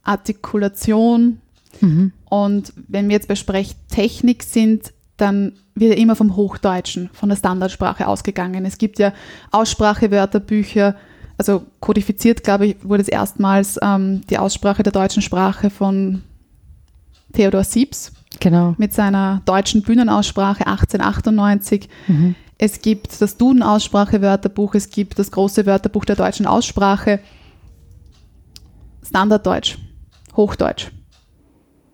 Artikulation. 0.02 1.38
Mhm. 1.80 2.12
Und 2.28 2.72
wenn 2.88 3.08
wir 3.08 3.14
jetzt 3.14 3.28
bei 3.28 3.36
Sprechtechnik 3.36 4.42
sind, 4.42 4.92
dann 5.16 5.52
wird 5.74 5.94
ja 5.94 6.02
immer 6.02 6.16
vom 6.16 6.36
Hochdeutschen, 6.36 7.10
von 7.12 7.28
der 7.28 7.36
Standardsprache 7.36 8.06
ausgegangen. 8.08 8.64
Es 8.64 8.78
gibt 8.78 8.98
ja 8.98 9.12
Aussprachewörterbücher, 9.52 10.96
also 11.38 11.64
kodifiziert, 11.80 12.42
glaube 12.42 12.66
ich, 12.66 12.76
wurde 12.82 13.02
es 13.02 13.08
erstmals 13.08 13.78
ähm, 13.82 14.22
die 14.28 14.38
Aussprache 14.38 14.82
der 14.82 14.92
deutschen 14.92 15.22
Sprache 15.22 15.70
von 15.70 16.22
Theodor 17.32 17.64
Siebs 17.64 18.12
Genau. 18.40 18.74
mit 18.78 18.92
seiner 18.92 19.42
deutschen 19.44 19.82
Bühnenaussprache 19.82 20.66
1898. 20.66 21.88
Mhm. 22.06 22.34
Es 22.58 22.80
gibt 22.80 23.20
das 23.20 23.36
Duden-Aussprachewörterbuch, 23.36 24.74
es 24.74 24.90
gibt 24.90 25.18
das 25.18 25.30
große 25.30 25.66
Wörterbuch 25.66 26.04
der 26.04 26.16
deutschen 26.16 26.46
Aussprache. 26.46 27.20
Standarddeutsch, 29.06 29.76
Hochdeutsch. 30.36 30.90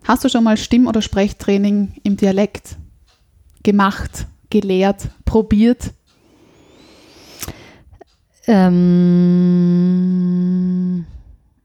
Hast 0.05 0.23
du 0.23 0.29
schon 0.29 0.43
mal 0.43 0.57
Stimm- 0.57 0.87
oder 0.87 1.01
Sprechtraining 1.01 1.93
im 2.03 2.17
Dialekt 2.17 2.77
gemacht, 3.63 4.27
gelehrt, 4.49 5.09
probiert? 5.25 5.91
Ähm, 8.47 8.83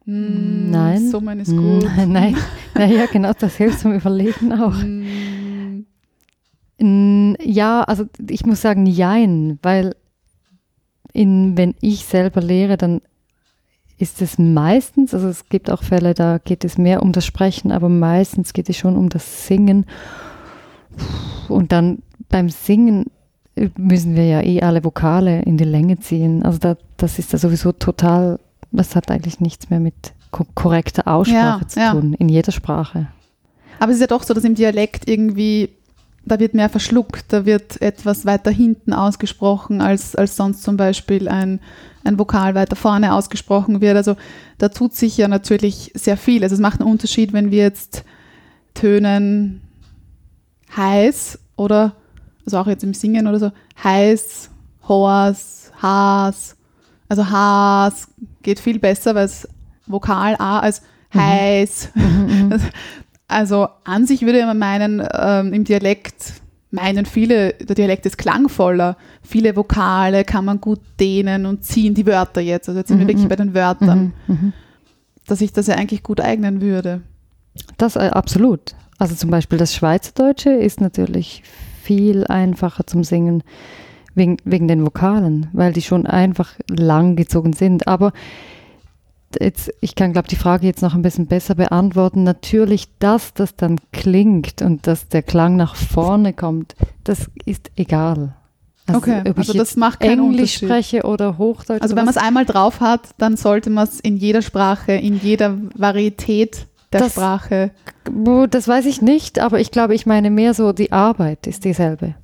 Hm, 0.09 0.71
Nein. 0.71 1.11
Summen 1.11 1.38
ist 1.40 1.55
gut. 1.55 1.85
Nein, 1.97 2.12
nein. 2.12 2.37
Naja, 2.75 3.05
genau, 3.12 3.33
das 3.38 3.57
hilft 3.57 3.81
zum 3.81 3.92
Überlegen 3.92 4.53
auch. 4.53 4.75
Mm, 6.81 7.35
Ja, 7.44 7.83
also 7.83 8.05
ich 8.29 8.47
muss 8.47 8.62
sagen, 8.62 8.87
jein, 8.87 9.59
weil 9.62 9.94
in, 11.12 11.57
wenn 11.59 11.75
ich 11.83 12.05
selber 12.07 12.40
lehre, 12.40 12.77
dann 12.79 13.03
ist 13.99 14.23
es 14.23 14.38
meistens, 14.38 15.12
also 15.12 15.29
es 15.29 15.49
gibt 15.49 15.71
auch 15.71 15.83
Fälle, 15.83 16.14
da 16.14 16.38
geht 16.38 16.64
es 16.64 16.79
mehr 16.79 17.03
um 17.03 17.12
das 17.12 17.27
Sprechen, 17.27 17.73
aber 17.73 17.88
meistens 17.88 18.53
geht 18.53 18.71
es 18.71 18.77
schon 18.77 18.97
um 18.97 19.09
das 19.09 19.47
Singen. 19.47 19.87
Und 21.49 21.73
dann 21.73 21.99
beim 22.29 22.49
Singen 22.49 23.07
müssen 23.77 24.14
wir 24.14 24.25
ja 24.25 24.40
eh 24.42 24.62
alle 24.62 24.85
Vokale 24.85 25.42
in 25.42 25.57
die 25.57 25.64
Länge 25.64 25.99
ziehen. 25.99 26.44
Also 26.44 26.59
da, 26.59 26.77
das 26.97 27.18
ist 27.18 27.33
ja 27.33 27.38
sowieso 27.38 27.73
total, 27.73 28.38
das 28.70 28.94
hat 28.96 29.11
eigentlich 29.11 29.40
nichts 29.40 29.70
mehr 29.70 29.81
mit 29.81 29.94
ko 30.31 30.46
korrekter 30.54 31.09
Aussprache 31.09 31.61
Ja, 31.62 31.68
zu 31.68 31.81
ja. 31.81 31.92
tun, 31.92 32.14
in 32.14 32.28
jeder 32.28 32.52
Sprache. 32.52 33.09
Aber 33.81 33.90
es 33.90 33.96
ist 33.96 34.00
ja 34.02 34.07
doch 34.07 34.22
so, 34.22 34.35
dass 34.35 34.44
im 34.44 34.54
Dialekt 34.54 35.09
irgendwie, 35.09 35.70
da 36.24 36.38
wird 36.38 36.54
mehr 36.54 36.68
verschluckt, 36.68 37.33
da 37.33 37.46
wird 37.46 37.81
etwas 37.81 38.26
weiter 38.26 38.50
hinten 38.50 38.92
ausgesprochen, 38.92 39.81
als, 39.81 40.16
als 40.16 40.37
sonst 40.37 40.62
zum 40.62 40.76
Beispiel 40.76 41.28
ein, 41.28 41.61
ein 42.04 42.18
Vokal 42.18 42.54
weiter 42.54 42.76
vorne 42.76 43.14
ausgesprochen 43.14 43.81
wird. 43.81 43.96
Also 43.96 44.16
da 44.59 44.68
tut 44.68 44.94
sich 44.94 45.16
ja 45.16 45.28
natürlich 45.28 45.92
sehr 45.94 46.16
viel. 46.16 46.42
Also 46.42 46.54
es 46.54 46.61
macht 46.61 46.81
einen 46.81 46.90
Unterschied, 46.90 47.33
wenn 47.33 47.50
wir 47.50 47.62
jetzt 47.62 48.04
tönen 48.74 49.62
heiß 50.76 51.38
oder, 51.57 51.94
also 52.44 52.59
auch 52.59 52.66
jetzt 52.66 52.85
im 52.85 52.94
Singen 52.94 53.26
oder 53.26 53.38
so, 53.38 53.52
heiß, 53.83 54.50
Hors, 54.87 55.70
Haas. 55.81 56.57
Also 57.09 57.28
Haas 57.31 58.09
geht 58.48 58.61
viel 58.61 58.78
besser, 58.78 59.14
weil 59.14 59.26
es 59.26 59.46
Vokal 59.87 60.34
A 60.38 60.61
als 60.61 60.80
heiß. 61.12 61.90
Also 63.30 63.68
an 63.84 64.06
sich 64.06 64.22
würde 64.22 64.46
man 64.46 64.58
meinen, 64.58 65.06
ähm, 65.12 65.52
im 65.52 65.64
Dialekt 65.64 66.32
meinen 66.70 67.04
viele, 67.04 67.52
der 67.52 67.76
Dialekt 67.76 68.06
ist 68.06 68.16
klangvoller. 68.16 68.96
Viele 69.22 69.54
Vokale 69.54 70.24
kann 70.24 70.46
man 70.46 70.62
gut 70.62 70.80
dehnen 70.98 71.44
und 71.44 71.62
ziehen, 71.62 71.92
die 71.92 72.06
Wörter 72.06 72.40
jetzt. 72.40 72.70
Also 72.70 72.78
jetzt 72.78 72.88
sind 72.88 72.96
wir 72.96 73.04
Mhm, 73.04 73.08
wirklich 73.08 73.24
mhm. 73.24 73.28
bei 73.28 73.37
den 73.37 73.52
Wörtern, 73.52 74.14
Mhm, 74.28 74.34
mhm. 74.34 74.52
dass 75.26 75.42
ich 75.42 75.52
das 75.52 75.66
ja 75.66 75.74
eigentlich 75.74 76.02
gut 76.02 76.22
eignen 76.22 76.62
würde. 76.62 77.02
Das 77.76 77.96
äh, 77.96 78.08
absolut. 78.11 78.74
Also 78.96 79.14
zum 79.14 79.28
Beispiel 79.28 79.58
das 79.58 79.74
Schweizerdeutsche 79.74 80.52
ist 80.52 80.80
natürlich 80.80 81.42
viel 81.82 82.24
einfacher 82.26 82.87
zum 82.87 83.04
Singen 83.04 83.42
wegen, 84.18 84.37
wegen 84.44 84.68
den 84.68 84.85
Vokalen, 84.85 85.48
weil 85.52 85.72
die 85.72 85.83
schon 85.83 86.07
einfach 86.07 86.52
lang 86.68 87.16
gezogen 87.16 87.52
sind. 87.52 87.87
Aber 87.88 88.12
jetzt, 89.40 89.70
ich 89.81 89.94
kann, 89.94 90.12
glaube 90.12 90.28
die 90.28 90.37
Frage 90.37 90.66
jetzt 90.66 90.83
noch 90.83 90.94
ein 90.94 91.02
bisschen 91.02 91.26
besser 91.26 91.54
beantworten. 91.54 92.22
Natürlich, 92.22 92.88
dass 92.98 93.35
das 93.35 93.57
dann 93.57 93.78
klingt 93.92 94.62
und 94.62 94.87
dass 94.87 95.09
der 95.09 95.22
Klang 95.22 95.57
nach 95.57 95.74
vorne 95.74 96.33
kommt, 96.33 96.74
das 97.04 97.31
ist 97.44 97.70
egal. 97.76 98.35
Okay, 98.90 99.20
ob 99.28 99.37
also 99.38 99.52
ich 99.52 99.59
das 99.59 99.76
macht 99.76 100.00
keinen 100.00 100.18
Englisch 100.31 100.54
spreche 100.54 101.02
oder 101.02 101.37
Hochdeutsch. 101.37 101.83
Also 101.83 101.94
wenn 101.94 102.07
man 102.07 102.14
es 102.14 102.16
einmal 102.16 102.46
drauf 102.46 102.81
hat, 102.81 103.02
dann 103.18 103.37
sollte 103.37 103.68
man 103.68 103.87
es 103.87 104.00
in 104.00 104.16
jeder 104.16 104.40
Sprache, 104.40 104.92
in 104.92 105.18
jeder 105.18 105.59
Varietät 105.74 106.66
der 106.92 107.00
Das- 107.00 107.12
Sprache. 107.12 107.70
Das 108.50 108.66
weiß 108.66 108.87
ich 108.87 109.02
nicht, 109.02 109.40
aber 109.40 109.61
ich 109.61 109.70
glaube, 109.70 109.94
ich 109.94 110.07
meine 110.07 110.31
mehr 110.31 110.54
so, 110.54 110.72
die 110.72 110.90
Arbeit 110.92 111.46
ist 111.46 111.66
dieselbe. 111.66 112.14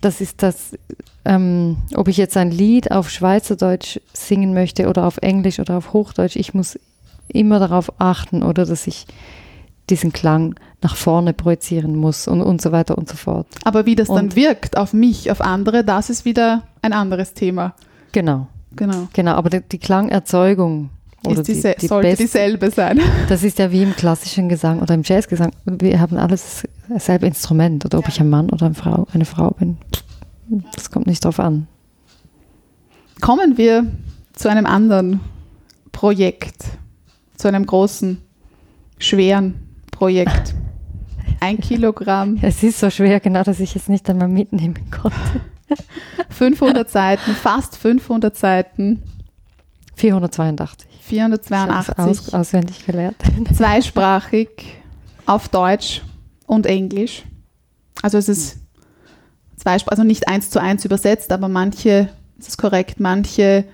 Das 0.00 0.20
ist 0.20 0.42
das, 0.42 0.76
ähm, 1.24 1.76
ob 1.94 2.08
ich 2.08 2.16
jetzt 2.16 2.36
ein 2.36 2.50
Lied 2.50 2.90
auf 2.92 3.10
Schweizerdeutsch 3.10 3.98
singen 4.12 4.54
möchte 4.54 4.88
oder 4.88 5.06
auf 5.06 5.18
Englisch 5.18 5.58
oder 5.58 5.76
auf 5.76 5.92
Hochdeutsch, 5.92 6.36
ich 6.36 6.54
muss 6.54 6.78
immer 7.28 7.58
darauf 7.58 7.92
achten 8.00 8.42
oder 8.42 8.64
dass 8.64 8.86
ich 8.86 9.06
diesen 9.90 10.12
Klang 10.12 10.54
nach 10.82 10.96
vorne 10.96 11.32
projizieren 11.32 11.96
muss 11.96 12.28
und, 12.28 12.42
und 12.42 12.62
so 12.62 12.72
weiter 12.72 12.96
und 12.96 13.08
so 13.08 13.16
fort. 13.16 13.46
Aber 13.64 13.86
wie 13.86 13.96
das 13.96 14.08
dann 14.08 14.26
Und- 14.26 14.36
wirkt 14.36 14.76
auf 14.76 14.92
mich, 14.92 15.30
auf 15.30 15.40
andere, 15.40 15.82
das 15.84 16.10
ist 16.10 16.24
wieder 16.24 16.62
ein 16.82 16.92
anderes 16.92 17.34
Thema. 17.34 17.74
Genau, 18.12 18.46
Genau. 18.76 19.08
genau. 19.12 19.32
Aber 19.32 19.50
die, 19.50 19.60
die 19.62 19.78
Klangerzeugung 19.78 20.90
oder 21.24 21.40
Ist 21.40 21.48
diese, 21.48 21.72
die, 21.72 21.80
die 21.80 21.86
sollte 21.88 22.08
best- 22.08 22.20
dieselbe 22.22 22.70
sein. 22.70 23.00
Das 23.28 23.42
ist 23.42 23.58
ja 23.58 23.70
wie 23.72 23.82
im 23.82 23.94
klassischen 23.94 24.48
Gesang 24.48 24.80
oder 24.80 24.94
im 24.94 25.02
Jazzgesang. 25.04 25.50
Wir 25.64 26.00
haben 26.00 26.16
alles 26.16 26.62
dasselbe 26.88 27.26
Instrument. 27.26 27.84
Oder 27.84 27.98
ob 27.98 28.08
ich 28.08 28.20
ein 28.20 28.30
Mann 28.30 28.50
oder 28.50 28.66
eine 28.66 28.74
Frau, 28.74 29.06
eine 29.12 29.24
Frau 29.24 29.50
bin. 29.50 29.76
Das 30.74 30.90
kommt 30.90 31.06
nicht 31.06 31.24
drauf 31.24 31.40
an. 31.40 31.66
Kommen 33.20 33.58
wir 33.58 33.86
zu 34.34 34.48
einem 34.48 34.64
anderen 34.66 35.20
Projekt, 35.92 36.64
zu 37.36 37.48
einem 37.48 37.66
großen, 37.66 38.18
schweren 38.98 39.54
Projekt. 39.90 40.54
Ein 41.40 41.58
Kilogramm, 41.60 42.38
Es 42.42 42.62
ist 42.64 42.80
so 42.80 42.90
schwer, 42.90 43.20
genau, 43.20 43.42
dass 43.44 43.60
ich 43.60 43.76
es 43.76 43.88
nicht 43.88 44.08
einmal 44.10 44.26
mitnehmen 44.28 44.74
konnte. 44.90 45.16
500 46.30 46.88
Seiten, 46.90 47.32
fast 47.32 47.76
500 47.76 48.36
Seiten, 48.36 49.02
482. 49.94 50.87
Ich 51.10 51.20
habe 51.20 51.34
es 51.34 51.46
482, 51.46 51.98
aus, 51.98 52.34
auswendig 52.34 52.86
gelernt. 52.86 53.16
zweisprachig, 53.56 54.48
auf 55.26 55.48
Deutsch 55.48 56.02
und 56.46 56.66
Englisch. 56.66 57.24
Also 58.02 58.18
es 58.18 58.28
ist 58.28 58.58
zweisprachig, 59.56 59.90
also 59.98 60.04
nicht 60.04 60.28
eins 60.28 60.50
zu 60.50 60.60
eins 60.60 60.84
übersetzt, 60.84 61.32
aber 61.32 61.48
manche, 61.48 62.08
ist 62.38 62.48
es 62.48 62.56
korrekt, 62.56 63.00
manche 63.00 63.64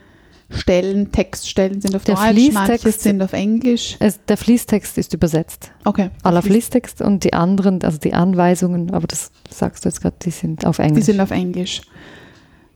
Stellen, 0.51 1.11
Textstellen 1.11 1.81
sind 1.81 1.97
auf 1.97 2.05
Der 2.05 2.15
Deutsch, 2.17 2.53
manche 2.53 2.73
Fließtext- 2.75 2.99
sind 3.01 3.23
auf 3.23 3.33
Englisch. 3.33 3.97
Es, 3.99 4.21
der 4.27 4.37
Fließtext 4.37 4.99
ist 4.99 5.13
übersetzt. 5.15 5.73
Okay. 5.85 6.11
Aller 6.23 6.41
Fließ- 6.41 6.43
Fließtext 6.45 7.01
und 7.03 7.25
die 7.25 7.33
anderen, 7.33 7.83
also 7.83 7.99
die 7.99 8.13
Anweisungen, 8.15 8.93
aber 8.93 9.07
das 9.07 9.31
sagst 9.51 9.85
du 9.85 9.89
jetzt 9.89 10.01
gerade, 10.03 10.17
die 10.23 10.31
sind 10.31 10.65
auf 10.67 10.77
Die 10.77 10.83
Englisch. 10.83 11.05
sind 11.07 11.21
auf 11.21 11.31
Englisch. 11.31 11.83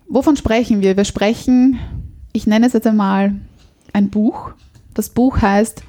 Wovon 0.09 0.37
sprechen 0.37 0.81
wir? 0.81 0.97
Wir 0.97 1.05
sprechen, 1.05 1.79
ich 2.33 2.47
nenne 2.47 2.67
es 2.67 2.73
jetzt 2.73 2.87
einmal 2.87 3.35
ein 3.93 4.11
Buch. 4.11 4.53
Das 4.95 5.09
Buch 5.09 5.41
heißt 5.41 5.83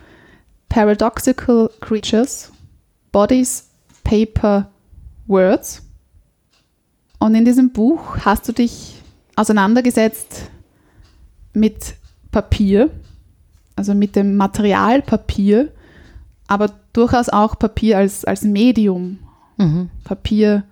Paradoxical 0.69 1.69
Creatures, 1.79 2.51
Bodies, 3.11 3.69
Paper, 4.03 4.69
Words. 5.27 5.83
Und 7.19 7.35
in 7.35 7.45
diesem 7.45 7.71
Buch 7.71 8.17
hast 8.23 8.47
du 8.47 8.53
dich 8.53 9.01
auseinandergesetzt 9.35 10.49
mit 11.53 11.95
Papier, 12.31 12.91
also 13.75 13.93
mit 13.93 14.15
dem 14.15 14.37
Material 14.37 15.01
Papier, 15.01 15.71
aber 16.47 16.71
durchaus 16.93 17.29
auch 17.29 17.57
Papier 17.57 17.97
als, 17.97 18.25
als 18.25 18.43
Medium, 18.43 19.19
mhm. 19.57 19.89
Papier 20.03 20.63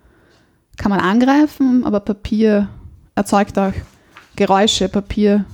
kann 0.76 0.90
man 0.90 1.00
angreifen, 1.00 1.84
aber 1.84 2.00
Papier 2.00 2.68
erzeugt 3.14 3.58
auch 3.58 3.72
Geräusche. 4.36 4.88
Papier 4.88 5.44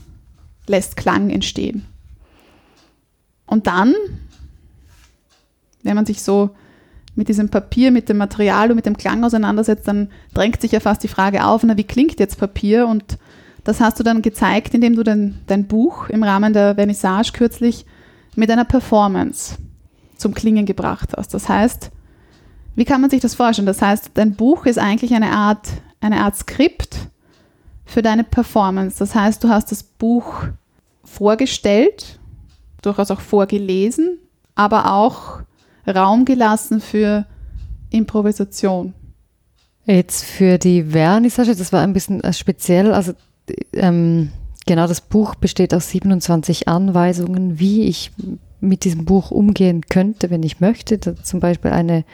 lässt 0.66 0.96
Klang 0.96 1.30
entstehen. 1.30 1.86
Und 3.46 3.66
dann, 3.66 3.94
wenn 5.82 5.94
man 5.94 6.06
sich 6.06 6.22
so 6.22 6.50
mit 7.14 7.28
diesem 7.28 7.48
Papier, 7.48 7.90
mit 7.90 8.08
dem 8.08 8.16
Material 8.16 8.70
und 8.70 8.76
mit 8.76 8.86
dem 8.86 8.96
Klang 8.96 9.22
auseinandersetzt, 9.24 9.86
dann 9.86 10.08
drängt 10.32 10.60
sich 10.60 10.72
ja 10.72 10.80
fast 10.80 11.02
die 11.02 11.08
Frage 11.08 11.44
auf, 11.44 11.62
na, 11.62 11.76
wie 11.76 11.84
klingt 11.84 12.18
jetzt 12.18 12.38
Papier? 12.38 12.88
Und 12.88 13.18
das 13.62 13.80
hast 13.80 13.98
du 14.00 14.02
dann 14.02 14.22
gezeigt, 14.22 14.74
indem 14.74 14.96
du 14.96 15.02
dein, 15.02 15.40
dein 15.46 15.66
Buch 15.66 16.08
im 16.08 16.22
Rahmen 16.22 16.52
der 16.52 16.74
Vernissage 16.74 17.32
kürzlich 17.32 17.86
mit 18.34 18.50
einer 18.50 18.64
Performance 18.64 19.56
zum 20.16 20.34
Klingen 20.34 20.66
gebracht 20.66 21.10
hast. 21.16 21.34
Das 21.34 21.48
heißt, 21.48 21.90
wie 22.74 22.84
kann 22.84 23.00
man 23.00 23.10
sich 23.10 23.20
das 23.20 23.34
vorstellen? 23.34 23.66
Das 23.66 23.82
heißt, 23.82 24.10
dein 24.14 24.34
Buch 24.34 24.66
ist 24.66 24.78
eigentlich 24.78 25.14
eine 25.14 25.30
Art, 25.30 25.68
eine 26.00 26.20
Art 26.22 26.36
Skript 26.36 27.08
für 27.84 28.02
deine 28.02 28.24
Performance. 28.24 28.98
Das 28.98 29.14
heißt, 29.14 29.42
du 29.44 29.48
hast 29.48 29.70
das 29.70 29.82
Buch 29.82 30.44
vorgestellt, 31.04 32.18
durchaus 32.82 33.10
auch 33.10 33.20
vorgelesen, 33.20 34.18
aber 34.54 34.92
auch 34.92 35.40
Raum 35.86 36.24
gelassen 36.24 36.80
für 36.80 37.26
Improvisation. 37.90 38.94
Jetzt 39.86 40.24
für 40.24 40.58
die 40.58 40.82
Vernissage, 40.82 41.54
das 41.54 41.72
war 41.72 41.82
ein 41.82 41.92
bisschen 41.92 42.22
äh, 42.24 42.32
speziell. 42.32 42.92
Also 42.92 43.12
ähm, 43.74 44.30
genau, 44.66 44.86
das 44.86 45.02
Buch 45.02 45.34
besteht 45.34 45.74
aus 45.74 45.90
27 45.90 46.68
Anweisungen, 46.68 47.58
wie 47.58 47.84
ich 47.84 48.10
mit 48.60 48.84
diesem 48.84 49.04
Buch 49.04 49.30
umgehen 49.30 49.82
könnte, 49.82 50.30
wenn 50.30 50.42
ich 50.42 50.60
möchte. 50.60 50.96
Da 50.98 51.14
zum 51.22 51.40
Beispiel 51.40 51.70
eine, 51.70 52.04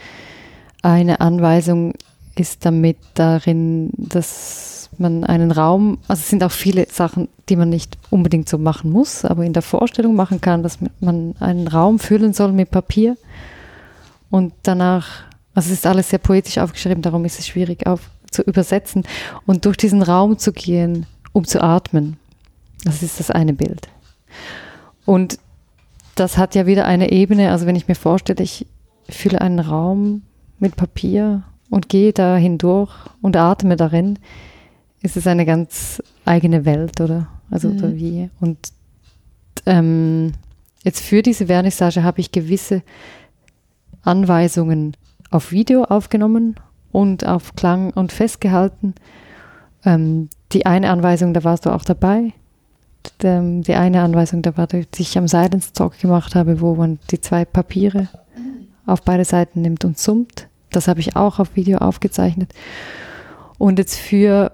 eine 0.83 1.21
Anweisung 1.21 1.95
ist 2.35 2.65
damit 2.65 2.97
darin, 3.15 3.91
dass 3.97 4.80
man 5.01 5.25
einen 5.25 5.51
Raum, 5.51 5.99
also 6.09 6.21
es 6.21 6.29
sind 6.29 6.45
auch 6.45 6.51
viele 6.51 6.87
Sachen, 6.87 7.29
die 7.49 7.57
man 7.57 7.69
nicht 7.69 7.99
unbedingt 8.11 8.49
so 8.49 8.59
machen 8.59 8.91
muss, 8.91 9.25
aber 9.25 9.45
in 9.45 9.53
der 9.53 9.63
Vorstellung 9.63 10.15
machen 10.15 10.41
kann, 10.41 10.63
dass 10.63 10.79
man 11.01 11.35
einen 11.41 11.69
Raum 11.69 11.99
füllen 11.99 12.33
soll 12.33 12.53
mit 12.53 12.71
Papier 12.71 13.17
und 14.31 14.53
danach, 14.63 15.25
also 15.55 15.73
es 15.73 15.79
ist 15.79 15.87
alles 15.87 16.11
sehr 16.11 16.19
poetisch 16.19 16.59
aufgeschrieben, 16.59 17.03
darum 17.03 17.25
ist 17.25 17.39
es 17.39 17.47
schwierig 17.47 17.87
auf, 17.87 18.11
zu 18.31 18.43
übersetzen 18.43 19.05
und 19.47 19.65
durch 19.65 19.77
diesen 19.77 20.03
Raum 20.03 20.39
zu 20.39 20.53
gehen, 20.53 21.07
um 21.33 21.45
zu 21.45 21.61
atmen. 21.63 22.17
Das 22.85 23.03
ist 23.03 23.19
das 23.19 23.31
eine 23.31 23.53
Bild. 23.53 23.89
Und 25.05 25.39
das 26.15 26.39
hat 26.39 26.55
ja 26.55 26.67
wieder 26.67 26.87
eine 26.87 27.11
Ebene, 27.11 27.51
also 27.51 27.67
wenn 27.67 27.77
ich 27.77 27.89
mir 27.89 27.95
vorstelle, 27.95 28.43
ich 28.43 28.67
fülle 29.09 29.41
einen 29.41 29.59
Raum 29.59 30.23
mit 30.59 30.77
Papier 30.77 31.43
und 31.71 31.89
gehe 31.89 32.13
da 32.13 32.37
hindurch 32.37 32.93
und 33.23 33.37
atme 33.37 33.77
darin, 33.77 34.19
ist 35.03 35.17
es 35.17 35.27
eine 35.27 35.47
ganz 35.47 36.03
eigene 36.25 36.65
Welt, 36.65 37.01
oder? 37.01 37.29
Also 37.51 37.69
Mhm. 37.69 37.79
oder 37.79 37.95
wie. 37.97 38.31
Und 38.41 38.59
ähm, 39.67 40.33
jetzt 40.85 41.01
für 41.03 41.23
diese 41.23 41.47
Vernissage 41.47 42.03
habe 42.03 42.21
ich 42.21 42.33
gewisse 42.33 42.83
Anweisungen 44.03 44.97
auf 45.31 45.53
Video 45.53 45.85
aufgenommen 45.85 46.57
und 46.93 47.27
auf 47.27 47.55
Klang 47.55 47.91
und 47.91 48.13
festgehalten. 48.13 48.95
Ähm, 49.85 50.29
die 50.53 50.67
eine 50.67 50.91
Anweisung, 50.91 51.35
da 51.35 51.45
warst 51.45 51.67
du 51.67 51.71
auch 51.71 51.85
dabei. 51.85 52.33
Die, 53.23 53.63
die 53.63 53.75
eine 53.75 54.03
Anweisung, 54.03 54.43
da 54.43 54.57
war, 54.57 54.67
die 54.67 54.87
ich 54.99 55.17
am 55.17 55.29
Silence 55.29 55.73
Talk 55.73 55.99
gemacht 55.99 56.35
habe, 56.35 56.61
wo 56.61 56.75
man 56.75 56.99
die 57.11 57.21
zwei 57.21 57.45
Papiere 57.45 58.09
auf 58.87 59.03
beide 59.03 59.25
Seiten 59.25 59.63
nimmt 59.63 59.85
und 59.85 59.99
summt. 59.99 60.49
Das 60.71 60.89
habe 60.89 61.01
ich 61.01 61.17
auch 61.17 61.39
auf 61.39 61.57
Video 61.57 61.79
aufgezeichnet. 61.79 62.53
Und 63.59 63.79
jetzt 63.79 63.97
für 63.97 64.53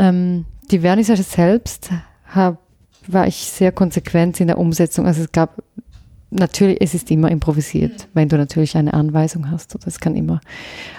ähm, 0.00 0.46
die 0.70 0.80
Vernissage 0.80 1.22
selbst 1.22 1.90
hab, 2.26 2.58
war 3.06 3.26
ich 3.26 3.36
sehr 3.36 3.70
konsequent 3.70 4.40
in 4.40 4.48
der 4.48 4.58
Umsetzung. 4.58 5.06
Also 5.06 5.22
es 5.22 5.32
gab 5.32 5.62
natürlich, 6.30 6.80
es 6.80 6.94
ist 6.94 7.10
immer 7.10 7.30
improvisiert, 7.30 8.08
wenn 8.14 8.28
du 8.28 8.36
natürlich 8.36 8.76
eine 8.76 8.94
Anweisung 8.94 9.50
hast. 9.50 9.76
Das 9.84 10.00
kann 10.00 10.16
immer. 10.16 10.40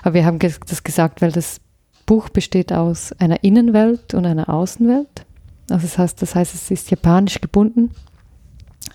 Aber 0.04 0.14
wir 0.14 0.26
haben 0.26 0.40
das 0.40 0.84
gesagt, 0.84 1.22
weil 1.22 1.32
das 1.32 1.60
Buch 2.06 2.30
besteht 2.30 2.72
aus 2.74 3.14
einer 3.14 3.44
Innenwelt 3.44 4.14
und 4.14 4.26
einer 4.26 4.50
Außenwelt. 4.50 5.26
Also 5.70 5.88
das 5.88 5.98
heißt, 5.98 6.22
das 6.22 6.36
heißt, 6.36 6.54
es 6.54 6.70
ist 6.70 6.92
japanisch 6.92 7.40
gebunden. 7.42 7.92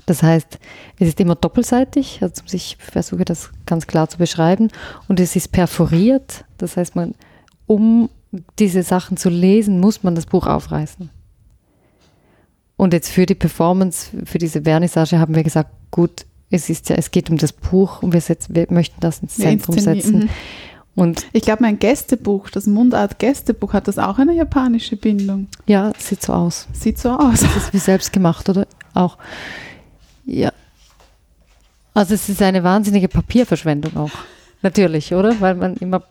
Das 0.05 0.23
heißt, 0.23 0.59
es 0.99 1.09
ist 1.09 1.21
immer 1.21 1.35
doppelseitig. 1.35 2.19
Also 2.23 2.43
ich 2.53 2.77
versuche 2.79 3.25
das 3.25 3.51
ganz 3.65 3.87
klar 3.87 4.09
zu 4.09 4.19
beschreiben. 4.19 4.69
Und 5.09 5.19
es 5.19 5.35
ist 5.35 5.53
perforiert. 5.53 6.45
Das 6.59 6.77
heißt, 6.77 6.95
man, 6.95 7.15
um 7.67 8.11
diese 8.59 8.83
Sachen 8.83 9.17
zu 9.17 9.29
lesen, 9.29 9.81
muss 9.81 10.03
man 10.03 10.15
das 10.15 10.27
Buch 10.27 10.47
aufreißen. 10.47 11.11
Und 12.77 12.93
jetzt 12.93 13.11
für 13.11 13.27
die 13.27 13.35
Performance, 13.35 14.11
für 14.25 14.39
diese 14.39 14.63
Vernissage 14.63 15.19
haben 15.19 15.35
wir 15.35 15.43
gesagt, 15.43 15.71
gut, 15.91 16.27
es 16.51 16.69
ist 16.69 16.89
ja, 16.89 16.97
es 16.97 17.11
geht 17.11 17.31
um 17.31 17.39
das 17.39 17.53
Buch 17.53 18.03
und 18.03 18.13
wir, 18.13 18.21
setzen, 18.21 18.55
wir 18.55 18.67
möchten 18.71 19.01
das 19.01 19.21
ins 19.21 19.37
Zentrum 19.37 19.79
setzen. 19.79 20.19
Mhm. 20.19 20.29
Und 20.95 21.27
Ich 21.33 21.43
glaube, 21.43 21.63
mein 21.63 21.79
Gästebuch, 21.79 22.49
das 22.49 22.67
Mundart-Gästebuch, 22.67 23.75
hat 23.75 23.87
das 23.87 23.99
auch 23.99 24.19
eine 24.19 24.33
japanische 24.33 24.97
Bindung. 24.97 25.49
ja, 25.67 25.93
sieht 25.99 26.23
so 26.23 26.33
aus. 26.33 26.69
Sieht 26.73 26.99
so 26.99 27.11
aus. 27.11 27.41
Das 27.41 27.57
ist 27.57 27.73
wie 27.75 27.79
selbst 27.79 28.13
gemacht, 28.13 28.49
oder? 28.49 28.67
Auch. 28.95 29.19
Ja. 30.25 30.53
Also 31.93 32.15
es 32.15 32.29
ist 32.29 32.41
eine 32.43 32.63
wahnsinnige 32.63 33.09
Papierverschwendung 33.09 33.97
auch. 33.97 34.11
Natürlich, 34.63 35.13
oder? 35.13 35.39
Weil 35.41 35.55
man 35.55 35.77
immer, 35.77 36.03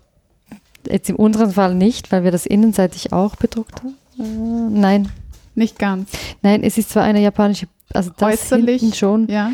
jetzt 0.88 1.10
in 1.10 1.16
unserem 1.16 1.52
Fall 1.52 1.76
nicht, 1.76 2.12
weil 2.12 2.24
wir 2.24 2.32
das 2.32 2.46
innenseitig 2.46 3.12
auch 3.14 3.36
bedruckt 3.36 3.82
haben. 3.82 3.96
Äh, 4.20 4.80
nein, 4.80 5.10
Nicht 5.56 5.80
ganz. 5.80 6.10
nein, 6.42 6.64
es 6.64 6.78
ist 6.78 6.90
zwar 6.92 7.04
eine 7.04 7.22
japanische, 7.22 7.68
also 7.94 8.12
das 8.18 8.34
Äußerlich, 8.42 8.96
schon, 8.98 9.28
Ja, 9.28 9.52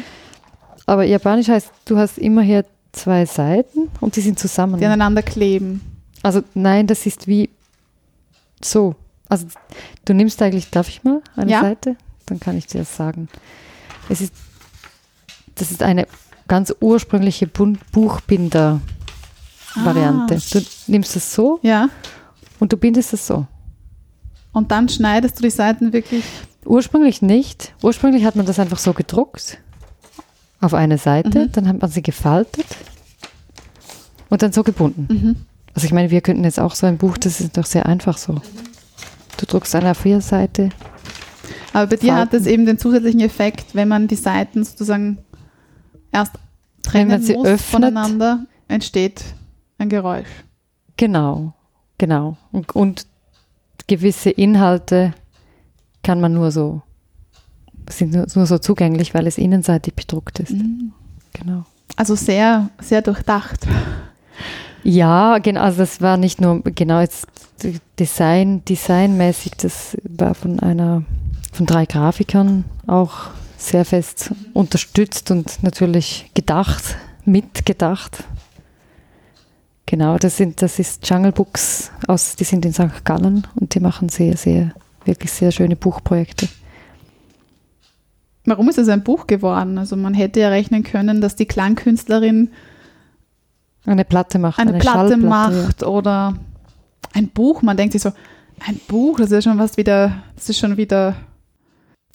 aber 0.86 1.04
japanisch 1.06 1.48
heißt, 1.48 1.70
du 1.86 1.98
hast 1.98 2.18
immer 2.18 2.42
hier 2.42 2.66
zwei 2.92 3.26
Seiten 3.26 3.90
und 4.02 4.16
die 4.16 4.22
sind 4.22 4.38
zusammen. 4.40 4.80
die 4.80 4.86
aneinander 4.86 5.22
kleben. 5.24 5.82
Also 6.24 6.42
nein, 6.54 6.88
das 6.88 7.06
ist 7.06 7.28
wie 7.28 7.50
so. 8.64 8.96
Also 9.30 9.48
du 10.06 10.14
nimmst 10.14 10.42
eigentlich, 10.42 10.70
darf 10.70 10.90
ich 10.90 11.04
mal 11.04 11.22
eine 11.36 11.52
Ja. 11.52 11.62
Seite? 11.62 11.96
Dann 12.26 12.40
kann 12.40 12.58
ich 12.58 12.68
dir 12.68 12.80
das 12.80 12.96
sagen. 12.96 13.30
Es 14.10 14.20
ist, 14.22 14.34
das 15.56 15.72
ist 15.72 15.82
eine 15.84 16.06
ganz 16.48 16.74
ursprüngliche 16.82 17.48
Bun- 17.48 17.78
Buchbinder-Variante. 19.74 20.36
Ah. 20.36 20.40
Du 20.60 20.62
nimmst 20.88 21.16
es 21.16 21.34
so 21.34 21.60
Ja, 21.62 21.90
und 22.60 22.72
du 22.74 22.78
bindest 22.78 23.14
es 23.14 23.26
so. 23.28 23.46
und 24.54 24.72
dann 24.72 24.90
schneidest 24.90 25.40
du 25.40 25.44
die 25.44 25.50
Seiten 25.50 25.94
wirklich. 25.94 26.24
Ursprünglich 26.66 27.22
nicht. 27.22 27.74
Ursprünglich 27.82 28.24
hat 28.26 28.36
man 28.36 28.46
das 28.46 28.60
einfach 28.60 28.78
so 28.78 28.94
gedruckt 28.94 29.58
auf 30.60 30.74
eine 30.76 30.98
Seite, 31.00 31.46
Mhm. 31.46 31.52
dann 31.54 31.68
hat 31.68 31.82
man 31.82 31.90
sie 31.90 32.04
gefaltet 32.04 32.66
und 34.30 34.42
dann 34.44 34.52
so 34.52 34.64
gebunden. 34.64 35.08
Mhm. 35.10 35.36
Also 35.74 35.86
ich 35.86 35.94
meine, 35.94 36.12
wir 36.12 36.22
könnten 36.22 36.44
jetzt 36.44 36.60
auch 36.60 36.76
so 36.76 36.86
ein 36.86 36.98
Buch, 36.98 37.18
das 37.18 37.40
ist 37.42 37.58
doch 37.58 37.66
sehr 37.66 37.86
einfach 37.88 38.18
so. 38.18 38.42
Du 39.38 39.46
druckst 39.48 39.74
eine 39.74 39.94
A4-Seite. 39.94 40.70
Aber 41.74 41.88
bei 41.88 41.96
dir 41.96 42.14
hat 42.14 42.30
Falten. 42.32 42.36
es 42.46 42.48
eben 42.52 42.66
den 42.66 42.78
zusätzlichen 42.78 43.22
Effekt, 43.22 43.74
wenn 43.74 43.88
man 43.88 44.08
die 44.08 44.16
Seiten 44.18 44.64
sozusagen 44.64 45.18
erst 46.12 46.34
Wenn 46.92 47.08
man 47.08 47.12
trennen 47.22 47.24
sie 47.24 47.34
muss 47.34 47.48
öffnet. 47.48 47.62
voneinander, 47.72 48.46
entsteht 48.68 49.24
ein 49.82 49.90
Geräusch. 49.90 50.28
Genau, 50.98 51.54
genau. 51.98 52.38
Und, 52.52 52.76
und 52.76 53.08
gewisse 53.88 54.30
Inhalte 54.30 55.14
kann 56.04 56.22
man 56.22 56.34
nur 56.34 56.52
so, 56.52 56.82
sind 57.90 58.14
nur, 58.14 58.28
nur 58.34 58.46
so 58.46 58.58
zugänglich, 58.60 59.14
weil 59.14 59.28
es 59.28 59.38
innenseitig 59.38 59.96
bedruckt 59.96 60.40
ist. 60.40 60.54
Genau. 61.34 61.66
Also 61.96 62.16
sehr, 62.16 62.70
sehr 62.80 63.02
durchdacht. 63.02 63.68
Ja, 64.84 65.38
genau, 65.40 65.62
also 65.62 65.80
das 65.80 66.02
war 66.02 66.18
nicht 66.18 66.42
nur, 66.42 66.62
genau, 66.62 67.02
jetzt 67.02 67.28
Design, 68.00 68.66
designmäßig, 68.66 69.52
das 69.58 69.98
war 70.04 70.34
von 70.34 70.60
einer, 70.60 71.04
von 71.52 71.66
drei 71.66 71.86
Grafikern 71.86 72.66
auch 72.88 73.30
sehr 73.58 73.86
fest 73.86 74.32
unterstützt 74.54 75.30
und 75.30 75.62
natürlich 75.62 76.32
gedacht, 76.34 76.96
mitgedacht. 77.26 78.24
Genau, 79.92 80.18
das 80.18 80.38
sind, 80.38 80.62
das 80.62 80.80
ist 80.80 81.06
Jungle 81.10 81.34
Books 81.34 81.92
aus, 82.08 82.38
die 82.38 82.46
sind 82.46 82.66
in 82.66 82.72
St. 82.72 83.04
Gallen 83.04 83.46
und 83.56 83.76
die 83.76 83.82
machen 83.82 84.08
sehr, 84.08 84.38
sehr, 84.38 84.72
wirklich 85.04 85.34
sehr 85.34 85.52
schöne 85.52 85.76
Buchprojekte. 85.76 86.48
Warum 88.46 88.70
ist 88.70 88.78
es 88.78 88.88
ein 88.88 89.04
Buch 89.04 89.28
geworden? 89.28 89.78
Also 89.78 89.98
man 89.98 90.14
hätte 90.14 90.40
ja 90.40 90.48
rechnen 90.48 90.84
können, 90.84 91.20
dass 91.20 91.36
die 91.36 91.46
Klangkünstlerin 91.46 92.52
Eine 93.86 94.06
Platte 94.06 94.40
macht, 94.40 94.60
eine, 94.60 94.70
eine, 94.70 94.80
Platte 94.80 95.18
macht 95.18 95.84
oder 95.84 96.38
ein 97.12 97.28
Buch. 97.28 97.62
Man 97.62 97.76
denkt 97.76 97.92
sich 97.92 98.02
so, 98.02 98.14
ein 98.66 98.80
Buch, 98.88 99.20
das 99.20 99.30
ist 99.34 99.44
schon 99.44 99.60
was 99.60 99.76
wieder, 99.76 100.24
das 100.38 100.48
ist 100.48 100.60
schon 100.60 100.78
wieder, 100.78 101.16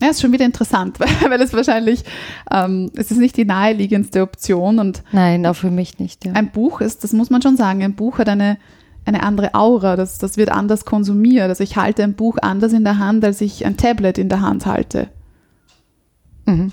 ja, 0.00 0.08
ist 0.08 0.20
schon 0.20 0.32
wieder 0.32 0.44
interessant, 0.44 1.00
weil, 1.28 1.40
es 1.40 1.52
wahrscheinlich, 1.52 2.04
ähm, 2.50 2.90
es 2.96 3.10
ist 3.10 3.18
nicht 3.18 3.36
die 3.36 3.44
naheliegendste 3.44 4.22
Option 4.22 4.78
und. 4.78 5.02
Nein, 5.12 5.46
auch 5.46 5.56
für 5.56 5.70
mich 5.70 5.98
nicht. 5.98 6.24
Ja. 6.24 6.32
ein 6.32 6.50
Buch 6.50 6.80
ist, 6.80 7.04
das 7.04 7.12
muss 7.12 7.30
man 7.30 7.42
schon 7.42 7.56
sagen, 7.56 7.82
ein 7.82 7.94
Buch 7.94 8.18
hat 8.18 8.28
eine, 8.28 8.58
eine 9.04 9.22
andere 9.22 9.54
Aura, 9.54 9.96
das, 9.96 10.18
das 10.18 10.36
wird 10.36 10.50
anders 10.50 10.84
konsumiert. 10.84 11.48
Also 11.48 11.64
ich 11.64 11.76
halte 11.76 12.02
ein 12.02 12.14
Buch 12.14 12.36
anders 12.42 12.72
in 12.72 12.84
der 12.84 12.98
Hand, 12.98 13.24
als 13.24 13.40
ich 13.40 13.64
ein 13.64 13.76
Tablet 13.76 14.18
in 14.18 14.28
der 14.28 14.42
Hand 14.42 14.66
halte. 14.66 15.08
Mhm. 16.44 16.72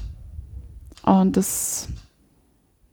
Und 1.04 1.38
das 1.38 1.88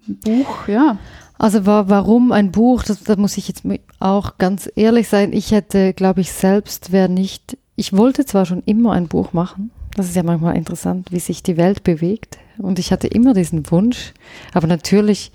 Buch, 0.06 0.68
ja. 0.68 0.98
Also 1.38 1.64
wa 1.64 1.84
warum 1.88 2.32
ein 2.32 2.52
Buch, 2.52 2.82
das, 2.82 3.02
da 3.02 3.16
muss 3.16 3.38
ich 3.38 3.48
jetzt 3.48 3.62
auch 3.98 4.36
ganz 4.38 4.70
ehrlich 4.76 5.08
sein, 5.08 5.32
ich 5.32 5.52
hätte, 5.52 5.94
glaube 5.94 6.20
ich, 6.20 6.32
selbst 6.32 6.92
wäre 6.92 7.08
nicht, 7.08 7.56
ich 7.76 7.96
wollte 7.96 8.26
zwar 8.26 8.44
schon 8.44 8.62
immer 8.66 8.92
ein 8.92 9.08
Buch 9.08 9.32
machen, 9.32 9.70
das 9.96 10.06
ist 10.06 10.16
ja 10.16 10.22
manchmal 10.22 10.56
interessant, 10.56 11.10
wie 11.10 11.20
sich 11.20 11.42
die 11.42 11.56
Welt 11.56 11.82
bewegt. 11.84 12.38
Und 12.58 12.78
ich 12.78 12.92
hatte 12.92 13.06
immer 13.08 13.34
diesen 13.34 13.70
Wunsch, 13.70 14.12
aber 14.52 14.66
natürlich, 14.66 15.32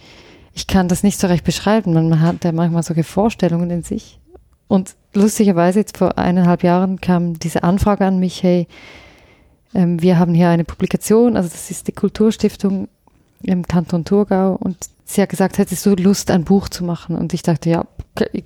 ich 0.54 0.68
kann 0.68 0.88
das 0.88 1.04
nicht 1.04 1.20
so 1.20 1.28
recht 1.28 1.44
beschreiben, 1.44 1.94
man, 1.94 2.22
hat 2.22 2.44
ja 2.44 2.52
manchmal 2.52 2.84
solche 2.84 3.04
Vorstellungen 3.04 3.70
in 3.70 3.84
sich. 3.84 4.20
Und 4.68 4.96
lustigerweise 5.14 5.80
jetzt 5.80 5.98
vor 5.98 6.18
eineinhalb 6.18 6.64
Jahren 6.64 7.02
kam 7.02 7.38
diese 7.38 7.64
Anfrage 7.64 8.06
an 8.06 8.20
mich, 8.20 8.44
hey, 8.44 8.68
ähm, 9.74 10.02
wir 10.02 10.18
haben 10.18 10.34
hier 10.34 10.50
eine 10.50 10.64
Publikation, 10.64 11.36
also 11.36 11.50
das 11.50 11.70
ist 11.70 11.88
die 11.88 11.92
Kulturstiftung 11.92 12.88
im 13.44 13.68
Kanton 13.68 14.06
Thurgau. 14.06 14.56
Und 14.56 14.78
sie 15.04 15.22
hat 15.22 15.30
gesagt, 15.30 15.58
hättest 15.58 15.86
du 15.86 15.96
Lust, 15.96 16.32
ein 16.32 16.46
Buch 16.46 16.70
zu 16.70 16.84
machen? 16.84 17.16
Und 17.16 17.34
ich 17.34 17.44
dachte, 17.44 17.70
ja, 17.70 17.86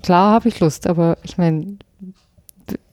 klar 0.01 0.33
habe 0.33 0.49
ich 0.49 0.59
Lust, 0.59 0.87
aber 0.87 1.17
ich 1.23 1.37
meine, 1.37 1.77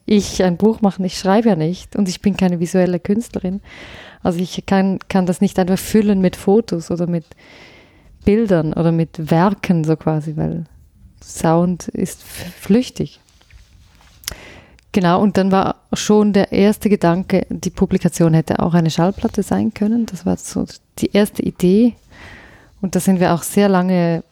ich 0.07 0.41
ein 0.41 0.57
Buch 0.57 0.81
machen, 0.81 1.05
ich 1.05 1.19
schreibe 1.19 1.49
ja 1.49 1.55
nicht 1.55 1.95
und 1.95 2.09
ich 2.09 2.21
bin 2.21 2.35
keine 2.35 2.59
visuelle 2.59 2.99
Künstlerin. 2.99 3.61
Also 4.23 4.39
ich 4.39 4.65
kann, 4.65 4.99
kann 5.09 5.27
das 5.27 5.41
nicht 5.41 5.59
einfach 5.59 5.77
füllen 5.77 6.21
mit 6.21 6.35
Fotos 6.35 6.89
oder 6.89 7.05
mit 7.05 7.25
Bildern 8.25 8.73
oder 8.73 8.91
mit 8.91 9.29
Werken 9.29 9.83
so 9.83 9.95
quasi, 9.95 10.35
weil 10.35 10.65
Sound 11.21 11.89
ist 11.89 12.23
flüchtig. 12.23 13.19
Genau, 14.93 15.21
und 15.21 15.37
dann 15.37 15.51
war 15.51 15.75
schon 15.93 16.33
der 16.33 16.51
erste 16.53 16.89
Gedanke, 16.89 17.45
die 17.49 17.69
Publikation 17.69 18.33
hätte 18.33 18.59
auch 18.59 18.73
eine 18.73 18.89
Schallplatte 18.89 19.43
sein 19.43 19.73
können. 19.73 20.05
Das 20.05 20.25
war 20.25 20.37
so 20.37 20.65
die 20.99 21.11
erste 21.11 21.43
Idee. 21.43 21.95
Und 22.81 22.95
da 22.95 22.99
sind 22.99 23.19
wir 23.19 23.33
auch 23.33 23.43
sehr 23.43 23.69
lange 23.69 24.23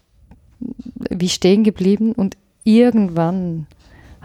wie 1.10 1.30
stehen 1.30 1.64
geblieben. 1.64 2.14
Und 2.14 2.38
irgendwann 2.64 3.68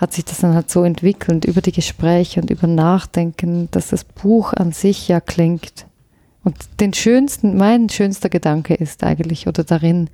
hat 0.01 0.15
sich 0.15 0.25
das 0.25 0.39
dann 0.39 0.55
halt 0.55 0.71
so 0.71 0.83
entwickelt 0.83 1.45
über 1.45 1.61
die 1.61 1.73
Gespräche 1.73 2.41
und 2.41 2.51
über 2.51 2.67
Nachdenken, 2.67 3.71
dass 3.71 3.89
das 3.89 4.05
Buch 4.05 4.55
an 4.55 4.73
sich 4.73 5.09
ja 5.09 5.21
klingt. 5.21 5.87
Und 6.43 6.57
den 6.81 6.95
schönsten, 6.95 7.59
mein 7.59 7.91
schönster 7.91 8.31
Gedanke 8.31 8.73
ist 8.73 9.05
eigentlich, 9.05 9.47
oder 9.47 9.63
darin 9.63 10.09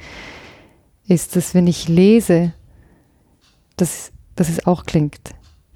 ist, 1.06 1.36
dass 1.36 1.54
wenn 1.54 1.68
ich 1.68 1.86
lese, 1.86 2.52
dass, 3.76 4.10
dass 4.34 4.48
es 4.48 4.66
auch 4.66 4.86
klingt. 4.86 5.20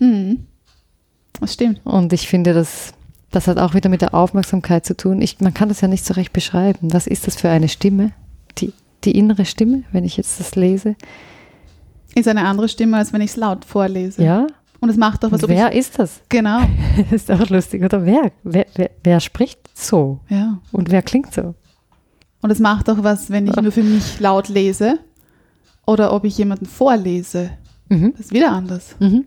Mhm. 0.00 0.46
Das 1.38 1.54
stimmt. 1.54 1.80
Und 1.84 2.12
ich 2.12 2.26
finde, 2.26 2.52
das, 2.52 2.92
das 3.30 3.46
hat 3.46 3.58
auch 3.58 3.74
wieder 3.74 3.88
mit 3.88 4.02
der 4.02 4.12
Aufmerksamkeit 4.12 4.84
zu 4.84 4.96
tun. 4.96 5.22
Ich, 5.22 5.40
man 5.40 5.54
kann 5.54 5.68
das 5.68 5.82
ja 5.82 5.88
nicht 5.88 6.04
so 6.04 6.14
recht 6.14 6.32
beschreiben. 6.32 6.92
Was 6.92 7.06
ist 7.06 7.28
das 7.28 7.36
für 7.36 7.48
eine 7.48 7.68
Stimme? 7.68 8.10
Die, 8.58 8.72
die 9.04 9.16
innere 9.16 9.44
Stimme, 9.44 9.84
wenn 9.92 10.02
ich 10.02 10.16
jetzt 10.16 10.40
das 10.40 10.56
lese? 10.56 10.96
Ist 12.14 12.28
eine 12.28 12.44
andere 12.44 12.68
Stimme, 12.68 12.96
als 12.96 13.12
wenn 13.12 13.20
ich 13.20 13.30
es 13.30 13.36
laut 13.36 13.64
vorlese. 13.64 14.22
Ja? 14.22 14.46
Und 14.80 14.88
es 14.88 14.96
macht 14.96 15.22
doch 15.22 15.30
was, 15.30 15.46
Wer 15.46 15.72
ist 15.72 15.98
das? 15.98 16.20
Genau. 16.28 16.60
Das 17.10 17.22
ist 17.22 17.30
auch 17.30 17.48
lustig, 17.50 17.82
oder? 17.82 18.04
Wer, 18.04 18.32
wer, 18.42 18.66
wer, 18.74 18.90
wer 19.02 19.20
spricht 19.20 19.58
so? 19.74 20.20
Ja. 20.28 20.58
Und 20.72 20.90
wer 20.90 21.02
klingt 21.02 21.32
so? 21.32 21.54
Und 22.42 22.50
es 22.50 22.58
macht 22.58 22.88
doch 22.88 23.02
was, 23.04 23.30
wenn 23.30 23.46
ich 23.46 23.56
nur 23.56 23.72
für 23.72 23.82
mich 23.82 24.18
laut 24.20 24.48
lese 24.48 24.98
oder 25.86 26.12
ob 26.12 26.24
ich 26.24 26.38
jemanden 26.38 26.66
vorlese. 26.66 27.50
Mhm. 27.88 28.12
Das 28.12 28.26
ist 28.26 28.32
wieder 28.32 28.52
anders. 28.52 28.96
Mhm. 28.98 29.26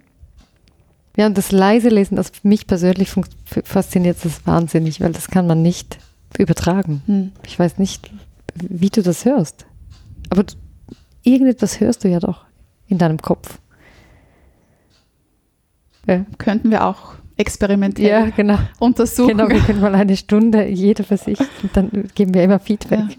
Ja, 1.16 1.28
und 1.28 1.38
das 1.38 1.52
leise 1.52 1.90
Lesen, 1.90 2.16
das 2.16 2.32
mich 2.42 2.66
persönlich 2.66 3.14
fasziniert 3.64 4.18
das 4.24 4.48
wahnsinnig, 4.48 5.00
weil 5.00 5.12
das 5.12 5.28
kann 5.28 5.46
man 5.46 5.62
nicht 5.62 6.00
übertragen. 6.40 7.04
Hm. 7.06 7.32
Ich 7.46 7.60
weiß 7.60 7.78
nicht, 7.78 8.10
wie 8.56 8.90
du 8.90 9.04
das 9.04 9.24
hörst. 9.24 9.68
Aber 10.32 10.44
irgendetwas 11.22 11.80
hörst 11.80 12.04
du 12.04 12.08
ja 12.10 12.20
doch 12.20 12.46
in 12.88 12.98
deinem 12.98 13.18
Kopf. 13.20 13.60
Ja, 16.08 16.26
Könnten 16.38 16.70
wir 16.70 16.86
auch 16.86 17.14
experimentell 17.38 18.08
ja 18.08 18.30
genau. 18.30 18.60
untersuchen. 18.80 19.38
Genau, 19.38 19.50
wir 19.50 19.60
können 19.62 19.82
mal 19.82 19.96
eine 19.96 20.18
Stunde, 20.18 20.68
jeder 20.68 21.04
für 21.04 21.18
sich, 21.18 21.40
und 21.40 21.76
dann 21.76 22.10
geben 22.14 22.34
wir 22.34 22.44
immer 22.44 22.60
Feedback. 22.60 23.18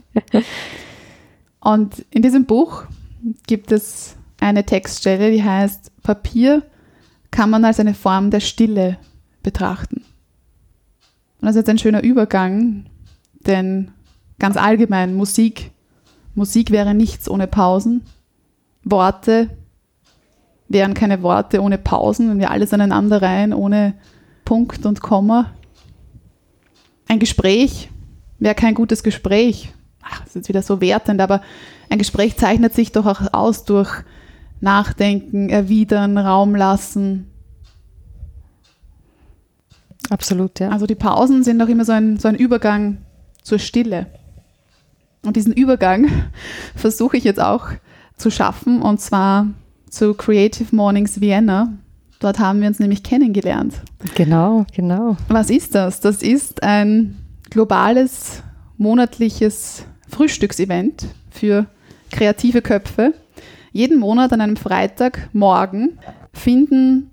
Und 1.60 2.04
in 2.10 2.22
diesem 2.22 2.44
Buch 2.44 2.84
gibt 3.46 3.72
es 3.72 4.16
eine 4.38 4.64
Textstelle, 4.64 5.30
die 5.30 5.42
heißt, 5.42 5.90
Papier 6.02 6.62
kann 7.30 7.50
man 7.50 7.64
als 7.64 7.80
eine 7.80 7.94
Form 7.94 8.30
der 8.30 8.40
Stille 8.40 8.98
betrachten. 9.42 10.04
Und 11.40 11.46
das 11.46 11.50
ist 11.52 11.60
jetzt 11.60 11.70
ein 11.70 11.78
schöner 11.78 12.02
Übergang, 12.02 12.84
denn 13.46 13.90
ganz 14.38 14.56
allgemein 14.56 15.14
Musik, 15.14 15.70
Musik 16.34 16.70
wäre 16.70 16.94
nichts 16.94 17.28
ohne 17.28 17.46
Pausen. 17.46 18.02
Worte 18.84 19.50
wären 20.68 20.94
keine 20.94 21.22
Worte 21.22 21.60
ohne 21.60 21.78
Pausen, 21.78 22.30
wenn 22.30 22.38
wir 22.38 22.50
alles 22.50 22.72
aneinander 22.72 23.22
reihen, 23.22 23.52
ohne 23.52 23.94
Punkt 24.44 24.86
und 24.86 25.00
Komma. 25.00 25.52
Ein 27.08 27.18
Gespräch 27.18 27.90
wäre 28.38 28.54
kein 28.54 28.74
gutes 28.74 29.02
Gespräch. 29.02 29.72
Ach, 30.02 30.20
das 30.20 30.28
ist 30.28 30.34
jetzt 30.34 30.48
wieder 30.48 30.62
so 30.62 30.80
wertend, 30.80 31.20
aber 31.20 31.42
ein 31.90 31.98
Gespräch 31.98 32.36
zeichnet 32.36 32.74
sich 32.74 32.92
doch 32.92 33.06
auch 33.06 33.32
aus 33.32 33.64
durch 33.64 33.90
Nachdenken, 34.60 35.48
Erwidern, 35.48 36.18
Raum 36.18 36.54
lassen. 36.54 37.30
Absolut, 40.10 40.60
ja. 40.60 40.70
Also 40.70 40.86
die 40.86 40.94
Pausen 40.94 41.44
sind 41.44 41.58
doch 41.58 41.68
immer 41.68 41.84
so 41.84 41.92
ein, 41.92 42.18
so 42.18 42.28
ein 42.28 42.34
Übergang 42.34 42.98
zur 43.42 43.58
Stille. 43.58 44.06
Und 45.24 45.36
diesen 45.36 45.52
Übergang 45.52 46.10
versuche 46.74 47.16
ich 47.16 47.24
jetzt 47.24 47.40
auch 47.40 47.68
zu 48.16 48.30
schaffen, 48.30 48.82
und 48.82 49.00
zwar 49.00 49.48
zu 49.90 50.14
Creative 50.14 50.74
Mornings 50.74 51.20
Vienna. 51.20 51.72
Dort 52.20 52.38
haben 52.38 52.60
wir 52.60 52.68
uns 52.68 52.78
nämlich 52.78 53.02
kennengelernt. 53.02 53.74
Genau, 54.14 54.64
genau. 54.74 55.16
Was 55.28 55.50
ist 55.50 55.74
das? 55.74 56.00
Das 56.00 56.22
ist 56.22 56.62
ein 56.62 57.16
globales 57.50 58.42
monatliches 58.76 59.84
Frühstücksevent 60.08 61.06
für 61.30 61.66
kreative 62.10 62.62
Köpfe. 62.62 63.14
Jeden 63.72 63.98
Monat 63.98 64.32
an 64.32 64.40
einem 64.40 64.56
Freitagmorgen 64.56 65.98
finden 66.32 67.10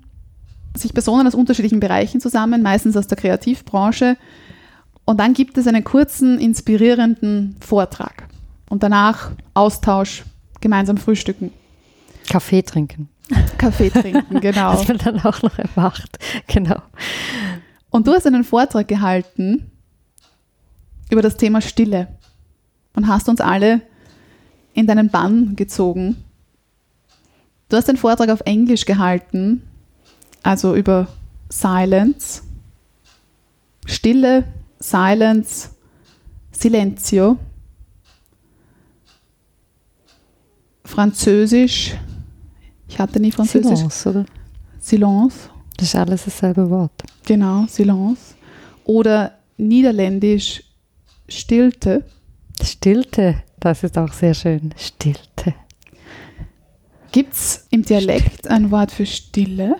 sich 0.75 0.93
Personen 0.93 1.27
aus 1.27 1.35
unterschiedlichen 1.35 1.79
Bereichen 1.79 2.21
zusammen, 2.21 2.61
meistens 2.61 2.95
aus 2.95 3.07
der 3.07 3.17
Kreativbranche. 3.17 4.15
Und 5.05 5.19
dann 5.19 5.33
gibt 5.33 5.57
es 5.57 5.67
einen 5.67 5.83
kurzen, 5.83 6.39
inspirierenden 6.39 7.57
Vortrag. 7.59 8.27
Und 8.69 8.83
danach 8.83 9.31
Austausch, 9.53 10.23
gemeinsam 10.61 10.97
frühstücken, 10.97 11.51
Kaffee 12.29 12.61
trinken. 12.61 13.09
Kaffee 13.57 13.89
trinken, 13.89 14.39
genau. 14.41 14.71
Dass 14.71 14.87
man 14.87 14.97
dann 14.97 15.19
auch 15.21 15.41
noch 15.41 15.57
erwacht. 15.57 16.17
Genau. 16.47 16.81
Und 17.89 18.07
du 18.07 18.13
hast 18.13 18.25
einen 18.25 18.43
Vortrag 18.43 18.87
gehalten 18.87 19.69
über 21.09 21.21
das 21.21 21.37
Thema 21.37 21.61
Stille 21.61 22.07
und 22.93 23.07
hast 23.07 23.27
uns 23.27 23.41
alle 23.41 23.81
in 24.73 24.87
deinen 24.87 25.09
Bann 25.09 25.55
gezogen. 25.55 26.23
Du 27.69 27.77
hast 27.77 27.87
den 27.87 27.97
Vortrag 27.97 28.29
auf 28.29 28.41
Englisch 28.41 28.85
gehalten, 28.85 29.61
also 30.43 30.75
über 30.75 31.07
Silence, 31.49 32.43
Stille, 33.85 34.45
Silence, 34.79 35.69
Silenzio, 36.51 37.37
Französisch, 40.83 41.95
ich 42.87 42.99
hatte 42.99 43.19
nie 43.19 43.31
Französisch, 43.31 43.77
Silence, 43.77 44.09
oder? 44.09 44.25
Silence. 44.79 45.49
Das 45.77 45.87
ist 45.87 45.95
alles 45.95 46.25
dasselbe 46.25 46.69
Wort. 46.69 47.03
Genau, 47.25 47.65
Silence. 47.67 48.35
Oder 48.85 49.37
Niederländisch 49.57 50.63
Stilte. 51.29 52.03
Stilte, 52.61 53.43
das 53.59 53.83
ist 53.83 53.97
auch 53.97 54.11
sehr 54.11 54.33
schön. 54.33 54.73
Stilte. 54.77 55.55
Gibt 57.11 57.33
es 57.33 57.67
im 57.71 57.83
Dialekt 57.83 58.47
ein 58.47 58.69
Wort 58.71 58.91
für 58.91 59.05
Stille? 59.05 59.77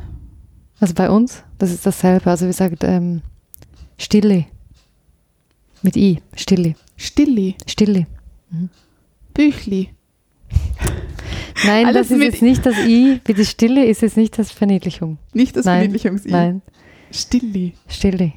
Also 0.80 0.94
bei 0.94 1.10
uns, 1.10 1.44
das 1.58 1.72
ist 1.72 1.86
dasselbe. 1.86 2.30
Also 2.30 2.48
wie 2.48 2.54
sagt 2.54 2.84
ähm, 2.84 3.22
Stille. 3.98 4.46
Mit 5.82 5.96
I. 5.98 6.22
Stille. 6.36 6.76
Stilli, 6.96 7.56
Stille. 7.68 8.08
Büchli. 9.34 9.90
Nein, 11.66 11.86
Alles 11.86 12.10
das 12.10 12.18
ist 12.18 12.24
jetzt 12.24 12.42
nicht 12.42 12.66
das 12.66 12.78
I. 12.78 13.22
Wie 13.26 13.34
die 13.34 13.46
Stille 13.46 13.86
ist 13.86 14.02
jetzt 14.02 14.18
nicht 14.18 14.38
das 14.38 14.52
Verniedlichung. 14.52 15.18
Nicht 15.34 15.56
das 15.56 15.66
Verniedlichungs-I. 15.66 16.32
Nein, 16.32 16.62
Stilli. 17.12 17.74
Stille. 17.88 18.34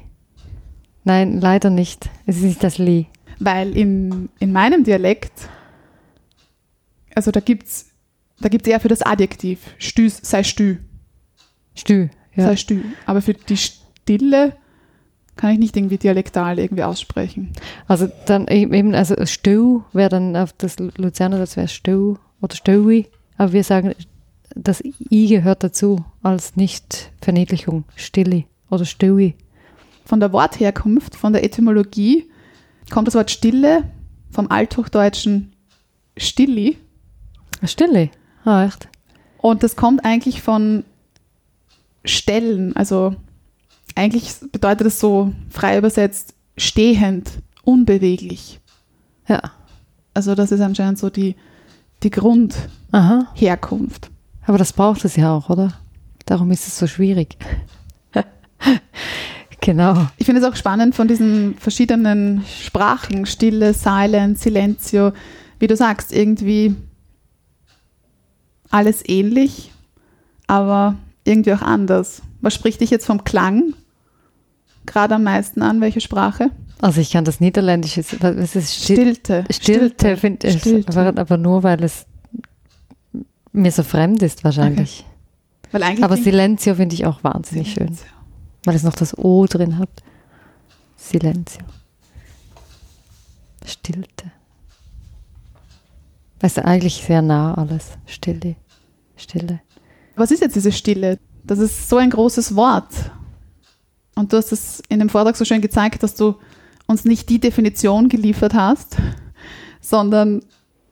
Nein, 1.03 1.39
leider 1.39 1.69
nicht. 1.69 2.09
Es 2.25 2.37
ist 2.37 2.43
nicht 2.43 2.63
das 2.63 2.77
Li. 2.77 3.07
Weil 3.39 3.75
in, 3.75 4.29
in 4.39 4.51
meinem 4.51 4.83
Dialekt, 4.83 5.49
also 7.13 7.31
da 7.31 7.39
gibt 7.39 7.67
es 7.67 7.91
da 8.39 8.49
gibt's 8.49 8.67
eher 8.67 8.79
für 8.79 8.89
das 8.89 9.01
Adjektiv 9.01 9.59
Stüs, 9.77 10.19
sei 10.21 10.43
stü, 10.43 10.77
Stü. 11.73 12.09
Ja. 12.35 12.47
sei 12.47 12.55
stü. 12.57 12.81
Aber 13.05 13.21
für 13.21 13.33
die 13.33 13.57
Stille 13.57 14.57
Kann 15.35 15.51
ich 15.51 15.59
nicht 15.59 15.75
irgendwie 15.75 15.97
dialektal 15.97 16.59
irgendwie 16.59 16.83
aussprechen. 16.83 17.51
Also 17.87 18.07
dann 18.25 18.47
e- 18.47 18.63
eben, 18.63 18.95
also 18.95 19.15
Stau 19.25 19.83
wäre 19.91 20.09
dann 20.09 20.35
auf 20.35 20.53
das 20.53 20.77
Luzerner, 20.79 21.37
das 21.37 21.57
wäre 21.57 21.67
Stau 21.67 22.17
oder 22.41 22.55
Staui, 22.55 23.07
aber 23.37 23.51
wir 23.53 23.63
sagen, 23.63 23.93
das 24.55 24.81
I 24.81 25.27
gehört 25.27 25.63
dazu 25.63 26.05
als 26.23 26.55
Nicht-Verniedlichung, 26.55 27.83
Stille 27.95 28.45
oder 28.69 28.85
Staui. 28.85 29.35
Von 30.05 30.19
der 30.19 30.31
Wortherkunft, 30.31 31.15
von 31.15 31.33
der 31.33 31.43
Etymologie 31.43 32.29
kommt 32.91 33.07
das 33.07 33.15
Wort 33.15 33.31
Stille 33.31 33.83
vom 34.29 34.49
althochdeutschen 34.49 35.53
Stilli 36.17 36.77
Stille, 37.63 38.09
ah 38.43 38.65
echt? 38.65 38.87
und 39.39 39.63
das 39.63 39.75
kommt 39.75 40.05
eigentlich 40.05 40.41
von 40.41 40.83
Stellen, 42.03 42.75
also 42.75 43.15
eigentlich 43.95 44.33
bedeutet 44.51 44.87
es 44.87 44.99
so 44.99 45.33
frei 45.49 45.77
übersetzt 45.77 46.35
stehend, 46.57 47.29
unbeweglich. 47.63 48.59
Ja. 49.27 49.41
Also 50.13 50.35
das 50.35 50.51
ist 50.51 50.61
anscheinend 50.61 50.99
so 50.99 51.09
die, 51.09 51.35
die 52.03 52.09
Grundherkunft. 52.09 54.09
Aber 54.45 54.57
das 54.57 54.73
braucht 54.73 55.03
es 55.05 55.15
ja 55.15 55.33
auch, 55.33 55.49
oder? 55.49 55.73
Darum 56.25 56.51
ist 56.51 56.67
es 56.67 56.77
so 56.77 56.87
schwierig. 56.87 57.37
genau. 59.61 60.07
Ich 60.17 60.25
finde 60.25 60.41
es 60.41 60.47
auch 60.47 60.55
spannend 60.55 60.95
von 60.95 61.07
diesen 61.07 61.55
verschiedenen 61.55 62.43
Sprachen, 62.45 63.25
Stille, 63.25 63.73
Silent, 63.73 64.39
Silenzio, 64.39 65.13
wie 65.59 65.67
du 65.67 65.75
sagst, 65.75 66.13
irgendwie 66.13 66.75
alles 68.69 69.07
ähnlich, 69.07 69.71
aber 70.47 70.95
irgendwie 71.23 71.53
auch 71.53 71.61
anders. 71.61 72.21
Was 72.41 72.53
spricht 72.53 72.81
dich 72.81 72.91
jetzt 72.91 73.05
vom 73.05 73.23
Klang 73.23 73.73
gerade 74.85 75.15
am 75.15 75.23
meisten 75.23 75.61
an? 75.61 75.81
Welche 75.81 76.01
Sprache? 76.01 76.51
Also 76.81 77.01
ich 77.01 77.11
kann 77.11 77.25
das 77.25 77.39
Niederländische, 77.39 78.01
es 78.01 78.55
ist 78.55 78.75
still, 78.75 79.15
Stilte. 79.15 79.45
Stilte, 79.49 80.17
finde 80.17 80.47
ich, 80.47 80.59
Stilte. 80.59 81.17
aber, 81.17 81.37
nur 81.37 81.63
weil 81.63 81.83
es 81.83 82.05
mir 83.53 83.71
so 83.71 83.83
fremd 83.83 84.21
ist 84.21 84.43
wahrscheinlich. 84.43 85.05
Eigentlich 85.71 86.03
Aber 86.03 86.17
Silenzio 86.17 86.75
finde 86.75 86.95
ich 86.95 87.05
auch 87.05 87.23
wahnsinnig 87.23 87.73
schön, 87.73 87.97
weil 88.63 88.75
es 88.75 88.83
noch 88.83 88.93
das 88.95 89.17
O 89.17 89.45
drin 89.45 89.77
hat. 89.77 89.89
Silenzio. 90.95 91.63
Stilte. 93.65 94.31
Das 96.39 96.57
ist 96.57 96.63
eigentlich 96.63 97.03
sehr 97.03 97.21
nah 97.21 97.53
alles. 97.55 97.91
Stille. 98.05 98.55
Stille. 99.15 99.61
Was 100.15 100.31
ist 100.31 100.41
jetzt 100.41 100.55
diese 100.55 100.71
Stille? 100.71 101.19
Das 101.43 101.59
ist 101.59 101.89
so 101.89 101.97
ein 101.97 102.09
großes 102.09 102.55
Wort. 102.55 102.93
Und 104.15 104.31
du 104.31 104.37
hast 104.37 104.51
es 104.51 104.81
in 104.89 104.99
dem 104.99 105.09
Vortrag 105.09 105.35
so 105.35 105.45
schön 105.45 105.61
gezeigt, 105.61 106.03
dass 106.03 106.15
du 106.15 106.35
uns 106.87 107.05
nicht 107.05 107.29
die 107.29 107.39
Definition 107.39 108.09
geliefert 108.09 108.53
hast, 108.53 108.97
sondern 109.81 110.41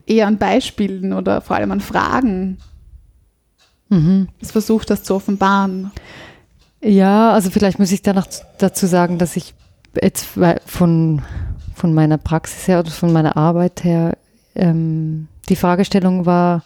eher 0.06 0.26
an 0.26 0.38
Beispielen 0.38 1.12
oder 1.12 1.40
vor 1.40 1.56
allem 1.56 1.72
an 1.72 1.80
Fragen 1.80 2.58
Mhm. 3.88 4.28
es 4.40 4.50
versucht 4.50 4.90
hast 4.90 5.04
zu 5.06 5.14
offenbaren. 5.14 5.90
Ja, 6.82 7.32
also 7.32 7.50
vielleicht 7.50 7.78
muss 7.78 7.92
ich 7.92 8.02
danach 8.02 8.26
dazu 8.58 8.86
sagen, 8.86 9.18
dass 9.18 9.36
ich 9.36 9.54
jetzt 10.00 10.26
von, 10.66 11.22
von 11.74 11.94
meiner 11.94 12.18
Praxis 12.18 12.68
her 12.68 12.80
oder 12.80 12.90
von 12.90 13.12
meiner 13.12 13.36
Arbeit 13.36 13.84
her 13.84 14.16
ähm, 14.54 15.28
die 15.48 15.56
Fragestellung 15.56 16.26
war, 16.26 16.64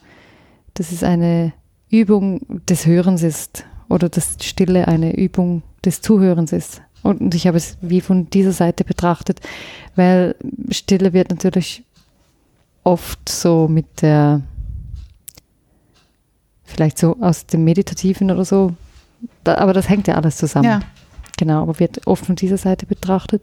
dass 0.75 0.93
es 0.93 1.03
eine 1.03 1.53
Übung 1.91 2.41
des 2.69 2.87
Hörens 2.87 3.23
ist 3.23 3.65
oder 3.89 4.09
dass 4.09 4.37
Stille 4.43 4.89
eine 4.89 5.17
Übung 5.17 5.63
des 5.85 6.01
Zuhörens 6.01 6.53
ist. 6.53 6.83
Und 7.03 7.35
ich 7.35 7.47
habe 7.47 7.57
es 7.57 7.79
wie 7.81 8.01
von 8.01 8.29
dieser 8.31 8.53
Seite 8.53 8.85
betrachtet, 8.85 9.41
weil 9.97 10.35
Stille 10.71 11.13
wird 11.13 11.31
natürlich 11.31 11.85
oft 12.85 13.29
so 13.29 13.69
mit 13.69 14.03
der, 14.03 14.43
vielleicht 16.65 16.99
so 16.99 17.17
aus 17.21 17.47
dem 17.47 17.65
Meditativen 17.65 18.31
oder 18.31 18.45
so, 18.45 18.75
da, 19.45 19.57
aber 19.59 19.73
das 19.73 19.89
hängt 19.89 20.07
ja 20.07 20.15
alles 20.15 20.37
zusammen. 20.37 20.65
Ja. 20.69 20.81
Genau, 21.39 21.63
aber 21.63 21.79
wird 21.79 22.07
oft 22.07 22.27
von 22.27 22.35
dieser 22.37 22.57
Seite 22.59 22.85
betrachtet. 22.87 23.43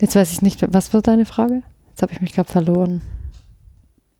Jetzt 0.00 0.14
weiß 0.14 0.30
ich 0.32 0.42
nicht, 0.42 0.62
was 0.74 0.92
war 0.92 1.00
deine 1.00 1.24
Frage? 1.24 1.62
Jetzt 1.88 2.02
habe 2.02 2.12
ich 2.12 2.20
mich 2.20 2.34
gerade 2.34 2.52
verloren. 2.52 3.00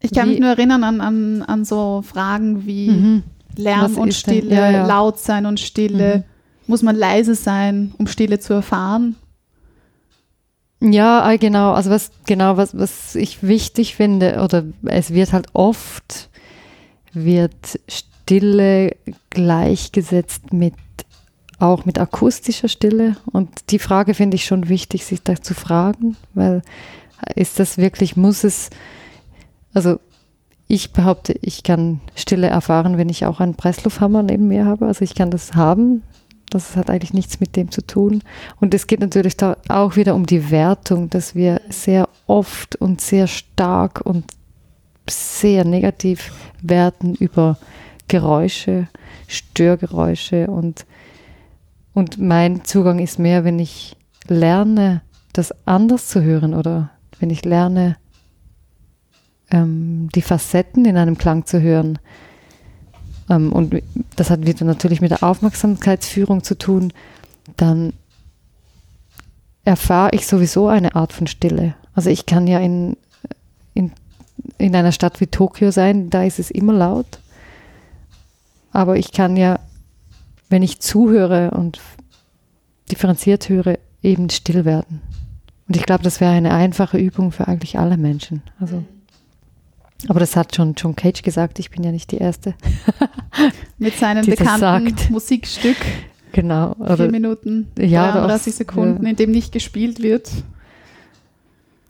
Ich 0.00 0.12
kann 0.12 0.26
Wie- 0.28 0.32
mich 0.32 0.40
nur 0.40 0.50
erinnern 0.50 0.82
an, 0.84 1.00
an, 1.02 1.42
an 1.42 1.64
so 1.64 2.02
Fragen 2.02 2.66
wie 2.66 2.88
Mhm. 2.90 3.22
Lärm 3.59 3.92
Was 3.92 3.98
und 3.98 4.14
Stille, 4.14 4.54
ja, 4.54 4.70
ja. 4.70 4.86
laut 4.86 5.18
sein 5.18 5.46
und 5.46 5.61
Stille. 5.61 6.18
Mhm. 6.18 6.24
Muss 6.68 6.82
man 6.82 6.96
leise 6.96 7.34
sein, 7.34 7.94
um 7.98 8.07
Stille 8.07 8.40
zu 8.40 8.52
erfahren? 8.52 9.16
Ja, 10.80 11.30
äh, 11.30 11.38
genau. 11.38 11.72
Also 11.72 11.90
was 11.90 12.11
genau, 12.26 12.57
was, 12.57 12.76
was 12.76 13.14
ich 13.14 13.42
wichtig 13.42 13.94
finde, 13.94 14.42
oder 14.42 14.64
es 14.84 15.12
wird 15.12 15.32
halt 15.32 15.46
oft, 15.52 16.28
wird 17.12 17.80
Stille 17.88 18.96
gleichgesetzt 19.30 20.52
mit 20.52 20.74
auch 21.59 21.84
mit 21.84 21.98
akustischer 21.98 22.68
Stille. 22.68 23.16
Und 23.32 23.70
die 23.70 23.78
Frage 23.78 24.14
finde 24.14 24.34
ich 24.34 24.44
schon 24.44 24.68
wichtig, 24.68 25.04
sich 25.04 25.22
da 25.22 25.40
zu 25.40 25.54
fragen, 25.54 26.16
weil 26.34 26.62
ist 27.34 27.59
das 27.59 27.78
wirklich, 27.78 28.16
muss 28.16 28.44
es, 28.44 28.70
also 29.72 29.98
ich 30.68 30.92
behaupte, 30.92 31.34
ich 31.42 31.62
kann 31.62 32.00
Stille 32.14 32.48
erfahren, 32.48 32.98
wenn 32.98 33.08
ich 33.08 33.24
auch 33.24 33.40
einen 33.40 33.54
Presslufthammer 33.54 34.22
neben 34.22 34.48
mir 34.48 34.66
habe. 34.66 34.86
Also 34.86 35.04
ich 35.04 35.14
kann 35.14 35.30
das 35.30 35.54
haben. 35.54 36.02
Das 36.50 36.76
hat 36.76 36.90
eigentlich 36.90 37.12
nichts 37.12 37.40
mit 37.40 37.56
dem 37.56 37.70
zu 37.70 37.86
tun. 37.86 38.22
Und 38.60 38.74
es 38.74 38.86
geht 38.86 39.00
natürlich 39.00 39.36
da 39.36 39.56
auch 39.68 39.96
wieder 39.96 40.14
um 40.14 40.26
die 40.26 40.50
Wertung, 40.50 41.10
dass 41.10 41.34
wir 41.34 41.60
sehr 41.68 42.08
oft 42.26 42.76
und 42.76 43.00
sehr 43.00 43.26
stark 43.26 44.00
und 44.04 44.24
sehr 45.08 45.64
negativ 45.64 46.32
werten 46.62 47.14
über 47.14 47.58
Geräusche, 48.08 48.88
Störgeräusche 49.26 50.46
und, 50.46 50.86
und 51.92 52.18
mein 52.18 52.64
Zugang 52.64 53.00
ist 53.00 53.18
mehr, 53.18 53.44
wenn 53.44 53.58
ich 53.58 53.96
lerne, 54.28 55.02
das 55.32 55.52
anders 55.66 56.08
zu 56.08 56.22
hören 56.22 56.54
oder 56.54 56.90
wenn 57.18 57.30
ich 57.30 57.44
lerne, 57.44 57.96
ähm, 59.51 60.09
die 60.14 60.22
Facetten 60.22 60.84
in 60.84 60.97
einem 60.97 61.18
Klang 61.18 61.47
zu 61.47 61.61
hören. 61.61 61.99
Ähm, 63.28 63.53
und 63.53 63.82
das 64.16 64.30
hat 64.30 64.47
wieder 64.47 64.64
natürlich 64.64 65.01
mit 65.01 65.11
der 65.11 65.22
Aufmerksamkeitsführung 65.22 66.42
zu 66.42 66.57
tun, 66.57 66.92
dann 67.57 67.92
erfahre 69.64 70.11
ich 70.12 70.26
sowieso 70.26 70.68
eine 70.68 70.94
Art 70.94 71.12
von 71.12 71.26
Stille. 71.26 71.74
Also 71.94 72.11
ich 72.11 72.26
kann 72.26 72.47
ja 72.47 72.61
in, 72.61 72.97
in, 73.74 73.92
in 74.59 74.76
einer 74.76 74.92
Stadt 74.92 75.20
wie 75.20 75.26
Tokio 75.26 75.70
sein, 75.70 76.11
da 76.11 76.22
ist 76.22 76.38
es 76.38 76.51
immer 76.51 76.72
laut. 76.72 77.18
Aber 78.72 78.97
ich 78.97 79.12
kann 79.12 79.36
ja, 79.36 79.59
wenn 80.49 80.62
ich 80.62 80.80
zuhöre 80.80 81.51
und 81.53 81.80
differenziert 82.90 83.49
höre, 83.49 83.78
eben 84.03 84.30
still 84.30 84.64
werden. 84.64 85.01
Und 85.66 85.76
ich 85.76 85.84
glaube, 85.84 86.05
das 86.05 86.20
wäre 86.20 86.32
eine 86.32 86.55
einfache 86.55 86.99
Übung 86.99 87.32
für 87.32 87.49
eigentlich 87.49 87.78
alle 87.78 87.97
Menschen. 87.97 88.42
Also, 88.61 88.84
aber 90.09 90.20
das 90.20 90.36
hat 90.36 90.55
schon 90.55 90.74
John 90.76 90.94
Cage 90.97 91.22
gesagt, 91.22 91.59
ich 91.59 91.70
bin 91.70 91.82
ja 91.82 91.90
nicht 91.92 92.11
die 92.12 92.18
Erste. 92.18 92.55
Mit 93.78 93.94
seinem 93.97 94.24
bekannten. 94.26 94.94
Musikstück, 95.12 95.76
Genau. 96.32 96.74
vier 96.76 96.90
Oder, 96.90 97.11
Minuten, 97.11 97.68
Ja, 97.78 98.11
oder 98.11 98.24
auch- 98.24 98.28
33 98.28 98.55
Sekunden, 98.55 99.05
ja. 99.05 99.11
in 99.11 99.16
dem 99.16 99.30
nicht 99.30 99.53
gespielt 99.53 100.03
wird. 100.03 100.30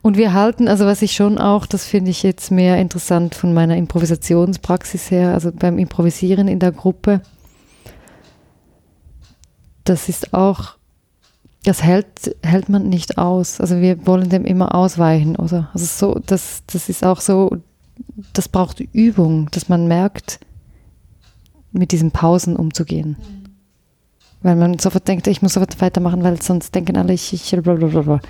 Und 0.03 0.17
wir 0.17 0.33
halten, 0.35 0.69
also 0.69 0.87
was 0.87 1.03
ich 1.03 1.13
schon 1.17 1.37
auch, 1.39 1.67
das 1.67 1.85
finde 1.85 2.13
ich 2.13 2.23
jetzt 2.23 2.53
mehr 2.53 2.79
interessant 2.79 3.35
von 3.35 3.53
meiner 3.53 3.77
Improvisationspraxis 3.77 5.11
her, 5.11 5.35
also 5.35 5.51
beim 5.53 5.79
Improvisieren 5.79 6.47
in 6.47 6.61
der 6.61 6.71
Gruppe, 6.71 7.23
das 9.85 10.09
ist 10.09 10.33
auch, 10.33 10.77
das 11.65 11.83
hält, 11.83 12.37
hält 12.43 12.69
man 12.69 12.89
nicht 12.89 13.19
aus. 13.19 13.61
Also 13.61 13.81
wir 13.81 14.07
wollen 14.07 14.29
dem 14.29 14.45
immer 14.45 14.75
ausweichen, 14.75 15.35
oder? 15.37 15.71
Also 15.75 15.87
so, 15.87 16.21
das, 16.25 16.63
das 16.69 16.89
ist 16.89 17.05
auch 17.05 17.21
so, 17.21 17.57
das 18.33 18.49
braucht 18.49 18.81
Übung, 18.81 19.51
dass 19.51 19.69
man 19.69 19.89
merkt, 19.89 20.41
mit 21.73 21.93
diesen 21.93 22.11
Pausen 22.11 22.57
umzugehen. 22.57 23.17
Weil 24.43 24.57
man 24.57 24.79
sofort 24.79 25.09
denkt, 25.09 25.27
ich 25.27 25.43
muss 25.43 25.55
sofort 25.55 25.81
weitermachen, 25.81 26.23
weil 26.23 26.41
sonst 26.41 26.75
denken 26.75 26.97
alle, 26.97 27.13
ich, 27.13 27.33
ich 27.33 27.51
blablabla. 27.51 28.21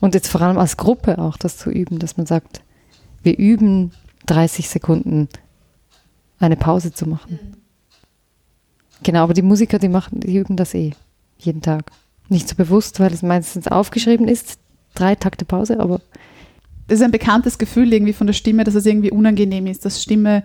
Und 0.00 0.14
jetzt 0.14 0.28
vor 0.28 0.40
allem 0.42 0.58
als 0.58 0.76
Gruppe 0.76 1.18
auch 1.18 1.36
das 1.36 1.56
zu 1.56 1.70
üben, 1.70 1.98
dass 1.98 2.16
man 2.16 2.26
sagt, 2.26 2.62
wir 3.22 3.38
üben 3.38 3.92
30 4.26 4.68
Sekunden 4.68 5.28
eine 6.38 6.56
Pause 6.56 6.92
zu 6.92 7.08
machen. 7.08 7.56
Genau, 9.02 9.22
aber 9.22 9.34
die 9.34 9.42
Musiker, 9.42 9.78
die 9.78 9.88
machen, 9.88 10.20
die 10.20 10.36
üben 10.36 10.56
das 10.56 10.74
eh 10.74 10.92
jeden 11.38 11.62
Tag. 11.62 11.90
Nicht 12.28 12.48
so 12.48 12.54
bewusst, 12.54 12.98
weil 13.00 13.12
es 13.12 13.22
meistens 13.22 13.68
aufgeschrieben 13.68 14.28
ist, 14.28 14.58
drei 14.94 15.14
Takte 15.14 15.44
Pause, 15.44 15.78
aber 15.80 16.00
Das 16.88 16.98
ist 17.00 17.04
ein 17.04 17.10
bekanntes 17.10 17.58
Gefühl 17.58 17.92
irgendwie 17.92 18.12
von 18.12 18.26
der 18.26 18.34
Stimme, 18.34 18.64
dass 18.64 18.74
es 18.74 18.86
irgendwie 18.86 19.10
unangenehm 19.10 19.66
ist, 19.66 19.84
dass 19.84 20.02
Stimme 20.02 20.42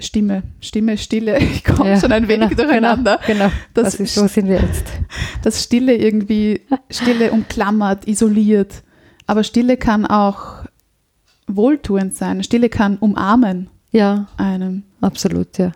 Stimme, 0.00 0.42
Stimme, 0.60 0.98
Stille. 0.98 1.38
Ich 1.40 1.62
komme 1.62 1.90
Ja, 1.90 2.00
schon 2.00 2.10
ein 2.12 2.26
wenig 2.26 2.50
genau, 2.50 2.62
durcheinander. 2.64 3.20
Genau, 3.26 3.44
genau. 3.46 3.52
Das 3.74 3.92
Das 3.92 4.00
ist, 4.00 4.14
so 4.14 4.26
sind 4.26 4.48
wir 4.48 4.60
jetzt. 4.60 4.84
Dass 5.42 5.62
Stille 5.62 5.94
irgendwie, 5.94 6.62
Stille 6.90 7.30
umklammert, 7.30 8.08
isoliert. 8.08 8.82
Aber 9.26 9.44
Stille 9.44 9.76
kann 9.76 10.04
auch 10.06 10.64
wohltuend 11.46 12.14
sein. 12.16 12.42
Stille 12.42 12.68
kann 12.68 12.96
umarmen 12.98 13.68
Ja, 13.92 14.26
einem. 14.36 14.82
absolut, 15.00 15.58
ja. 15.58 15.72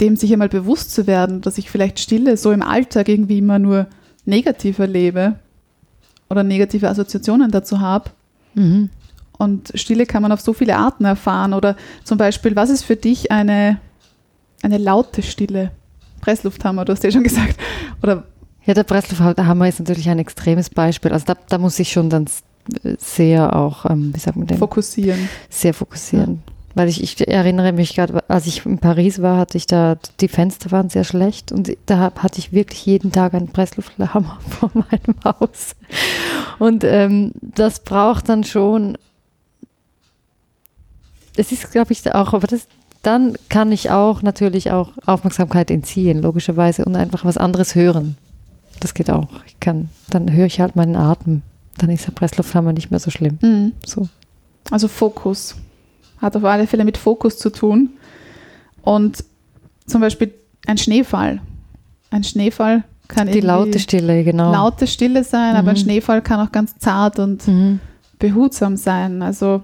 Dem 0.00 0.14
sich 0.14 0.32
einmal 0.32 0.48
bewusst 0.48 0.92
zu 0.94 1.08
werden, 1.08 1.40
dass 1.40 1.58
ich 1.58 1.72
vielleicht 1.72 1.98
Stille 1.98 2.36
so 2.36 2.52
im 2.52 2.62
Alltag 2.62 3.08
irgendwie 3.08 3.38
immer 3.38 3.58
nur 3.58 3.88
negativ 4.26 4.78
erlebe 4.78 5.40
oder 6.30 6.44
negative 6.44 6.88
Assoziationen 6.88 7.50
dazu 7.50 7.80
habe. 7.80 8.10
Mhm. 8.54 8.90
Und 9.38 9.70
Stille 9.74 10.04
kann 10.06 10.22
man 10.22 10.32
auf 10.32 10.40
so 10.40 10.52
viele 10.52 10.76
Arten 10.76 11.04
erfahren. 11.04 11.54
Oder 11.54 11.76
zum 12.04 12.18
Beispiel, 12.18 12.56
was 12.56 12.70
ist 12.70 12.82
für 12.84 12.96
dich 12.96 13.30
eine, 13.30 13.78
eine 14.62 14.78
laute 14.78 15.22
Stille? 15.22 15.70
Presslufthammer, 16.20 16.84
du 16.84 16.92
hast 16.92 17.04
ja 17.04 17.10
schon 17.12 17.22
gesagt. 17.22 17.56
Oder 18.02 18.24
Ja, 18.66 18.74
der 18.74 18.82
Presslufthammer 18.82 19.68
ist 19.68 19.78
natürlich 19.78 20.08
ein 20.10 20.18
extremes 20.18 20.70
Beispiel. 20.70 21.12
Also 21.12 21.26
da, 21.26 21.34
da 21.48 21.58
muss 21.58 21.78
ich 21.78 21.92
schon 21.92 22.10
dann 22.10 22.24
s- 22.24 22.42
sehr 22.98 23.54
auch, 23.54 23.86
ähm, 23.88 24.10
wie 24.12 24.18
sagt 24.18 24.36
man 24.36 24.46
denn, 24.48 24.58
fokussieren. 24.58 25.28
sehr 25.48 25.72
fokussieren. 25.72 26.42
Weil 26.78 26.88
ich, 26.88 27.02
ich 27.02 27.26
erinnere 27.26 27.72
mich 27.72 27.96
gerade, 27.96 28.22
als 28.28 28.46
ich 28.46 28.64
in 28.64 28.78
Paris 28.78 29.20
war, 29.20 29.36
hatte 29.36 29.58
ich 29.58 29.66
da, 29.66 29.98
die 30.20 30.28
Fenster 30.28 30.70
waren 30.70 30.90
sehr 30.90 31.02
schlecht 31.02 31.50
und 31.50 31.76
da 31.86 32.12
hatte 32.14 32.38
ich 32.38 32.52
wirklich 32.52 32.86
jeden 32.86 33.10
Tag 33.10 33.34
einen 33.34 33.48
Presslufthammer 33.48 34.38
vor 34.48 34.70
meinem 34.72 35.16
Haus. 35.24 35.74
Und 36.60 36.84
ähm, 36.84 37.32
das 37.40 37.80
braucht 37.80 38.28
dann 38.28 38.44
schon, 38.44 38.96
es 41.36 41.50
ist, 41.50 41.72
glaube 41.72 41.92
ich, 41.92 42.14
auch, 42.14 42.32
aber 42.32 42.46
das, 42.46 42.68
dann 43.02 43.34
kann 43.48 43.72
ich 43.72 43.90
auch 43.90 44.22
natürlich 44.22 44.70
auch 44.70 44.92
Aufmerksamkeit 45.04 45.72
entziehen, 45.72 46.22
logischerweise, 46.22 46.84
und 46.84 46.94
einfach 46.94 47.24
was 47.24 47.38
anderes 47.38 47.74
hören. 47.74 48.16
Das 48.78 48.94
geht 48.94 49.10
auch. 49.10 49.26
Ich 49.48 49.58
kann, 49.58 49.88
dann 50.10 50.30
höre 50.30 50.46
ich 50.46 50.60
halt 50.60 50.76
meinen 50.76 50.94
Atem. 50.94 51.42
Dann 51.76 51.90
ist 51.90 52.06
der 52.06 52.12
Presslufthammer 52.12 52.72
nicht 52.72 52.92
mehr 52.92 53.00
so 53.00 53.10
schlimm. 53.10 53.38
Mhm. 53.42 53.72
So. 53.84 54.08
Also 54.70 54.86
Fokus. 54.86 55.56
Hat 56.20 56.36
auf 56.36 56.44
alle 56.44 56.66
Fälle 56.66 56.84
mit 56.84 56.96
Fokus 56.98 57.38
zu 57.38 57.50
tun. 57.50 57.90
Und 58.82 59.24
zum 59.86 60.00
Beispiel 60.00 60.32
ein 60.66 60.78
Schneefall. 60.78 61.40
Ein 62.10 62.24
Schneefall 62.24 62.84
kann 63.08 63.30
Die 63.30 63.40
laute 63.40 63.78
Stille, 63.78 64.22
genau. 64.24 64.52
laute 64.52 64.86
Stille 64.86 65.24
sein, 65.24 65.56
aber 65.56 65.70
ein 65.70 65.76
Mhm. 65.76 65.80
Schneefall 65.80 66.20
kann 66.22 66.40
auch 66.46 66.52
ganz 66.52 66.76
zart 66.78 67.18
und 67.18 67.46
Mhm. 67.48 67.80
behutsam 68.18 68.76
sein. 68.76 69.22
Also 69.22 69.62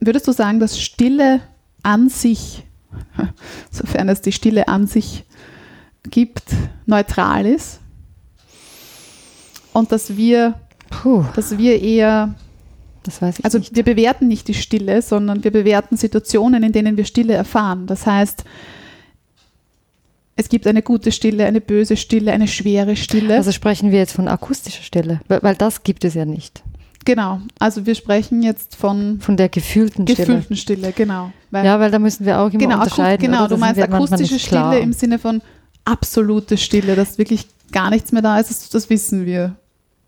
würdest 0.00 0.26
du 0.26 0.32
sagen, 0.32 0.58
dass 0.60 0.80
Stille 0.80 1.40
an 1.82 2.08
sich, 2.08 2.64
sofern 3.70 4.08
es 4.08 4.20
die 4.22 4.32
Stille 4.32 4.66
an 4.68 4.86
sich 4.86 5.24
gibt, 6.10 6.42
neutral 6.86 7.46
ist? 7.46 7.80
Und 9.72 9.90
dass 9.92 10.16
wir, 10.16 10.54
Puh, 10.90 11.24
dass 11.34 11.58
wir 11.58 11.80
eher, 11.80 12.34
das 13.04 13.22
weiß 13.22 13.38
ich 13.38 13.44
also 13.44 13.58
nicht. 13.58 13.76
wir 13.76 13.84
bewerten 13.84 14.26
nicht 14.28 14.48
die 14.48 14.54
Stille, 14.54 15.00
sondern 15.02 15.44
wir 15.44 15.50
bewerten 15.52 15.96
Situationen, 15.96 16.62
in 16.62 16.72
denen 16.72 16.96
wir 16.96 17.04
Stille 17.04 17.34
erfahren. 17.34 17.86
Das 17.86 18.06
heißt, 18.06 18.44
es 20.36 20.48
gibt 20.48 20.66
eine 20.66 20.82
gute 20.82 21.12
Stille, 21.12 21.46
eine 21.46 21.60
böse 21.60 21.96
Stille, 21.96 22.32
eine 22.32 22.48
schwere 22.48 22.96
Stille. 22.96 23.36
Also 23.36 23.52
sprechen 23.52 23.92
wir 23.92 23.98
jetzt 24.00 24.12
von 24.12 24.26
akustischer 24.26 24.82
Stille, 24.82 25.20
weil, 25.28 25.54
das 25.54 25.84
gibt 25.84 26.04
es 26.04 26.14
ja 26.14 26.24
nicht. 26.24 26.62
genau. 27.04 27.40
Also 27.60 27.86
wir 27.86 27.94
sprechen 27.94 28.42
jetzt 28.42 28.74
von 28.74 29.20
Von 29.20 29.36
der 29.36 29.48
gefühlten 29.48 30.06
Stille. 30.08 30.26
gefühlten 30.26 30.56
Stille, 30.56 30.92
genau. 30.92 31.30
Weil 31.50 31.64
Ja, 31.64 31.78
weil 31.78 31.90
da 31.92 31.98
müssen 32.00 32.26
wir 32.26 32.40
auch 32.40 32.48
immer 32.50 32.58
genau, 32.58 32.74
unterscheiden. 32.82 33.24
genau 33.24 33.46
du 33.46 33.56
meinst 33.56 33.80
akustische 33.80 34.34
nicht 34.34 34.48
klar. 34.48 34.72
Stille 34.72 34.82
im 34.82 34.92
Sinne 34.92 35.18
von 35.20 35.40
absolute 35.84 36.56
Stille, 36.56 36.96
dass 36.96 37.18
wirklich 37.18 37.46
gar 37.70 37.90
nichts 37.90 38.10
mehr 38.10 38.22
da 38.22 38.40
ist, 38.40 38.50
das, 38.50 38.68
das 38.70 38.90
wissen 38.90 39.26
wir. 39.26 39.54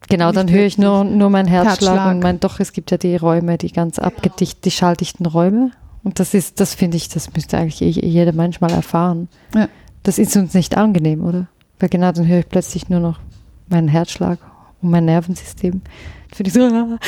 Genau, 0.08 0.32
dann 0.32 0.50
höre 0.50 0.64
ich 0.66 0.78
nur, 0.78 1.04
nur 1.04 1.30
meinen 1.30 1.48
Herzschlag, 1.48 1.94
Herzschlag. 1.96 2.14
und 2.14 2.20
mein, 2.22 2.40
doch, 2.40 2.60
es 2.60 2.72
gibt 2.72 2.90
ja 2.90 2.96
die 2.98 3.16
Räume, 3.16 3.58
die 3.58 3.72
ganz 3.72 3.98
abgedicht, 3.98 4.64
die 4.64 4.70
schalldichten 4.70 5.26
Räume. 5.26 5.72
Und 6.04 6.20
das 6.20 6.34
ist, 6.34 6.60
das 6.60 6.74
finde 6.74 6.96
ich, 6.96 7.08
das 7.08 7.32
müsste 7.34 7.58
eigentlich 7.58 7.82
eh- 7.82 8.06
jeder 8.06 8.32
Mensch 8.32 8.60
mal 8.60 8.70
erfahren. 8.70 9.28
Ja. 9.54 9.68
Das 10.04 10.18
ist 10.18 10.36
uns 10.36 10.54
nicht 10.54 10.76
angenehm, 10.76 11.24
oder? 11.24 11.48
Weil 11.80 11.88
genau 11.88 12.12
dann 12.12 12.26
höre 12.26 12.38
ich 12.40 12.48
plötzlich 12.48 12.88
nur 12.88 13.00
noch 13.00 13.18
meinen 13.68 13.88
Herzschlag 13.88 14.38
und 14.80 14.90
mein 14.90 15.04
Nervensystem. 15.06 15.82
Finde 16.32 16.48
ich 16.48 16.54
so, 16.54 16.98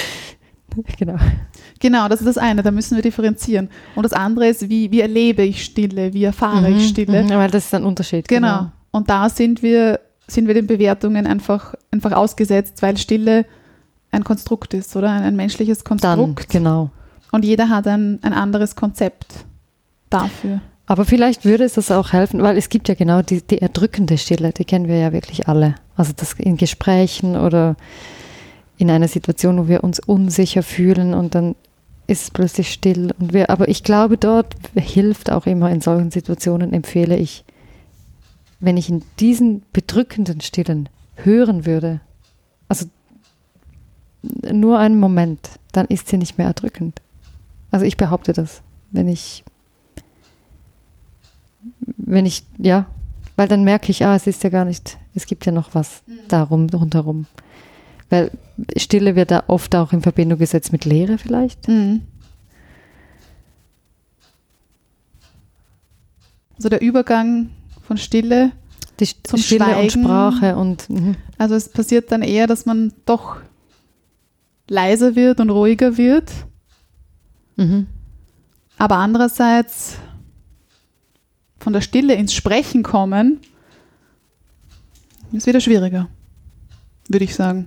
genau. 0.98 1.16
Genau, 1.80 2.08
das 2.08 2.20
ist 2.20 2.26
das 2.26 2.38
eine, 2.38 2.62
da 2.64 2.72
müssen 2.72 2.96
wir 2.96 3.02
differenzieren. 3.02 3.68
Und 3.94 4.02
das 4.02 4.12
andere 4.12 4.48
ist, 4.48 4.68
wie, 4.68 4.90
wie 4.90 5.00
erlebe 5.00 5.42
ich 5.42 5.64
Stille, 5.64 6.12
wie 6.12 6.24
erfahre 6.24 6.68
ich 6.70 6.88
Stille. 6.88 7.22
Mhm, 7.22 7.30
weil 7.30 7.50
das 7.50 7.66
ist 7.66 7.74
ein 7.74 7.84
Unterschied. 7.84 8.26
Genau. 8.26 8.66
Und 8.90 9.08
da 9.08 9.28
sind 9.28 9.62
wir, 9.62 10.00
sind 10.28 10.46
wir 10.46 10.54
den 10.54 10.66
Bewertungen 10.66 11.26
einfach, 11.26 11.74
einfach 11.90 12.12
ausgesetzt, 12.12 12.82
weil 12.82 12.96
Stille 12.96 13.46
ein 14.10 14.24
Konstrukt 14.24 14.74
ist, 14.74 14.94
oder? 14.96 15.10
Ein, 15.10 15.22
ein 15.22 15.36
menschliches 15.36 15.82
Dann, 15.82 15.98
Konstrukt. 15.98 16.48
genau. 16.50 16.90
Und 17.32 17.44
jeder 17.44 17.68
hat 17.68 17.86
ein, 17.86 18.18
ein 18.22 18.32
anderes 18.32 18.76
Konzept 18.76 19.26
dafür. 20.10 20.60
Aber 20.86 21.04
vielleicht 21.04 21.44
würde 21.44 21.64
es 21.64 21.74
das 21.74 21.90
auch 21.90 22.12
helfen, 22.12 22.42
weil 22.42 22.56
es 22.56 22.70
gibt 22.70 22.88
ja 22.88 22.94
genau 22.94 23.20
die, 23.20 23.42
die 23.42 23.58
erdrückende 23.58 24.16
Stille, 24.16 24.52
die 24.52 24.64
kennen 24.64 24.88
wir 24.88 24.96
ja 24.96 25.12
wirklich 25.12 25.46
alle. 25.46 25.74
Also 25.96 26.12
das 26.16 26.32
in 26.34 26.56
Gesprächen 26.56 27.36
oder 27.36 27.76
in 28.78 28.90
einer 28.90 29.08
Situation, 29.08 29.58
wo 29.58 29.68
wir 29.68 29.84
uns 29.84 30.00
unsicher 30.00 30.62
fühlen 30.62 31.12
und 31.12 31.34
dann 31.34 31.56
ist 32.06 32.22
es 32.22 32.30
plötzlich 32.30 32.72
still. 32.72 33.12
Und 33.18 33.34
wir, 33.34 33.50
aber 33.50 33.68
ich 33.68 33.82
glaube, 33.82 34.16
dort 34.16 34.54
hilft 34.74 35.30
auch 35.30 35.44
immer 35.44 35.70
in 35.70 35.82
solchen 35.82 36.10
Situationen, 36.10 36.72
empfehle 36.72 37.16
ich, 37.16 37.44
wenn 38.60 38.76
ich 38.76 38.88
in 38.88 39.02
diesen 39.18 39.62
bedrückenden 39.72 40.40
Stillen 40.40 40.88
hören 41.16 41.66
würde, 41.66 42.00
also 42.68 42.86
nur 44.22 44.78
einen 44.78 44.98
Moment, 44.98 45.50
dann 45.72 45.86
ist 45.86 46.08
sie 46.08 46.18
nicht 46.18 46.38
mehr 46.38 46.48
erdrückend. 46.48 47.00
Also 47.70 47.86
ich 47.86 47.96
behaupte 47.96 48.32
das, 48.32 48.62
wenn 48.90 49.08
ich 49.08 49.44
wenn 51.96 52.26
ich, 52.26 52.44
ja, 52.58 52.86
weil 53.36 53.48
dann 53.48 53.64
merke 53.64 53.90
ich, 53.90 54.04
ah, 54.04 54.16
es 54.16 54.26
ist 54.26 54.42
ja 54.42 54.50
gar 54.50 54.64
nicht, 54.64 54.98
es 55.14 55.26
gibt 55.26 55.46
ja 55.46 55.52
noch 55.52 55.74
was 55.74 56.02
darum, 56.28 56.68
rundherum. 56.70 57.26
Weil 58.10 58.30
Stille 58.76 59.14
wird 59.16 59.30
da 59.30 59.44
oft 59.46 59.74
auch 59.76 59.92
in 59.92 60.00
Verbindung 60.00 60.38
gesetzt 60.38 60.72
mit 60.72 60.84
Leere 60.84 61.18
vielleicht. 61.18 61.68
Mhm. 61.68 62.02
Also 66.56 66.68
der 66.68 66.80
Übergang 66.80 67.50
von 67.88 67.96
Stille, 67.96 68.52
Die 69.00 69.06
St- 69.06 69.16
Zum 69.24 69.38
Stille 69.40 69.64
und 69.64 69.72
Schweigen. 69.90 69.90
Sprache 70.04 70.56
und 70.56 70.88
mhm. 70.90 71.16
also 71.38 71.54
es 71.56 71.68
passiert 71.68 72.12
dann 72.12 72.22
eher, 72.22 72.46
dass 72.46 72.66
man 72.66 72.92
doch 73.06 73.38
leiser 74.68 75.16
wird 75.16 75.40
und 75.40 75.50
ruhiger 75.50 75.96
wird, 75.96 76.30
Mhm. 77.56 77.86
aber 78.76 78.96
andererseits 78.98 79.96
von 81.58 81.72
der 81.72 81.80
Stille 81.80 82.14
ins 82.14 82.32
Sprechen 82.34 82.82
kommen, 82.84 83.40
ist 85.32 85.46
wieder 85.48 85.60
schwieriger, 85.60 86.08
würde 87.08 87.24
ich 87.24 87.34
sagen. 87.34 87.66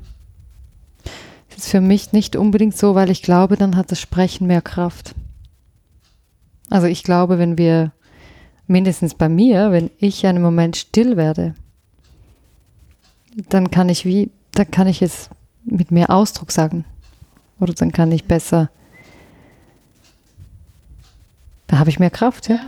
Das 1.50 1.66
ist 1.66 1.70
für 1.72 1.82
mich 1.82 2.14
nicht 2.14 2.36
unbedingt 2.38 2.78
so, 2.78 2.96
weil 2.96 3.10
ich 3.10 3.22
glaube, 3.22 3.58
dann 3.58 3.76
hat 3.76 3.92
das 3.92 4.00
Sprechen 4.00 4.48
mehr 4.48 4.62
Kraft. 4.62 5.14
Also 6.70 6.88
ich 6.88 7.04
glaube, 7.04 7.38
wenn 7.38 7.58
wir, 7.58 7.92
mindestens 8.68 9.14
bei 9.16 9.30
mir, 9.30 9.72
wenn 9.72 9.90
ich 9.98 10.26
einen 10.26 10.42
Moment 10.42 10.78
still 10.78 11.18
werde, 11.18 11.56
dann 13.50 13.72
kann 13.72 13.90
ich 13.90 14.06
wie, 14.06 14.32
dann 14.54 14.70
kann 14.72 14.88
ich 14.88 15.02
es 15.02 15.30
mit 15.64 15.92
mehr 15.92 16.10
Ausdruck 16.10 16.52
sagen. 16.52 16.86
Oder 17.60 17.74
dann 17.74 17.92
kann 17.92 18.12
ich 18.12 18.26
besser, 18.26 18.70
da 21.68 21.80
habe 21.80 21.90
ich 21.90 22.00
mehr 22.00 22.10
Kraft, 22.10 22.50
ja. 22.50 22.60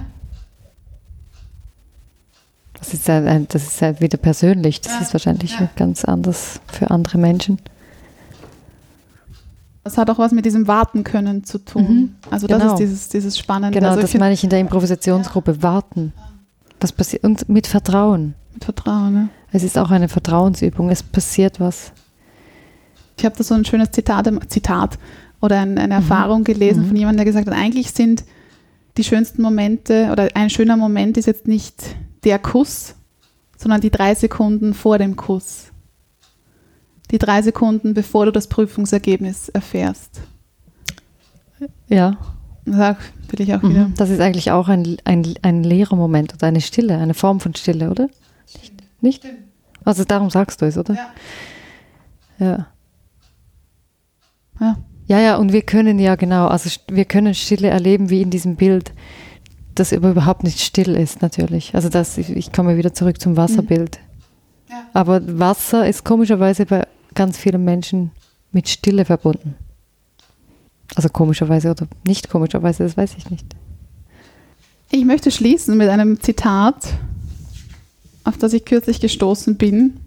Das 2.73 2.93
ist, 2.93 3.07
halt 3.07 3.53
das 3.53 3.63
ist 3.63 3.81
halt 3.81 4.01
wieder 4.01 4.17
persönlich. 4.17 4.81
Das 4.81 4.99
ist 4.99 5.13
wahrscheinlich 5.13 5.57
ganz 5.77 6.03
anders 6.03 6.59
für 6.67 6.91
andere 6.91 7.17
Menschen. 7.17 7.59
Das 9.83 9.97
hat 9.97 10.09
auch 10.09 10.17
was 10.17 10.31
mit 10.31 10.45
diesem 10.45 10.67
Warten 10.67 11.03
können 11.03 11.43
zu 11.43 11.57
tun. 11.57 11.83
Mhm, 11.93 12.15
Also 12.31 12.47
das 12.47 12.59
genau. 12.59 12.73
ist 12.73 12.79
dieses, 12.79 13.09
dieses 13.09 13.37
Spannende. 13.37 13.77
Genau, 13.77 13.89
also 13.89 14.01
das 14.01 14.13
meine 14.13 14.33
ich 14.33 14.43
in 14.43 14.49
der 14.49 14.59
Improvisationsgruppe. 14.59 15.61
Warten. 15.61 16.13
Das 16.79 16.91
passiert 16.91 17.23
und 17.23 17.47
mit 17.49 17.67
Vertrauen. 17.67 18.35
mit 18.53 18.63
Vertrauen. 18.63 19.13
Ne? 19.13 19.29
Es 19.51 19.63
ist 19.63 19.77
auch 19.77 19.91
eine 19.91 20.07
Vertrauensübung. 20.09 20.89
Es 20.89 21.03
passiert 21.03 21.59
was. 21.59 21.91
Ich 23.17 23.25
habe 23.25 23.35
da 23.37 23.43
so 23.43 23.53
ein 23.55 23.65
schönes 23.65 23.91
Zitat, 23.91 24.29
Zitat 24.49 24.97
oder 25.41 25.59
ein, 25.59 25.77
eine 25.77 25.95
Erfahrung 25.95 26.43
gelesen 26.43 26.83
Mhm. 26.83 26.87
von 26.87 26.95
jemandem, 26.95 27.17
der 27.17 27.25
gesagt 27.25 27.47
hat, 27.47 27.55
eigentlich 27.55 27.91
sind 27.91 28.23
die 28.97 29.03
schönsten 29.03 29.41
Momente 29.41 30.09
oder 30.11 30.29
ein 30.35 30.49
schöner 30.49 30.77
Moment 30.77 31.17
ist 31.17 31.25
jetzt 31.25 31.47
nicht 31.47 31.75
der 32.23 32.39
Kuss, 32.39 32.95
sondern 33.57 33.81
die 33.81 33.91
drei 33.91 34.15
Sekunden 34.15 34.73
vor 34.73 34.97
dem 34.97 35.15
Kuss. 35.15 35.72
Die 37.11 37.17
drei 37.17 37.41
Sekunden, 37.41 37.93
bevor 37.93 38.25
du 38.25 38.31
das 38.31 38.47
Prüfungsergebnis 38.47 39.49
erfährst. 39.49 40.21
Ja. 41.87 42.17
Sag, 42.65 42.97
will 43.29 43.41
ich 43.41 43.53
auch 43.53 43.61
wieder. 43.61 43.87
Mhm. 43.87 43.93
Das 43.95 44.09
ist 44.09 44.19
eigentlich 44.19 44.51
auch 44.51 44.67
ein, 44.69 44.97
ein, 45.03 45.33
ein 45.41 45.63
leerer 45.63 45.95
Moment 45.95 46.33
oder 46.33 46.47
eine 46.47 46.61
Stille, 46.61 46.97
eine 46.97 47.13
Form 47.13 47.39
von 47.39 47.53
Stille, 47.55 47.89
oder? 47.89 48.07
Nicht? 48.53 48.73
Nicht? 49.01 49.25
Also 49.83 50.05
darum 50.05 50.29
sagst 50.29 50.61
du 50.61 50.65
es, 50.65 50.77
oder? 50.77 50.95
Ja. 50.95 52.45
Ja. 52.45 52.67
Ja. 54.59 54.77
Ja, 55.05 55.19
ja, 55.19 55.35
und 55.35 55.51
wir 55.51 55.63
können 55.63 55.99
ja 55.99 56.15
genau, 56.15 56.47
also 56.47 56.69
wir 56.87 57.03
können 57.03 57.35
Stille 57.35 57.67
erleben 57.67 58.09
wie 58.09 58.21
in 58.21 58.29
diesem 58.29 58.55
Bild, 58.55 58.93
das 59.75 59.91
überhaupt 59.91 60.43
nicht 60.43 60.61
still 60.61 60.95
ist, 60.95 61.21
natürlich. 61.21 61.75
Also 61.75 61.89
das, 61.89 62.17
ich, 62.17 62.29
ich 62.29 62.53
komme 62.53 62.77
wieder 62.77 62.93
zurück 62.93 63.19
zum 63.19 63.35
Wasserbild. 63.35 63.99
Ja. 64.73 64.87
Aber 64.93 65.21
Wasser 65.39 65.87
ist 65.87 66.03
komischerweise 66.03 66.65
bei 66.65 66.87
ganz 67.13 67.37
vielen 67.37 67.63
Menschen 67.63 68.11
mit 68.51 68.67
Stille 68.67 69.05
verbunden. 69.05 69.55
Also 70.95 71.09
komischerweise 71.09 71.71
oder 71.71 71.87
nicht 72.05 72.29
komischerweise, 72.29 72.83
das 72.83 72.97
weiß 72.97 73.15
ich 73.17 73.29
nicht. 73.29 73.45
Ich 74.91 75.05
möchte 75.05 75.31
schließen 75.31 75.77
mit 75.77 75.89
einem 75.89 76.19
Zitat, 76.21 76.87
auf 78.23 78.37
das 78.37 78.53
ich 78.53 78.65
kürzlich 78.65 78.99
gestoßen 78.99 79.57
bin, 79.57 79.99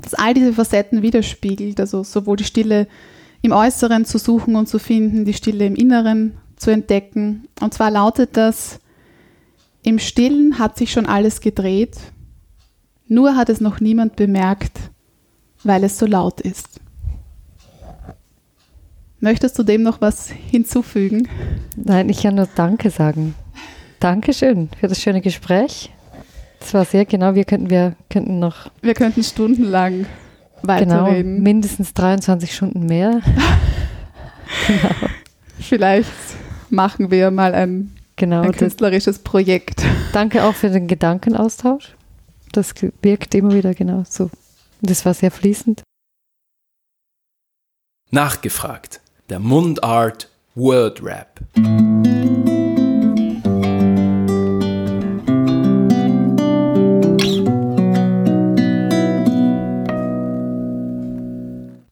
das 0.00 0.14
all 0.14 0.34
diese 0.34 0.52
Facetten 0.52 1.02
widerspiegelt, 1.02 1.78
also 1.78 2.02
sowohl 2.02 2.36
die 2.36 2.44
Stille 2.44 2.88
im 3.40 3.52
Äußeren 3.52 4.04
zu 4.04 4.18
suchen 4.18 4.56
und 4.56 4.68
zu 4.68 4.78
finden, 4.78 5.24
die 5.24 5.34
Stille 5.34 5.66
im 5.66 5.76
Inneren 5.76 6.34
zu 6.56 6.70
entdecken. 6.70 7.48
Und 7.60 7.74
zwar 7.74 7.90
lautet 7.90 8.36
das, 8.36 8.80
im 9.84 9.98
Stillen 9.98 10.58
hat 10.58 10.76
sich 10.76 10.92
schon 10.92 11.06
alles 11.06 11.40
gedreht, 11.40 11.96
nur 13.12 13.36
hat 13.36 13.48
es 13.48 13.60
noch 13.60 13.80
niemand 13.80 14.16
bemerkt, 14.16 14.78
weil 15.64 15.84
es 15.84 15.98
so 15.98 16.06
laut 16.06 16.40
ist. 16.40 16.80
Möchtest 19.20 19.58
du 19.58 19.62
dem 19.62 19.82
noch 19.82 20.00
was 20.00 20.30
hinzufügen? 20.30 21.28
Nein, 21.76 22.08
ich 22.08 22.22
kann 22.22 22.34
nur 22.34 22.48
Danke 22.54 22.90
sagen. 22.90 23.34
Dankeschön 24.00 24.68
für 24.80 24.88
das 24.88 25.00
schöne 25.00 25.20
Gespräch. 25.20 25.92
Das 26.58 26.74
war 26.74 26.84
sehr 26.84 27.04
genau. 27.04 27.34
Wir 27.36 27.44
könnten, 27.44 27.70
wir 27.70 27.94
könnten 28.10 28.40
noch 28.40 28.70
Wir 28.82 28.94
könnten 28.94 29.22
stundenlang 29.22 30.06
genau 30.62 31.04
weiterreden. 31.04 31.42
mindestens 31.42 31.94
23 31.94 32.52
Stunden 32.54 32.86
mehr. 32.86 33.20
Vielleicht 35.60 36.08
machen 36.70 37.10
wir 37.10 37.30
mal 37.30 37.54
ein, 37.54 37.92
Genau. 38.16 38.42
ein 38.42 38.52
künstlerisches 38.52 39.20
Projekt. 39.20 39.82
danke 40.12 40.44
auch 40.44 40.54
für 40.54 40.70
den 40.70 40.86
Gedankenaustausch. 40.88 41.94
Das 42.52 42.74
wirkt 43.00 43.34
immer 43.34 43.54
wieder 43.54 43.72
genau 43.72 44.04
so. 44.06 44.30
Das 44.82 45.06
war 45.06 45.14
sehr 45.14 45.30
fließend. 45.30 45.82
Nachgefragt. 48.10 49.00
Der 49.30 49.38
Mundart 49.38 50.28
Word 50.54 51.02
Rap. 51.02 51.40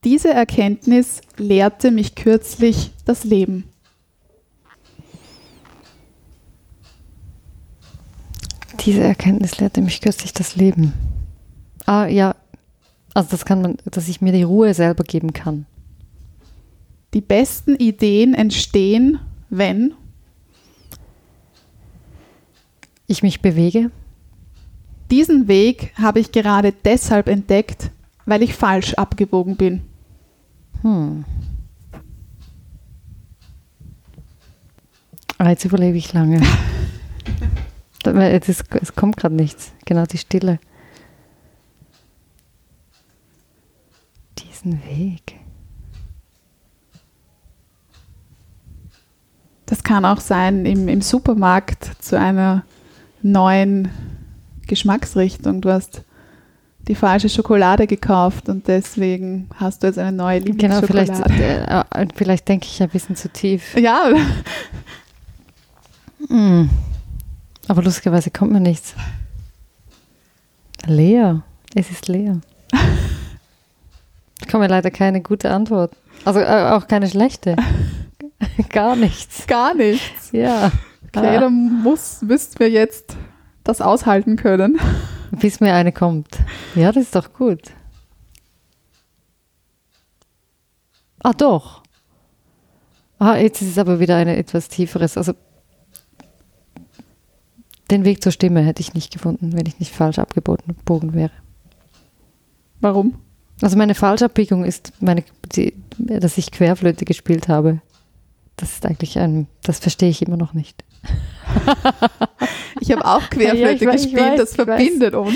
Diese 0.05 0.29
Erkenntnis 0.29 1.23
lehrte 1.39 1.91
mich 1.91 2.15
kürzlich 2.15 2.91
das 3.07 3.25
Leben. 3.25 3.70
Diese 8.85 9.03
Erkenntnis 9.03 9.59
lehrte 9.59 9.83
mich 9.83 10.01
kürzlich 10.01 10.33
das 10.33 10.57
Leben. 10.57 10.93
Ah, 11.87 12.07
ja. 12.07 12.35
Also 13.15 13.31
das 13.31 13.45
kann 13.45 13.61
man, 13.63 13.77
dass 13.85 14.09
ich 14.09 14.21
mir 14.21 14.33
die 14.33 14.43
Ruhe 14.45 14.73
selber 14.75 15.05
geben 15.05 15.33
kann. 15.33 15.67
Die 17.13 17.21
besten 17.21 17.75
Ideen 17.77 18.35
entstehen, 18.35 19.19
wenn 19.51 19.95
Ich 23.07 23.23
mich 23.25 23.41
bewege. 23.43 23.91
diesen 25.11 25.49
Weg 25.49 25.93
habe 25.97 26.21
ich 26.21 26.31
gerade 26.31 26.73
deshalb 26.73 27.29
entdeckt, 27.29 27.91
weil 28.25 28.43
ich 28.43 28.55
falsch 28.55 28.95
abgebogen 28.95 29.57
bin. 29.57 29.83
Hm. 30.83 31.25
Ah, 35.39 35.51
jetzt 35.51 35.65
überlebe 35.65 35.99
ich 35.99 36.13
lange. 36.13 36.41
Weil 38.05 38.41
es, 38.47 38.65
kommt 38.95 39.17
gerade 39.17 39.35
nichts. 39.35 39.73
Genau 39.85 40.05
die 40.07 40.19
Stille. 40.19 40.59
Diesen 44.39 44.83
Weg. 44.85 45.37
Das 49.67 49.83
kann 49.85 50.05
auch 50.05 50.21
sein 50.21 50.67
im, 50.67 50.89
im 50.89 51.01
Supermarkt 51.01 52.03
zu 52.03 52.19
einer 52.19 52.65
neuen 53.23 53.89
Geschmacksrichtung. 54.67 55.61
Du 55.61 55.71
hast 55.71 56.03
die 56.89 56.95
falsche 56.95 57.29
Schokolade 57.29 57.87
gekauft 57.87 58.49
und 58.49 58.67
deswegen 58.67 59.49
hast 59.57 59.83
du 59.83 59.87
jetzt 59.87 59.99
eine 59.99 60.11
neue 60.17 60.41
Genau, 60.41 60.81
vielleicht, 60.81 61.13
Lieblingsschokolade. 61.15 61.87
äh, 61.95 62.03
äh, 62.03 62.09
vielleicht 62.17 62.49
denke 62.49 62.67
ich 62.67 62.83
ein 62.83 62.89
bisschen 62.89 63.15
zu 63.17 63.29
tief. 63.29 63.77
Ja, 63.77 64.11
Hm. 66.29 66.69
Aber 67.71 67.85
lustigerweise 67.85 68.33
kommt 68.33 68.51
mir 68.51 68.59
nichts. 68.59 68.95
Leer. 70.87 71.43
Es 71.77 71.89
ist 71.89 72.09
leer. 72.09 72.41
Ich 74.41 74.49
komme 74.49 74.67
leider 74.67 74.91
keine 74.91 75.21
gute 75.23 75.53
Antwort. 75.53 75.93
Also 76.25 76.41
äh, 76.41 76.71
auch 76.73 76.89
keine 76.89 77.09
schlechte. 77.09 77.55
Gar 78.71 78.97
nichts. 78.97 79.47
gar 79.47 79.73
nichts. 79.75 80.33
Ja. 80.33 80.73
Okay, 81.15 81.37
Ah, 81.37 81.41
dann 81.41 81.81
muss, 81.85 82.23
müssten 82.23 82.59
wir 82.59 82.69
jetzt 82.71 83.17
das 83.63 83.81
aushalten 83.81 84.35
können. 84.35 84.81
bis 85.31 85.61
mir 85.61 85.73
eine 85.75 85.93
kommt. 85.93 86.39
Ja, 86.75 86.91
das 86.91 87.05
ist 87.05 87.15
doch 87.15 87.33
gut. 87.33 87.61
Ah, 91.23 91.35
doch. 91.35 91.85
Ah, 93.21 93.37
jetzt 93.37 93.63
ist 93.63 93.69
es 93.69 93.79
aber 93.79 94.01
wieder 94.01 94.17
eine 94.17 94.37
etwas 94.37 94.69
tieferes. 94.69 95.17
Also 95.17 95.35
den 97.91 98.05
Weg 98.05 98.23
zur 98.23 98.33
Stimme 98.33 98.61
hätte 98.63 98.81
ich 98.81 98.95
nicht 98.95 99.13
gefunden, 99.13 99.53
wenn 99.55 99.67
ich 99.67 99.79
nicht 99.79 99.93
falsch 99.93 100.19
abgebogen 100.19 100.77
gebogen 100.77 101.15
wäre. 101.15 101.33
Warum? 102.81 103.17
Also 103.63 103.77
meine 103.77 103.95
Falschabbiegung 103.95 104.65
ist, 104.65 104.93
meine, 105.01 105.25
die, 105.55 105.75
dass 105.99 106.39
ich 106.39 106.51
Querflöte 106.51 107.05
gespielt 107.05 107.49
habe. 107.49 107.81
Das 108.57 108.73
ist 108.73 108.87
eigentlich 108.87 109.19
ein, 109.19 109.47
das 109.63 109.79
verstehe 109.79 110.11
ich 110.11 110.23
immer 110.23 110.37
noch 110.37 110.55
nicht. 110.55 110.85
Ich 112.81 112.91
habe 112.93 113.05
auch 113.05 113.29
Querflöte 113.31 113.61
Ja, 113.61 113.71
ich 113.71 113.87
weiß, 113.87 114.05
ich 114.05 114.13
gespielt, 114.13 114.33
weiß, 114.33 114.41
das 114.41 114.53
ich 114.53 114.59
weiß. 114.59 114.67
verbindet 114.67 115.15
uns. 115.15 115.35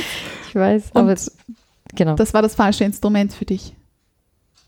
Ich 0.49 0.55
weiß, 0.55 0.91
Und 0.93 1.03
aber 1.03 1.15
genau. 1.95 2.15
das 2.15 2.35
war 2.35 2.43
das 2.43 2.55
falsche 2.55 2.85
Instrument 2.85 3.33
für 3.33 3.45
dich. 3.45 3.75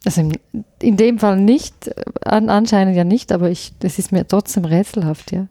Also 0.05 0.21
in, 0.21 0.33
in 0.81 0.97
dem 0.97 1.19
Fall 1.19 1.39
nicht, 1.41 1.91
an, 2.25 2.49
anscheinend 2.49 2.97
ja 2.97 3.05
nicht, 3.05 3.33
aber 3.33 3.51
ich, 3.51 3.73
das 3.79 3.99
ist 3.99 4.13
mir 4.13 4.27
trotzdem 4.27 4.65
rätselhaft, 4.65 5.33
ja. 5.33 5.49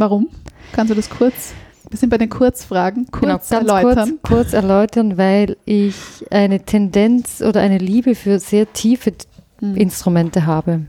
Warum? 0.00 0.28
Kannst 0.72 0.90
du 0.90 0.94
das 0.94 1.10
kurz? 1.10 1.52
Wir 1.90 1.98
sind 1.98 2.08
bei 2.08 2.16
den 2.16 2.30
Kurzfragen. 2.30 3.06
Kurz 3.10 3.50
Genau, 3.50 3.74
erläutern. 3.76 4.18
Kurz, 4.22 4.32
kurz 4.32 4.52
erläutern, 4.54 5.18
weil 5.18 5.58
ich 5.66 5.94
eine 6.30 6.60
Tendenz 6.60 7.42
oder 7.42 7.60
eine 7.60 7.76
Liebe 7.76 8.14
für 8.14 8.38
sehr 8.38 8.72
tiefe 8.72 9.12
Hm. 9.58 9.76
Instrumente 9.76 10.46
habe. 10.46 10.86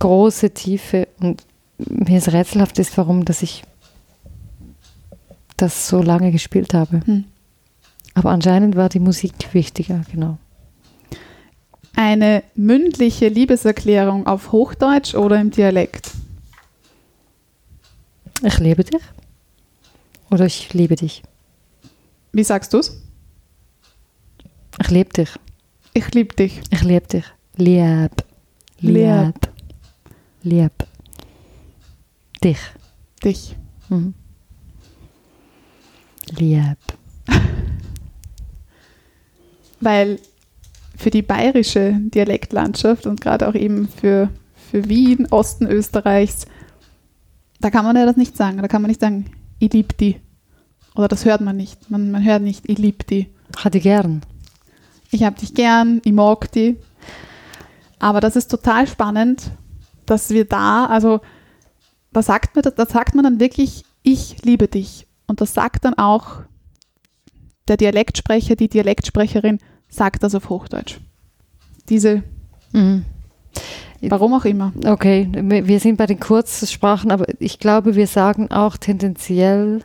Große, 0.00 0.50
tiefe 0.50 1.06
und 1.20 1.44
mir 1.78 2.18
ist 2.18 2.32
rätselhaft 2.32 2.80
ist, 2.80 2.98
warum, 2.98 3.24
dass 3.24 3.42
ich 3.42 3.62
das 5.56 5.86
so 5.86 6.02
lange 6.02 6.32
gespielt 6.32 6.74
habe. 6.74 7.02
Hm. 7.04 7.24
Aber 8.14 8.30
anscheinend 8.30 8.74
war 8.74 8.88
die 8.88 8.98
Musik 8.98 9.32
wichtiger, 9.52 10.00
genau. 10.10 10.38
Eine 11.94 12.42
mündliche 12.56 13.28
Liebeserklärung 13.28 14.26
auf 14.26 14.50
Hochdeutsch 14.50 15.14
oder 15.14 15.40
im 15.40 15.52
Dialekt? 15.52 16.10
Ich 18.42 18.58
liebe 18.58 18.84
dich. 18.84 19.02
Oder 20.30 20.46
ich 20.46 20.72
liebe 20.72 20.96
dich. 20.96 21.22
Wie 22.32 22.44
sagst 22.44 22.72
du's? 22.72 23.02
Ich 24.80 24.90
liebe 24.90 25.10
dich. 25.10 25.30
Ich 25.92 26.14
liebe 26.14 26.34
dich. 26.34 26.60
Ich 26.70 26.82
liebe 26.82 27.06
dich. 27.06 27.24
Lieb. 27.56 28.12
Lieb. 28.78 29.34
Lieb. 30.42 30.72
Lieb. 30.72 30.72
Dich. 32.42 32.58
Dich. 33.22 33.56
Mhm. 33.88 34.14
Lieb. 36.38 36.78
Weil 39.80 40.18
für 40.96 41.10
die 41.10 41.22
bayerische 41.22 41.96
Dialektlandschaft 41.98 43.06
und 43.06 43.20
gerade 43.20 43.48
auch 43.48 43.54
eben 43.54 43.88
für, 43.88 44.30
für 44.70 44.88
Wien, 44.88 45.26
Osten 45.30 45.66
Österreichs, 45.66 46.46
da 47.60 47.70
kann 47.70 47.84
man 47.84 47.96
ja 47.96 48.06
das 48.06 48.16
nicht 48.16 48.36
sagen. 48.36 48.58
Da 48.58 48.68
kann 48.68 48.82
man 48.82 48.88
nicht 48.88 49.00
sagen, 49.00 49.30
ich 49.58 49.72
lieb 49.72 49.96
die. 49.98 50.20
Oder 50.94 51.08
das 51.08 51.24
hört 51.24 51.40
man 51.40 51.56
nicht. 51.56 51.90
Man, 51.90 52.10
man 52.10 52.24
hört 52.24 52.42
nicht, 52.42 52.68
ich 52.68 52.78
lieb 52.78 53.06
die. 53.06 53.28
Hat 53.56 53.74
die 53.74 53.80
gern. 53.80 54.22
Ich 55.10 55.24
hab 55.24 55.36
dich 55.36 55.54
gern, 55.54 56.00
ich 56.04 56.12
mag 56.12 56.50
die. 56.52 56.76
Aber 57.98 58.20
das 58.20 58.36
ist 58.36 58.48
total 58.48 58.86
spannend, 58.86 59.50
dass 60.06 60.30
wir 60.30 60.44
da, 60.44 60.86
also 60.86 61.20
da 62.12 62.22
sagt, 62.22 62.56
man, 62.56 62.64
da 62.74 62.86
sagt 62.86 63.14
man 63.14 63.24
dann 63.24 63.40
wirklich, 63.40 63.84
ich 64.02 64.42
liebe 64.42 64.68
dich. 64.68 65.06
Und 65.26 65.40
das 65.40 65.54
sagt 65.54 65.84
dann 65.84 65.94
auch 65.94 66.42
der 67.68 67.76
Dialektsprecher, 67.76 68.56
die 68.56 68.68
Dialektsprecherin, 68.68 69.58
sagt 69.88 70.22
das 70.22 70.34
auf 70.34 70.48
Hochdeutsch. 70.48 70.98
Diese, 71.88 72.22
Mhm. 72.72 73.04
Warum 74.08 74.34
auch 74.34 74.44
immer. 74.44 74.72
Okay, 74.86 75.28
wir 75.32 75.80
sind 75.80 75.96
bei 75.96 76.06
den 76.06 76.20
Kurzsprachen, 76.20 77.10
aber 77.10 77.26
ich 77.38 77.58
glaube, 77.58 77.94
wir 77.96 78.06
sagen 78.06 78.50
auch 78.50 78.76
tendenziell 78.76 79.82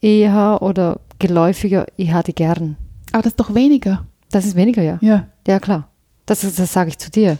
eher 0.00 0.58
oder 0.62 1.00
geläufiger, 1.18 1.86
ich 1.96 2.12
hatte 2.12 2.32
gern. 2.32 2.76
Aber 3.12 3.22
das 3.22 3.32
ist 3.32 3.40
doch 3.40 3.54
weniger. 3.54 4.04
Das 4.30 4.44
ist 4.44 4.56
weniger, 4.56 4.82
ja. 4.82 4.98
Ja. 5.00 5.28
Ja, 5.46 5.60
klar. 5.60 5.88
Das, 6.26 6.44
ist- 6.44 6.58
das 6.58 6.72
sage 6.72 6.88
ich 6.90 6.98
zu 6.98 7.10
dir. 7.10 7.38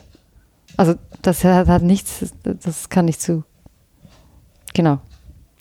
Also, 0.77 0.95
das 1.23 1.45
hat, 1.45 1.69
hat 1.69 1.83
nichts, 1.83 2.33
das 2.45 2.89
kann 2.89 3.05
nicht 3.07 3.21
zu. 3.21 3.45
Genau. 4.75 4.99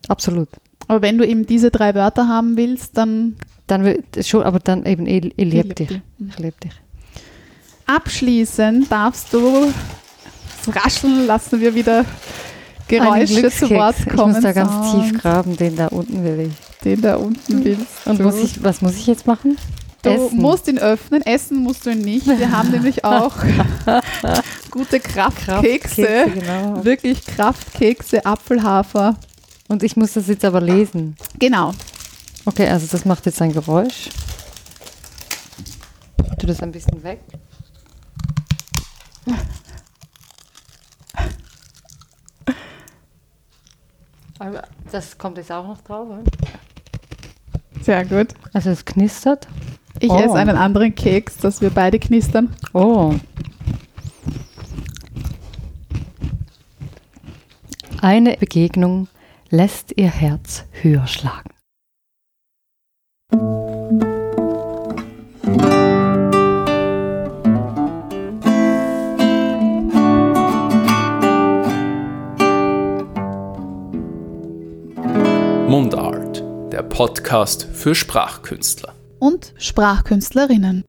Absolut. 0.08 0.50
Aber 0.88 1.02
wenn 1.02 1.18
du 1.18 1.26
eben 1.26 1.46
diese 1.46 1.72
drei 1.72 1.96
Wörter 1.96 2.28
haben 2.28 2.58
willst, 2.58 2.98
dann 2.98 3.36
Dann 3.68 3.96
schon, 4.22 4.44
aber 4.44 4.60
dann 4.60 4.86
eben, 4.86 5.06
ich, 5.08 5.26
ich 5.26 5.34
liebe 5.38 5.68
lieb 5.70 5.76
dich. 5.76 5.88
dich. 5.88 6.02
Ich 6.30 6.39
liebe 6.39 6.58
dich. 6.64 6.81
Abschließend 7.86 8.92
darfst 8.92 9.32
du 9.34 9.74
Rascheln 10.68 11.26
lassen 11.26 11.60
wir 11.60 11.74
wieder 11.74 12.06
Geräusche 12.88 13.50
zu. 13.50 13.70
Wort 13.72 13.96
Ich 14.00 14.10
kommen. 14.16 14.34
muss 14.34 14.44
da 14.44 14.52
ganz 14.52 14.92
Sound, 14.92 15.10
tief 15.12 15.22
graben, 15.22 15.58
den 15.58 15.76
da 15.76 15.88
unten 15.88 16.24
will 16.24 16.48
ich. 16.52 16.84
Den 16.84 17.02
da 17.02 17.16
unten 17.16 17.64
willst 17.64 17.86
Und 18.06 18.20
du. 18.20 18.24
muss 18.24 18.36
ich, 18.38 18.64
was 18.64 18.82
muss 18.82 18.96
ich 18.96 19.08
jetzt 19.08 19.26
machen? 19.28 19.58
Du 20.04 20.10
Essen. 20.10 20.38
musst 20.40 20.68
ihn 20.68 20.80
öffnen, 20.80 21.22
essen 21.22 21.58
musst 21.58 21.86
du 21.86 21.92
ihn 21.92 22.00
nicht. 22.02 22.26
Wir 22.28 22.52
haben 22.52 22.72
nämlich 22.72 23.06
auch 23.06 23.34
gute 24.72 25.00
Kraftkekse. 25.00 26.02
Kraftkekse, 26.04 26.32
genau. 26.40 26.84
Wirklich 26.84 27.26
Kraftkekse, 27.26 28.26
Apfelhafer. 28.26 29.16
Und 29.68 29.84
ich 29.84 29.96
muss 29.96 30.14
das 30.14 30.28
jetzt 30.28 30.44
aber 30.44 30.60
lesen. 30.60 31.16
Genau. 31.40 31.72
Okay, 32.46 32.68
also 32.68 32.88
das 32.92 33.06
macht 33.06 33.26
jetzt 33.28 33.42
ein 33.42 33.54
Geräusch. 33.54 34.10
Ich 36.32 36.38
tu 36.40 36.48
das 36.48 36.62
ein 36.62 36.72
bisschen 36.72 37.04
weg. 37.04 37.20
Das 44.92 45.18
kommt 45.18 45.38
jetzt 45.38 45.52
auch 45.52 45.68
noch 45.68 45.82
drauf. 45.82 46.08
oder? 46.10 46.24
Sehr 47.82 48.06
gut. 48.06 48.30
Also 48.54 48.70
es 48.70 48.86
knistert. 48.86 49.48
Ich 50.00 50.10
Oh. 50.10 50.18
esse 50.20 50.34
einen 50.34 50.58
anderen 50.58 50.96
Keks, 50.96 51.38
dass 51.38 51.62
wir 51.62 51.70
beide 51.70 52.00
knistern. 52.00 52.56
Oh. 52.74 53.14
Eine 58.02 58.36
Begegnung 58.38 59.08
lässt 59.50 59.94
ihr 59.98 60.10
Herz 60.10 60.66
höher 60.82 61.06
schlagen. 61.08 61.52
Podcast 77.02 77.68
für 77.74 77.95
Sprachkünstler. 77.95 78.93
Und 79.18 79.56
Sprachkünstlerinnen. 79.58 80.84